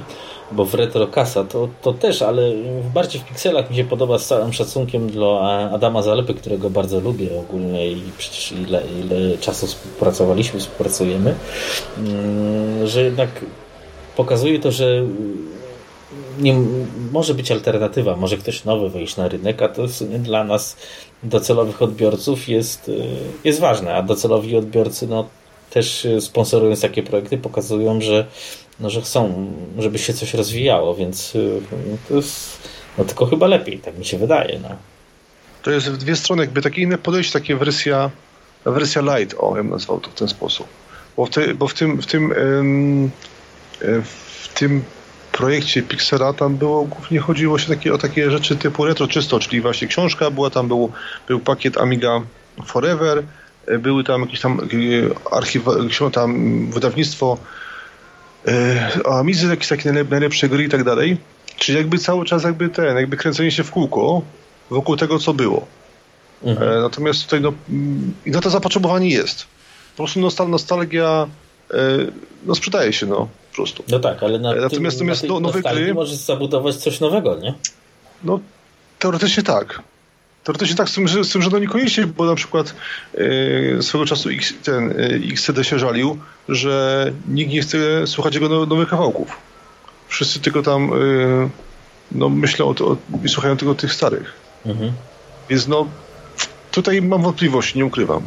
[0.52, 2.52] bo w Retrokasa to, to też, ale
[2.94, 7.38] bardziej w pikselach mi się podoba z całym szacunkiem dla Adama Zalepy, którego bardzo lubię
[7.40, 11.34] ogólnie i przecież ile, ile czasu współpracowaliśmy, współpracujemy,
[11.98, 13.28] mm, że jednak
[14.16, 15.02] pokazuje to, że
[16.38, 16.54] nie,
[17.12, 19.82] może być alternatywa, może ktoś nowy wejść na rynek, a to
[20.18, 20.76] dla nas
[21.22, 22.90] docelowych odbiorców jest,
[23.44, 25.26] jest ważne, a docelowi odbiorcy no,
[25.70, 28.26] też sponsorując takie projekty pokazują, że
[28.80, 31.60] no, że chcą, żeby się coś rozwijało, więc y,
[32.08, 32.68] to jest
[32.98, 34.58] no, tylko chyba lepiej, tak mi się wydaje.
[34.62, 34.68] No.
[35.62, 38.10] To jest w dwie strony, jakby takie inne podejście, takie wersja,
[38.64, 40.66] wersja light, o, ja bym nazwał to w ten sposób.
[41.16, 42.34] Bo w, te, bo w tym, w tym,
[44.02, 44.84] w tym
[45.32, 49.60] projekcie Pixela tam było, głównie chodziło się takie, o takie rzeczy typu retro czysto, czyli
[49.60, 50.92] właśnie książka była, tam był,
[51.28, 52.22] był pakiet Amiga
[52.66, 53.22] Forever,
[53.78, 55.72] były tam jakieś tam e, archiwa,
[56.12, 57.38] tam wydawnictwo
[59.04, 61.16] a Amizy jakieś takie najlepsze gry i tak dalej.
[61.56, 64.22] Czyli jakby cały czas jakby ten, jakby kręcenie się w kółko
[64.70, 65.66] wokół tego, co było.
[66.42, 66.72] Mhm.
[66.72, 69.46] E, natomiast tutaj no, mm, i na to zapotrzebowanie jest.
[69.96, 71.26] Po prostu nostal nostalgia
[71.70, 71.76] e,
[72.46, 73.84] no sprzedaje się, no, po prostu.
[73.88, 75.94] No tak, ale na natomiast, tym, natomiast na no, nowe gry...
[75.94, 77.54] możesz zabudować coś nowego, nie?
[78.24, 78.40] No,
[78.98, 79.82] teoretycznie tak.
[80.46, 81.58] Teoretycznie tak, z tym, że, z tym, że no
[82.16, 82.74] bo na przykład
[83.14, 86.18] yy, swego czasu X, ten yy, XCD się żalił,
[86.48, 89.36] że nikt nie chce słuchać jego nowych kawałków.
[90.08, 91.48] Wszyscy tylko tam yy,
[92.12, 94.32] no, myślą o, o, i słuchają tylko tych starych.
[94.66, 94.92] Mhm.
[95.50, 95.86] Więc no,
[96.70, 98.22] tutaj mam wątpliwości, nie ukrywam.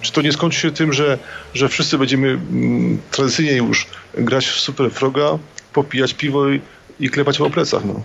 [0.00, 1.18] Czy to nie skończy się tym, że,
[1.54, 5.38] że wszyscy będziemy mm, tradycyjnie już grać w Super Froga,
[5.72, 6.60] popijać piwo i,
[7.00, 8.02] i klepać po plecach, no.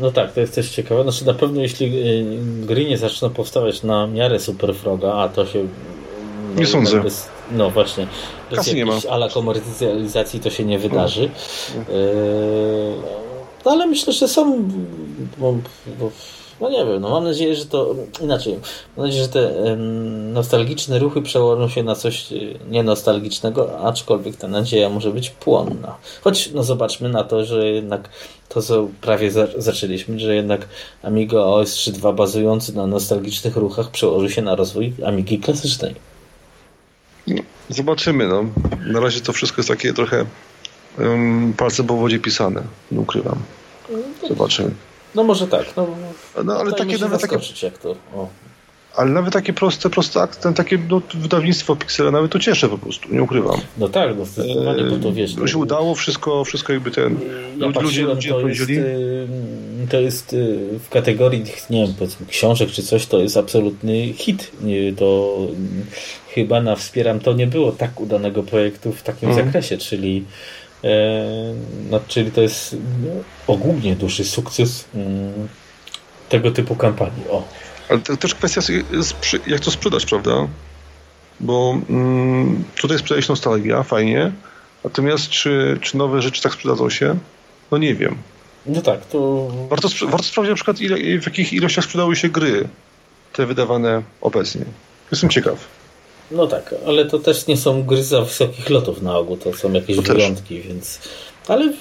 [0.00, 1.02] No tak, to jest też ciekawe.
[1.02, 2.24] Znaczy na pewno jeśli y,
[2.66, 5.68] gry nie zaczną powstawać na miarę Super Froga, a to się
[6.54, 7.00] no, nie sądzę.
[7.00, 8.06] Bez, no właśnie,
[8.50, 11.30] bez Kasy jakiejś ala komercjalizacji to się nie wydarzy.
[11.76, 11.82] No.
[13.64, 14.68] no ale myślę, że są
[15.38, 15.54] bo,
[15.98, 16.10] bo
[16.60, 18.58] no nie wiem, no mam nadzieję, że to inaczej.
[18.96, 19.76] Mam nadzieję, że te
[20.32, 22.36] nostalgiczne ruchy przełożą się na coś e,
[22.70, 25.96] nienostalgicznego, aczkolwiek ta nadzieja może być płonna.
[26.24, 28.08] Choć no zobaczmy na to, że jednak
[28.48, 30.68] to, co prawie za zaczęliśmy, że jednak
[31.02, 35.94] Amiga OS 3.2 bazujący na nostalgicznych ruchach przełoży się na rozwój Amigi klasycznej.
[37.68, 38.44] Zobaczymy, no.
[38.86, 40.24] Na razie to wszystko jest takie trochę
[40.98, 42.62] um, palcem po wodzie pisane,
[42.92, 43.38] nie ukrywam.
[44.28, 44.70] Zobaczymy.
[45.16, 45.76] No może tak.
[45.76, 45.86] No,
[46.44, 47.36] no ale takie nawet takie...
[47.62, 48.28] Jak to, o.
[48.96, 53.14] Ale nawet takie proste, proste akty, takie no, wydawnictwo Pixela nawet to cieszę po prostu,
[53.14, 53.60] nie ukrywam.
[53.78, 55.34] No tak, no zdecydowanie, bo to wiesz.
[55.34, 57.18] To się udało, wszystko, wszystko jakby ten...
[57.58, 59.28] Ja ludzie, ludzie to, jest, y,
[59.90, 64.52] to jest y, w kategorii, nie wiem, powiedzmy książek czy coś, to jest absolutny hit.
[64.98, 65.38] To
[66.28, 69.46] chyba na Wspieram to nie było tak udanego projektu w takim mhm.
[69.46, 70.24] zakresie, czyli
[71.90, 73.10] no, czyli to jest no,
[73.46, 75.48] ogólnie duży sukces mm,
[76.28, 77.28] tego typu kampanii.
[77.30, 77.48] O.
[77.88, 78.60] Ale to też kwestia,
[79.46, 80.48] jak to sprzedać, prawda?
[81.40, 84.32] Bo mm, tutaj sprzedać nostalgia, fajnie.
[84.84, 87.18] Natomiast czy, czy nowe rzeczy tak sprzedadzą się?
[87.70, 88.16] No nie wiem.
[88.66, 89.48] No tak, to...
[89.70, 92.68] Warto, warto sprawdzić na przykład, ile, w jakich ilościach sprzedały się gry
[93.32, 94.64] te wydawane obecnie.
[95.10, 95.68] Jestem ciekaw.
[96.30, 99.72] No tak, ale to też nie są gry za wysokich lotów na ogół, to są
[99.72, 100.66] jakieś to wyjątki, też.
[100.66, 100.98] więc.
[101.48, 101.72] Ale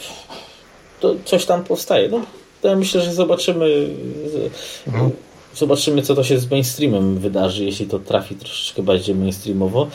[0.99, 2.09] to coś tam powstaje.
[2.09, 2.21] No,
[2.63, 3.89] ja myślę, że zobaczymy.
[4.87, 5.11] Mhm.
[5.55, 9.87] Zobaczymy, co to się z mainstreamem wydarzy, jeśli to trafi troszeczkę bardziej mainstreamowo.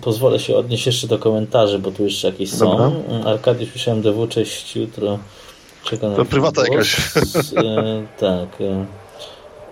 [0.00, 2.78] Pozwolę się odnieść jeszcze do komentarzy, bo tu jeszcze jakieś Dobra.
[2.78, 3.24] są.
[3.24, 5.18] Arkadiusz pisze DW, cześć, jutro.
[5.84, 6.96] Czeka na to prywata jakaś.
[7.56, 8.48] E, tak.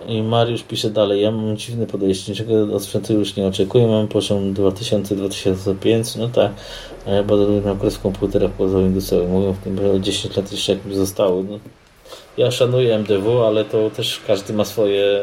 [0.07, 4.07] I Mariusz pisze dalej, ja mam dziwne podejście, niczego od sprzętu już nie oczekuję, mam
[4.07, 6.51] poziom 2000-2005, no tak,
[7.07, 10.95] a ja badaluję na okres komputerach pozaindustrialnych, mówią w tym, że 10 lat jeszcze jakby
[10.95, 11.43] zostało.
[11.43, 11.59] No,
[12.37, 15.21] ja szanuję MDW, ale to też każdy ma swoje,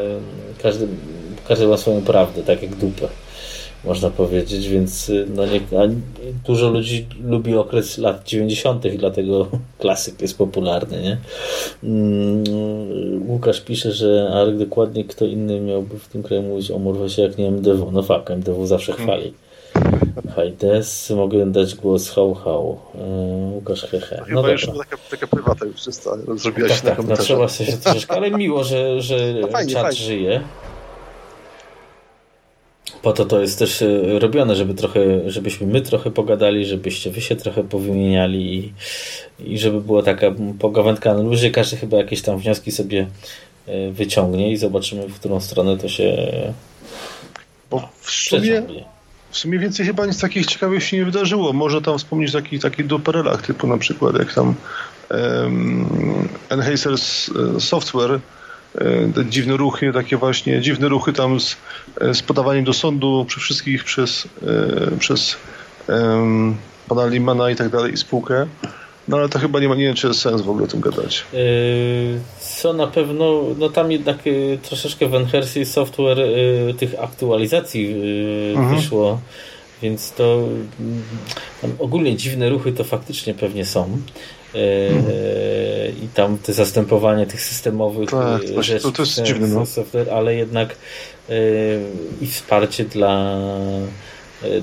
[0.62, 0.88] każdy,
[1.48, 3.08] każdy ma swoją prawdę, tak jak dupę
[3.86, 5.60] można powiedzieć, więc y, no nie,
[6.46, 8.84] dużo ludzi lubi okres lat 90.
[8.84, 9.48] i dlatego
[9.80, 11.18] klasyk jest popularny, nie?
[11.84, 17.22] Mm, Łukasz pisze, że ale dokładnie kto inny miałby w tym kraju mówić o Morwesie
[17.22, 17.90] jak nie MDW.
[17.92, 19.08] No fakt, MDW zawsze hmm.
[19.08, 19.32] chwali.
[20.36, 22.78] Hajdes, mogę dać głos hał hał.
[22.94, 24.16] E, Łukasz hehe.
[24.20, 27.48] No Chyba już taka, taka prywata już czysta zrobiła tak, się tak, na no, trzeba
[27.48, 29.96] się troszeczkę, ale miło, że, że no fajnie, czat fajnie.
[29.96, 30.40] żyje
[33.02, 37.20] po to to jest też e, robione, żeby trochę, żebyśmy my trochę pogadali, żebyście wy
[37.20, 38.72] się trochę powymieniali i,
[39.52, 40.26] i żeby była taka
[40.58, 41.50] pogawędka na luzie.
[41.50, 43.06] Każdy chyba jakieś tam wnioski sobie
[43.66, 46.16] e, wyciągnie i zobaczymy, w którą stronę to się
[47.70, 48.62] Bo w sumie,
[49.30, 51.52] w sumie więcej chyba nic takich ciekawych się nie wydarzyło.
[51.52, 54.54] Może tam wspomnieć o takich, takich doperelach, typu na przykład jak tam
[55.10, 58.20] um, Enhancers e, Software
[59.14, 61.56] te dziwne ruchy, takie właśnie dziwne ruchy tam z,
[62.00, 65.36] e, z podawaniem do sądu przy wszystkich przez, e, przez
[65.88, 66.56] um,
[66.88, 68.46] pana Limana i tak dalej i spółkę.
[69.08, 70.80] No ale to chyba nie ma, nie wiem, czy jest sens w ogóle o tym
[70.80, 71.24] gadać.
[72.40, 74.16] Co na pewno, no tam jednak
[74.62, 76.18] troszeczkę w Software
[76.78, 77.94] tych aktualizacji
[78.54, 78.76] mhm.
[78.76, 79.20] wyszło,
[79.82, 80.48] więc to
[81.78, 83.98] ogólnie dziwne ruchy to faktycznie pewnie są.
[84.56, 89.66] E, i tam te zastępowanie tych systemowych tak, e, rzeczy to, to jest dziwne, no.
[89.66, 90.76] software, ale jednak
[91.28, 91.32] e,
[92.20, 93.38] i wsparcie dla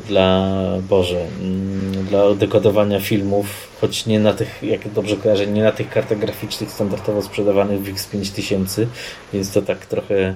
[0.07, 0.53] dla
[0.89, 5.89] Boże, mm, dla dekodowania filmów, choć nie na tych, jak dobrze kojarzę, nie na tych
[5.89, 8.85] kartach graficznych standardowo sprzedawanych w X5000,
[9.33, 10.35] więc to tak trochę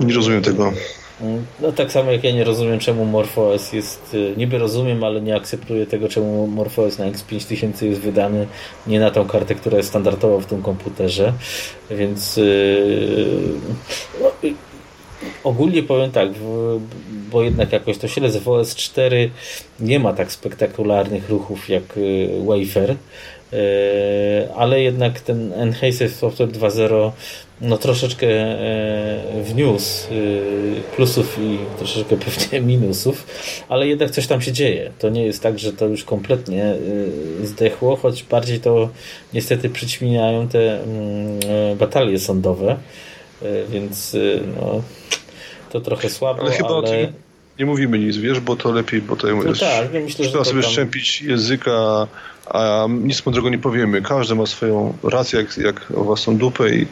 [0.00, 0.72] nie rozumiem tego.
[1.60, 5.36] No tak samo jak ja nie rozumiem, czemu MorphOS jest, y, niby rozumiem, ale nie
[5.36, 8.46] akceptuję tego, czemu MorphOS na X5000 jest wydany
[8.86, 11.32] nie na tą kartę, która jest standardowa w tym komputerze,
[11.90, 13.26] więc yy,
[14.20, 14.30] no,
[15.44, 16.28] ogólnie powiem tak,
[17.30, 19.30] bo jednak jakoś to śledzę, w OS 4
[19.80, 22.96] nie ma tak spektakularnych ruchów jak y, Wafer, y,
[24.56, 27.10] ale jednak ten Enhanced Software 2.0
[27.60, 30.14] no troszeczkę e, wniósł e,
[30.96, 33.26] plusów i troszeczkę pewnie minusów,
[33.68, 34.90] ale jednak coś tam się dzieje.
[34.98, 36.76] To nie jest tak, że to już kompletnie e,
[37.46, 38.88] zdechło, choć bardziej to
[39.34, 41.38] niestety przyćmieniają te mm,
[41.78, 42.76] batalie sądowe,
[43.68, 44.16] więc
[44.56, 44.82] no,
[45.70, 46.50] to trochę słabo, ale...
[46.50, 47.12] Chyba ale...
[47.60, 49.60] Nie mówimy nic, wiesz, bo to lepiej, bo to no jest...
[49.60, 50.70] tak, ja myślę, że Trzeba sobie tam...
[50.70, 52.06] szczępić języka,
[52.46, 54.02] a nic mądrego nie powiemy.
[54.02, 56.86] Każdy ma swoją rację, jak, jak o własną dupę i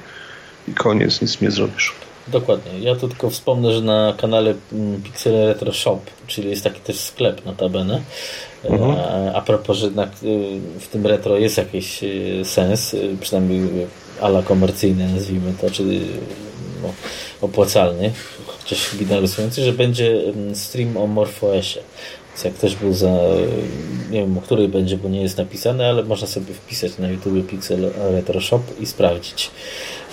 [0.68, 1.92] i koniec, nic nie zrobisz.
[2.28, 2.80] Dokładnie.
[2.80, 7.00] Ja tu tylko wspomnę, że na kanale mm, Pixel Retro Shop, czyli jest taki też
[7.00, 8.02] sklep notabene,
[8.64, 8.90] mhm.
[8.90, 13.86] a, a propos, że jednak y, w tym retro jest jakiś y, sens, y, przynajmniej
[14.20, 16.00] ala komercyjny nazwijmy to, czyli
[17.40, 18.12] opłacalny,
[18.46, 21.80] chociaż binarisujący, że będzie mm, stream o MorphOSie.
[22.38, 23.16] Więc jak ktoś był za,
[24.10, 27.46] nie wiem o której będzie, bo nie jest napisane, ale można sobie wpisać na YouTube
[27.46, 29.50] Pixel Retro Shop i sprawdzić.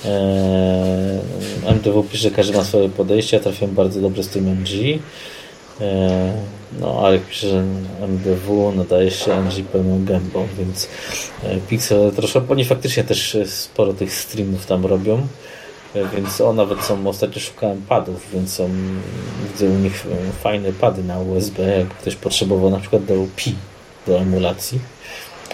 [0.05, 4.69] Eee, MTW pisze, że każdy ma swoje podejście, ja trafiłem bardzo dobrze z tym MG.
[4.71, 4.99] Eee,
[6.79, 7.63] no, ale pisze, że
[8.07, 10.87] MDW nadaje się MG pełną gębą, więc
[11.43, 15.27] e, Pixel Shop, oni faktycznie też sporo tych streamów tam robią.
[15.95, 18.69] E, więc o nawet są, ostatnio szukałem padów, więc są,
[19.51, 20.05] widzę u nich
[20.43, 23.55] fajne pady na USB, jak ktoś potrzebował na przykład do Pi,
[24.07, 24.79] do emulacji,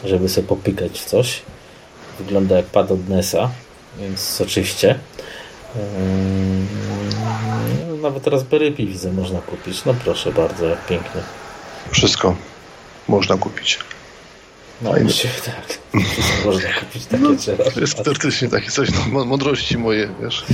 [0.04, 1.42] żeby sobie popykać w coś.
[2.20, 3.52] Wygląda jak pad od NESa,
[4.00, 5.00] więc oczywiście.
[5.76, 5.82] Yy,
[8.02, 9.86] nawet Raspberry Pi widzę można kupić.
[9.86, 11.22] No proszę bardzo, jak pięknie.
[11.92, 12.36] Wszystko
[13.08, 13.80] można kupić.
[14.82, 15.80] No, się, tak.
[16.46, 17.30] Można kupić takie no,
[17.74, 20.46] To jest teoretycznie takie coś, no, mądrości moje, wiesz,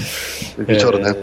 [0.59, 1.09] wieczorne.
[1.09, 1.15] E,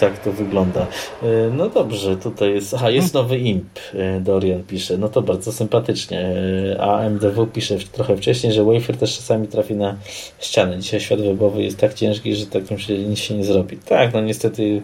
[0.00, 0.86] tak to wygląda.
[1.22, 2.74] E, no dobrze, tutaj jest.
[2.74, 4.98] Aha, jest nowy imp, e, Dorian pisze.
[4.98, 6.34] No to bardzo sympatycznie.
[6.80, 9.96] A MDW pisze trochę wcześniej, że wafer też czasami trafi na
[10.38, 10.78] ścianę.
[10.78, 13.76] Dzisiaj świat webowy jest tak ciężki, że tak myślę, nic się nie zrobi.
[13.76, 14.82] Tak, no niestety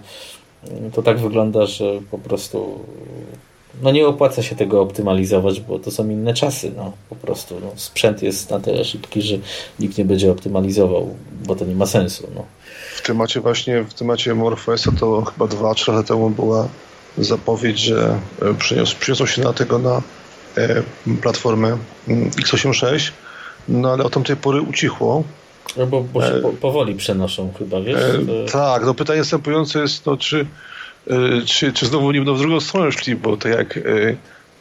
[0.93, 2.85] to tak wygląda, że po prostu
[3.83, 7.61] no nie opłaca się tego optymalizować, bo to są inne czasy, no po prostu.
[7.61, 9.37] No, sprzęt jest na tyle szybki, że
[9.81, 11.15] nikt nie będzie optymalizował,
[11.47, 12.29] bo to nie ma sensu.
[12.35, 12.45] No.
[12.95, 16.69] W temacie właśnie, w temacie MorphOSa to chyba dwa, trzy lata temu była
[17.19, 20.03] zapowiedź, że e, przyniosą, przyniosą się na tego na
[20.57, 20.83] e,
[21.23, 21.79] platformę
[22.09, 23.13] mm, x86,
[23.69, 25.25] no ale od tamtej pory ucichło.
[25.77, 27.97] No bo, bo się e, po, powoli przenoszą chyba, wiesz?
[27.97, 30.47] E, tak, no pytanie następujące jest, no czy
[31.47, 33.81] czy, czy znowu nie będą w drugą stronę szli, bo to jak e,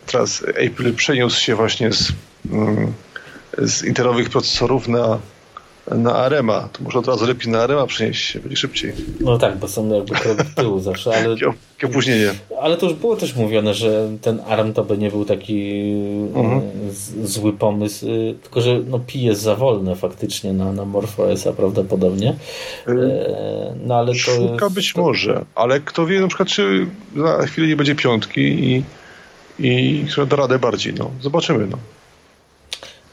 [0.05, 2.11] teraz Apple przeniósł się właśnie z,
[2.51, 2.93] mm,
[3.57, 5.19] z interowych procesorów na
[5.91, 6.69] na Arema.
[6.73, 8.93] To może od razu lepiej na Arema przenieść się, będzie szybciej.
[9.19, 11.29] No tak, bo są jakby krok w tyłu zawsze, ale...
[11.29, 12.31] Jakie opóźnienie.
[12.61, 15.81] Ale to już było też mówione, że ten ARM to by nie był taki
[16.35, 16.61] mhm.
[17.23, 22.35] zły pomysł, y, tylko że no, Pi jest za wolne faktycznie na, na MorphOS-a prawdopodobnie.
[22.87, 24.19] Y, e, no ale to...
[24.19, 25.01] Szuka być to...
[25.01, 26.87] może, ale kto wie na przykład, czy
[27.17, 28.83] za chwilę nie będzie piątki i,
[29.59, 30.93] i która da radę bardziej.
[30.93, 31.11] No.
[31.21, 31.67] Zobaczymy.
[31.67, 31.77] No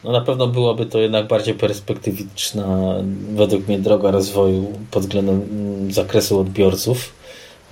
[0.06, 2.94] no na pewno byłaby to jednak bardziej perspektywiczna,
[3.34, 7.12] według mnie, droga rozwoju pod względem mm, zakresu odbiorców.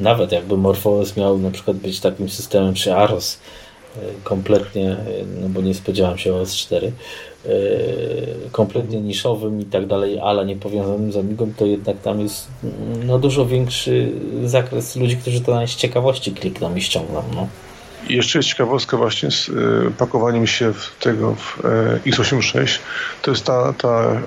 [0.01, 3.39] Nawet jakby MorphOS miał na przykład być takim systemem, czy AROS,
[3.97, 4.97] e, kompletnie, e,
[5.41, 6.93] no bo nie spodziewałem się OS 4,
[7.47, 7.51] e,
[8.53, 13.07] kompletnie niszowym i tak dalej, ale nie powiązanym z Amigą, to jednak tam jest mm,
[13.07, 14.13] no, dużo większy
[14.45, 17.23] zakres ludzi, którzy to z ciekawości klikną i ściągną.
[17.35, 17.49] No.
[18.09, 19.53] Jeszcze jest ciekawostka właśnie z y,
[19.99, 22.79] pakowaniem się w tego w e, X86.
[23.23, 24.21] To jest ta, ta e,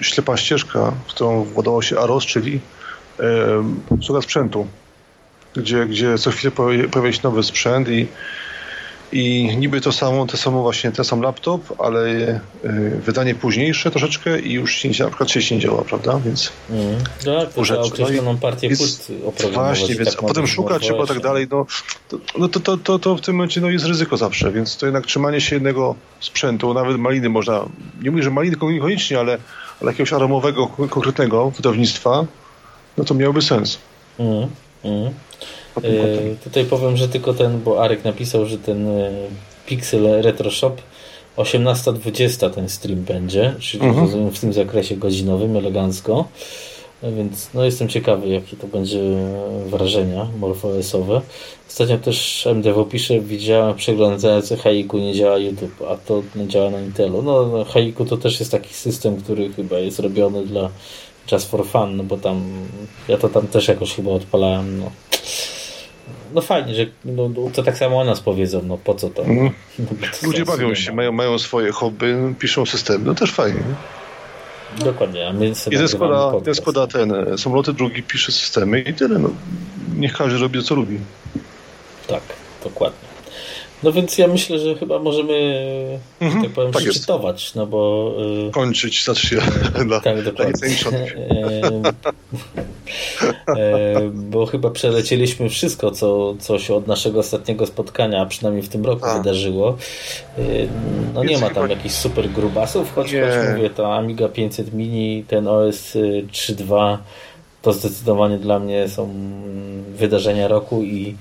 [0.00, 2.60] ślepa ścieżka, w którą władował się AROS, czyli
[3.20, 3.24] e,
[3.90, 4.66] obsługa sprzętu,
[5.56, 6.50] gdzie, gdzie co chwilę
[6.90, 8.06] pojawia się nowy sprzęt i
[9.14, 12.40] i niby to samo, to samo właśnie ten sam laptop, ale y,
[13.04, 16.20] wydanie późniejsze troszeczkę i już się, na przykład się nie działa, prawda?
[16.24, 16.96] Więc mm.
[17.24, 19.08] Tak, to trzeba określoną no partię płyt
[19.52, 21.66] Właśnie, więc tak a potem szukać trzeba tak dalej, no,
[22.08, 24.86] to, no to, to, to, to w tym momencie no, jest ryzyko zawsze, więc to
[24.86, 27.64] jednak trzymanie się jednego sprzętu, nawet maliny można,
[28.02, 29.38] nie mówię, że maliny niekoniecznie, ale,
[29.80, 32.26] ale jakiegoś aromowego, konkretnego wydawnictwa,
[32.98, 33.78] no to miałoby sens.
[34.18, 34.48] Mm.
[34.84, 35.10] Mm.
[35.82, 39.10] E, tutaj powiem, że tylko ten, bo Arek napisał, że ten e,
[39.66, 40.76] Pixel Retro Shop
[41.36, 44.06] 18.20 ten stream będzie, czyli mhm.
[44.06, 46.28] rozumiem w tym zakresie godzinowym, elegancko.
[47.02, 49.00] E, więc no jestem ciekawy, jakie to będzie
[49.66, 51.20] wrażenia morfoesowe.
[51.68, 56.80] Ostatnio też MDW pisze, widziałem przeglądający Haiku nie działa YouTube, a to nie działa na
[56.80, 57.22] Intelu.
[57.22, 60.70] No, no Haiku to też jest taki system, który chyba jest robiony dla
[61.32, 62.42] Just for Fun, no bo tam
[63.08, 64.80] ja to tam też jakoś chyba odpalałem.
[64.80, 64.90] No
[66.34, 69.22] no fajnie, że no, to tak samo o nas powiedzą, no po co to?
[69.22, 69.50] Mm.
[69.78, 69.86] No,
[70.20, 73.62] to Ludzie bawią się, mają, mają swoje hobby, piszą systemy, no też fajnie.
[74.78, 78.94] Dokładnie, a my sobie Jeden składa, jeden składa ten e, samoloty, drugi pisze systemy i
[78.94, 79.30] tyle, no.
[79.96, 80.98] Niech każdy robi co lubi.
[82.06, 82.22] Tak,
[82.64, 83.03] dokładnie.
[83.82, 85.34] No więc ja myślę, że chyba możemy,
[86.20, 88.12] mhm, tak powiem, tak przeczytować, no bo...
[88.48, 89.38] Y, Kończyć, znaczy się
[89.86, 90.52] dla, tak, dokładnie.
[93.48, 98.68] E, bo chyba przelecieliśmy wszystko, co, co się od naszego ostatniego spotkania, a przynajmniej w
[98.68, 99.18] tym roku a.
[99.18, 99.76] wydarzyło.
[100.38, 100.68] Y,
[101.14, 105.48] no nie ma tam jakichś super grubasów, choć, choć mówię, to Amiga 500 Mini, ten
[105.48, 106.98] OS 3.2
[107.62, 109.14] to zdecydowanie dla mnie są
[109.88, 111.16] wydarzenia roku i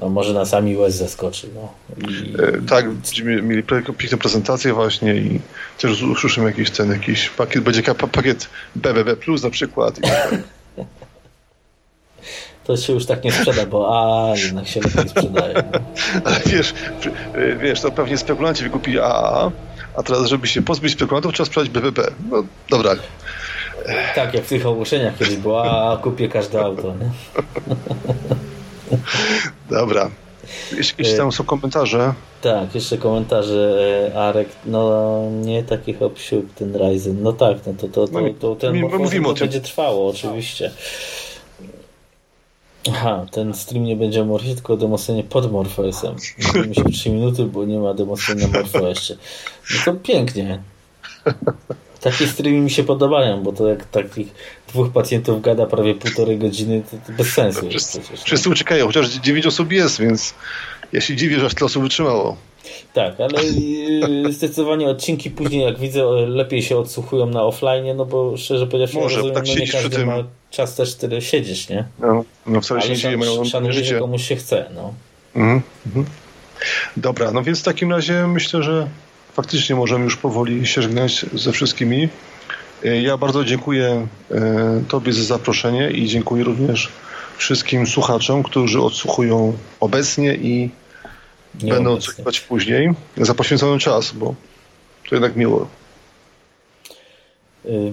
[0.00, 1.48] no, może nas sami US zaskoczy.
[1.54, 1.72] No.
[2.08, 2.34] I...
[2.42, 5.40] E, tak, będziemy mieli piękne prezentacje właśnie i
[5.78, 10.00] też usłyszymy jakiś ten, jakiś pakiet, będzie pakiet BBB Plus na przykład.
[10.00, 10.34] Tak
[12.64, 15.54] to się już tak nie sprzeda, bo a jednak się lepiej sprzedaje.
[15.54, 15.80] No.
[16.24, 16.74] Ale wiesz,
[17.60, 19.50] wiesz, to pewnie spekulanci wykupili AAA,
[19.96, 22.02] a teraz, żeby się pozbyć spekulantów, trzeba sprzedać BBB.
[22.30, 22.94] No dobra.
[24.14, 26.94] Tak, jak w tych ogłoszeniach kiedyś było, a kupię każde auto.
[26.94, 27.10] Nie?
[29.70, 30.10] Dobra.
[30.76, 32.14] Jakieś tam są komentarze?
[32.42, 33.78] Tak, jeszcze komentarze.
[34.14, 36.18] E, Arek, no nie taki hop
[36.54, 37.22] ten Ryzen.
[37.22, 39.40] No tak, no to, to, to, no to ten mówimy o tym.
[39.40, 40.70] będzie trwało oczywiście.
[42.88, 46.16] Aha, ten stream nie będzie Morfie, tylko demoscenie pod Morfeusem.
[46.46, 49.16] Mówimy się 3 minuty, bo nie ma demoscenia Morfeo jeszcze.
[49.74, 50.62] No to pięknie.
[52.00, 54.28] Takie streamy mi się podobają, bo to jak takich
[54.68, 58.26] dwóch pacjentów gada prawie półtorej godziny, to, to bez sensu wszyscy, jest przecież.
[58.26, 60.34] Wszyscy uciekają, chociaż 9 osób jest, więc
[60.92, 62.36] ja się dziwię, że aż tyle osób wytrzymało.
[62.94, 63.40] Tak, ale
[64.28, 68.98] y, zdecydowanie odcinki później, jak widzę, lepiej się odsłuchują na offline, no bo szczerze powiedziawszy,
[68.98, 70.06] Może, rozumiem, tak no nie każdy tym...
[70.06, 71.84] ma czas też tyle siedzieć, nie?
[71.98, 73.98] No, no wcale się nie dzieje, mają życie.
[73.98, 74.94] komuś się chce, no.
[75.34, 76.06] Mhm, mhm.
[76.96, 78.88] Dobra, no więc w takim razie myślę, że
[79.32, 82.08] faktycznie możemy już powoli się żegnać ze wszystkimi.
[82.84, 86.88] E, ja bardzo dziękuję e, Tobie za zaproszenie i dziękuję również
[87.36, 90.70] wszystkim słuchaczom, którzy odsłuchują obecnie i
[91.62, 94.34] nie będą odsłuchiwać później za poświęcony czas, bo
[95.08, 95.66] to jednak miło.
[97.66, 97.92] Y,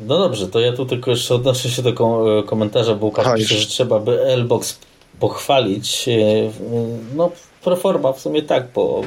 [0.00, 1.92] no dobrze, to ja tu tylko jeszcze odnoszę się do
[2.46, 4.78] komentarza, bo Łukasz pisze, że trzeba by Lbox
[5.20, 6.08] pochwalić.
[6.08, 6.50] Y,
[7.14, 7.30] no
[7.64, 9.02] proforma w sumie tak, bo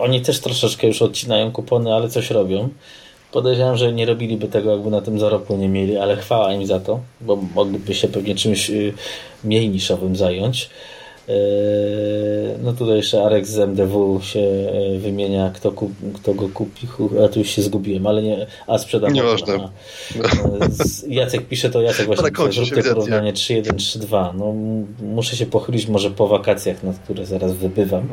[0.00, 2.68] oni też troszeczkę już odcinają kupony, ale coś robią.
[3.32, 6.80] Podejrzewam, że nie robiliby tego, jakby na tym zarobku nie mieli, ale chwała im za
[6.80, 8.94] to, bo mogliby się pewnie czymś y,
[9.44, 10.70] mniej niszowym zająć.
[11.30, 16.86] E, no tutaj jeszcze Arek z MDW się e, wymienia, kto, kup, kto go kupi,
[17.24, 19.12] a tu już się zgubiłem, ale nie, a sprzedam.
[19.12, 19.54] Nieważne.
[19.54, 19.68] E,
[21.08, 24.34] Jacek pisze to, Jacek właśnie pisze, zrób te porównanie 3-1, 3-2.
[24.34, 24.54] No,
[25.06, 28.08] muszę się pochylić może po wakacjach, na które zaraz wybywam.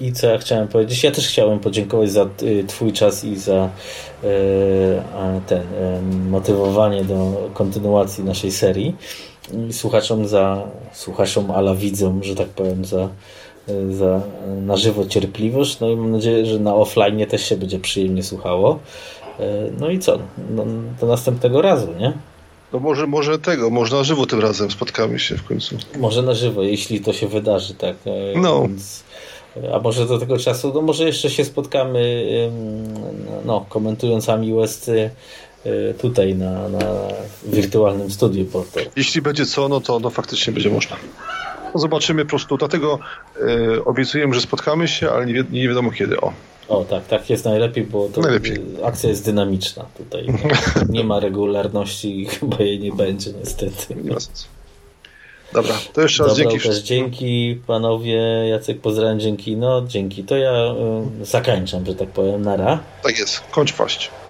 [0.00, 1.04] I co ja chciałem powiedzieć?
[1.04, 2.28] Ja też chciałem podziękować za
[2.66, 3.70] twój czas i za
[5.46, 5.62] ten
[6.30, 8.96] motywowanie do kontynuacji naszej serii
[9.70, 10.62] słuchaczom za
[10.92, 13.08] słuchaczom, ala widzom, że tak powiem, za,
[13.90, 14.20] za
[14.62, 15.80] na żywo cierpliwość.
[15.80, 18.78] No i mam nadzieję, że na offline też się będzie przyjemnie słuchało.
[19.80, 20.18] No i co?
[20.50, 20.64] No,
[21.00, 22.12] do następnego razu, nie?
[22.72, 25.76] No może, może tego, może na żywo tym razem spotkamy się w końcu.
[25.98, 27.96] Może na żywo, jeśli to się wydarzy, tak.
[28.36, 28.62] No.
[28.62, 29.04] Więc,
[29.74, 32.26] a może do tego czasu, no może jeszcze się spotkamy,
[33.44, 34.90] no, komentując Ami West
[35.98, 36.78] tutaj na, na
[37.44, 38.88] wirtualnym studiu Porter.
[38.96, 40.96] Jeśli będzie co, no to no, faktycznie będzie można.
[41.74, 42.98] No zobaczymy po prostu, dlatego
[43.40, 46.20] yy, obiecujemy, że spotkamy się, ale nie, wi nie wiadomo kiedy.
[46.20, 46.32] O.
[46.68, 48.58] O, tak, tak jest najlepiej, bo to najlepiej.
[48.84, 50.26] akcja jest dynamiczna tutaj.
[50.88, 53.94] Nie ma regularności i chyba jej nie będzie niestety.
[55.52, 56.68] Dobra, to jeszcze raz Dobra, dzięki.
[56.68, 58.18] Też dzięki panowie,
[58.48, 59.56] Jacek pozdrawiam, dzięki.
[59.56, 60.24] No, dzięki.
[60.24, 60.74] To ja
[61.22, 62.78] y, zakończam, że tak powiem, nara.
[63.02, 64.10] Tak jest, kończ paść.